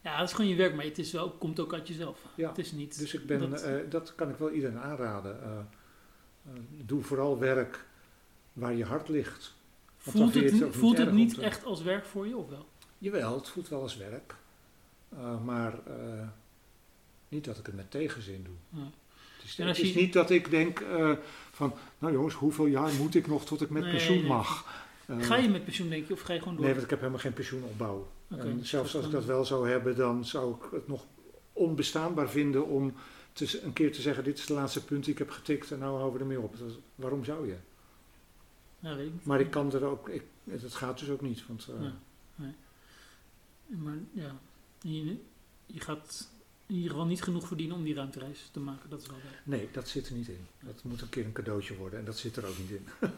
Ja, 0.01 0.17
dat 0.17 0.27
is 0.27 0.33
gewoon 0.35 0.49
je 0.51 0.55
werk, 0.57 0.75
maar 0.75 0.85
het 0.85 0.97
is 0.97 1.11
wel, 1.11 1.31
komt 1.31 1.59
ook 1.59 1.73
uit 1.73 1.87
jezelf. 1.87 2.19
Ja, 2.35 2.47
Het 2.49 2.57
is 2.57 2.71
niet... 2.71 2.99
dus 2.99 3.13
ik 3.13 3.25
ben, 3.25 3.49
dat- 3.49 3.59
dat, 3.63 3.91
dat 3.91 4.15
kan 4.15 4.29
ik 4.29 4.35
wel 4.37 4.51
iedereen 4.51 4.79
aanraden. 4.79 5.43
Eh, 5.43 5.57
eh, 5.59 6.59
doe 6.85 7.03
vooral 7.03 7.39
werk 7.39 7.85
waar 8.53 8.73
je 8.73 8.85
hart 8.85 9.07
ligt. 9.09 9.53
Want 10.03 10.17
voelt 10.17 10.33
het, 10.33 10.43
het 10.43 10.53
ook 10.53 10.67
niet 10.69 10.75
voelt 10.75 10.97
het 10.97 11.11
niet 11.11 11.37
echt 11.37 11.63
als 11.65 11.81
werk 11.81 12.05
voor 12.05 12.27
je, 12.27 12.37
of 12.37 12.49
wel? 12.49 12.67
Jawel, 12.97 13.35
het 13.35 13.49
voelt 13.49 13.69
wel 13.69 13.81
als 13.81 13.97
werk. 13.97 14.35
Eh, 15.09 15.43
maar 15.43 15.73
eh, 15.87 16.27
niet 17.27 17.45
dat 17.45 17.57
ik 17.57 17.65
het 17.65 17.75
met 17.75 17.91
tegenzin 17.91 18.43
doe. 18.43 18.81
Ja. 18.81 18.89
Het 19.37 19.43
is, 19.43 19.57
het 19.57 19.77
je- 19.93 19.99
niet 19.99 20.13
dat 20.13 20.29
ik 20.29 20.49
denk 20.49 20.79
eh, 20.79 21.11
van, 21.51 21.73
nou 21.97 22.13
jongens, 22.13 22.33
hoeveel 22.33 22.65
jaar 22.65 22.93
moet 22.93 23.15
ik 23.15 23.27
nog 23.27 23.45
tot 23.45 23.61
ik 23.61 23.69
met 23.69 23.81
Nee, 23.83 23.91
pensioen 23.91 24.17
nee. 24.17 24.27
mag? 24.27 24.83
Eh, 25.07 25.21
Ga 25.21 25.35
je 25.35 25.49
met 25.49 25.63
pensioen, 25.63 25.89
denk 25.89 26.07
je, 26.07 26.13
of 26.13 26.21
ga 26.21 26.33
je 26.33 26.39
gewoon 26.39 26.53
door? 26.55 26.63
Nee, 26.63 26.73
want 26.73 26.83
ik 26.83 26.89
heb 26.89 26.99
helemaal 26.99 27.21
geen 27.21 27.33
pensioenopbouw. 27.33 28.11
Oké, 28.31 28.41
en 28.41 28.57
dus 28.57 28.69
zelfs 28.69 28.91
dat 28.91 29.01
als 29.03 29.11
ik 29.11 29.17
dat 29.17 29.25
wel 29.25 29.45
zou 29.45 29.69
hebben, 29.69 29.95
dan 29.95 30.25
zou 30.25 30.55
ik 30.55 30.71
het 30.71 30.87
nog 30.87 31.05
onbestaanbaar 31.53 32.29
vinden 32.29 32.67
om 32.67 32.93
te, 33.33 33.61
een 33.63 33.73
keer 33.73 33.91
te 33.91 34.01
zeggen, 34.01 34.23
dit 34.23 34.37
is 34.37 34.45
de 34.45 34.53
laatste 34.53 34.83
punt 34.83 35.03
die 35.03 35.13
ik 35.13 35.19
heb 35.19 35.29
getikt 35.29 35.71
en 35.71 35.79
nou 35.79 35.97
houden 35.97 36.13
we 36.13 36.19
ermee 36.19 36.39
op. 36.39 36.57
Dat 36.57 36.71
waarom 36.95 37.23
zou 37.23 37.47
je? 37.47 37.55
Ja, 38.79 38.95
weet 38.95 39.07
ik. 39.07 39.13
Maar 39.23 39.39
ik 39.39 39.51
kan 39.51 39.73
er 39.73 39.83
ook, 39.85 40.09
ik, 40.09 40.23
het 40.43 40.73
gaat 40.73 40.99
dus 40.99 41.09
ook 41.09 41.21
niet. 41.21 41.47
Want, 41.47 41.67
eh, 41.77 41.83
Ja. 41.83 42.53
Maar 43.67 43.97
ja, 44.11 44.35
je, 44.81 45.17
je 45.65 45.79
gaat 45.79 46.29
in 46.67 46.75
ieder 46.75 46.89
geval 46.91 47.05
niet 47.05 47.21
genoeg 47.23 47.47
verdienen 47.47 47.75
om 47.75 47.83
die 47.83 47.93
ruimtereis 47.95 48.49
te 48.51 48.59
maken. 48.59 48.89
Dat 48.89 49.01
is 49.01 49.07
wel. 49.07 49.17
Nee, 49.43 49.69
dat 49.71 49.87
zit 49.87 50.07
er 50.07 50.13
niet 50.15 50.27
in. 50.27 50.47
Dat 50.59 50.83
moet 50.83 51.01
een 51.01 51.09
keer 51.09 51.25
een 51.25 51.31
cadeautje 51.31 51.75
worden 51.75 51.99
en 51.99 52.05
dat 52.05 52.17
zit 52.17 52.35
er 52.35 52.45
ook 52.47 52.57
niet 52.57 52.69
in. 52.69 52.87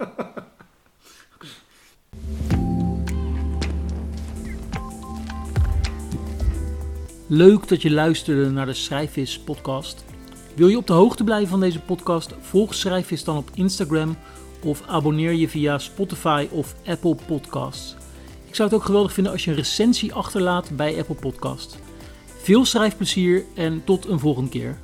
Leuk 7.30 7.68
dat 7.68 7.82
je 7.82 7.92
luisterde 7.92 8.50
naar 8.50 8.66
de 8.66 8.74
Schrijfvis 8.74 9.40
podcast. 9.40 10.06
Wil 10.56 10.68
je 10.68 10.78
op 10.78 10.88
de 10.88 10.94
hoogte 10.94 11.24
blijven 11.24 11.50
van 11.50 11.60
deze 11.60 11.80
podcast? 11.80 12.36
Volg 12.40 12.74
Schrijfvis 12.74 13.24
dan 13.24 13.38
op 13.38 13.50
Instagram 13.54 14.18
of 14.64 14.84
abonneer 14.86 15.34
je 15.34 15.50
via 15.50 15.78
Spotify 15.78 16.48
of 16.52 16.76
Apple 16.86 17.16
Podcasts. 17.28 17.96
Ik 18.48 18.56
zou 18.56 18.70
het 18.70 18.78
ook 18.78 18.86
geweldig 18.86 19.14
vinden 19.14 19.32
als 19.32 19.44
je 19.44 19.50
een 19.52 19.58
recensie 19.58 20.14
achterlaat 20.14 20.70
bij 20.76 20.98
Apple 20.98 21.16
Podcasts. 21.16 21.76
Veel 22.26 22.66
schrijfplezier 22.66 23.44
en 23.56 23.82
tot 23.84 24.06
een 24.06 24.20
volgende 24.20 24.50
keer. 24.50 24.78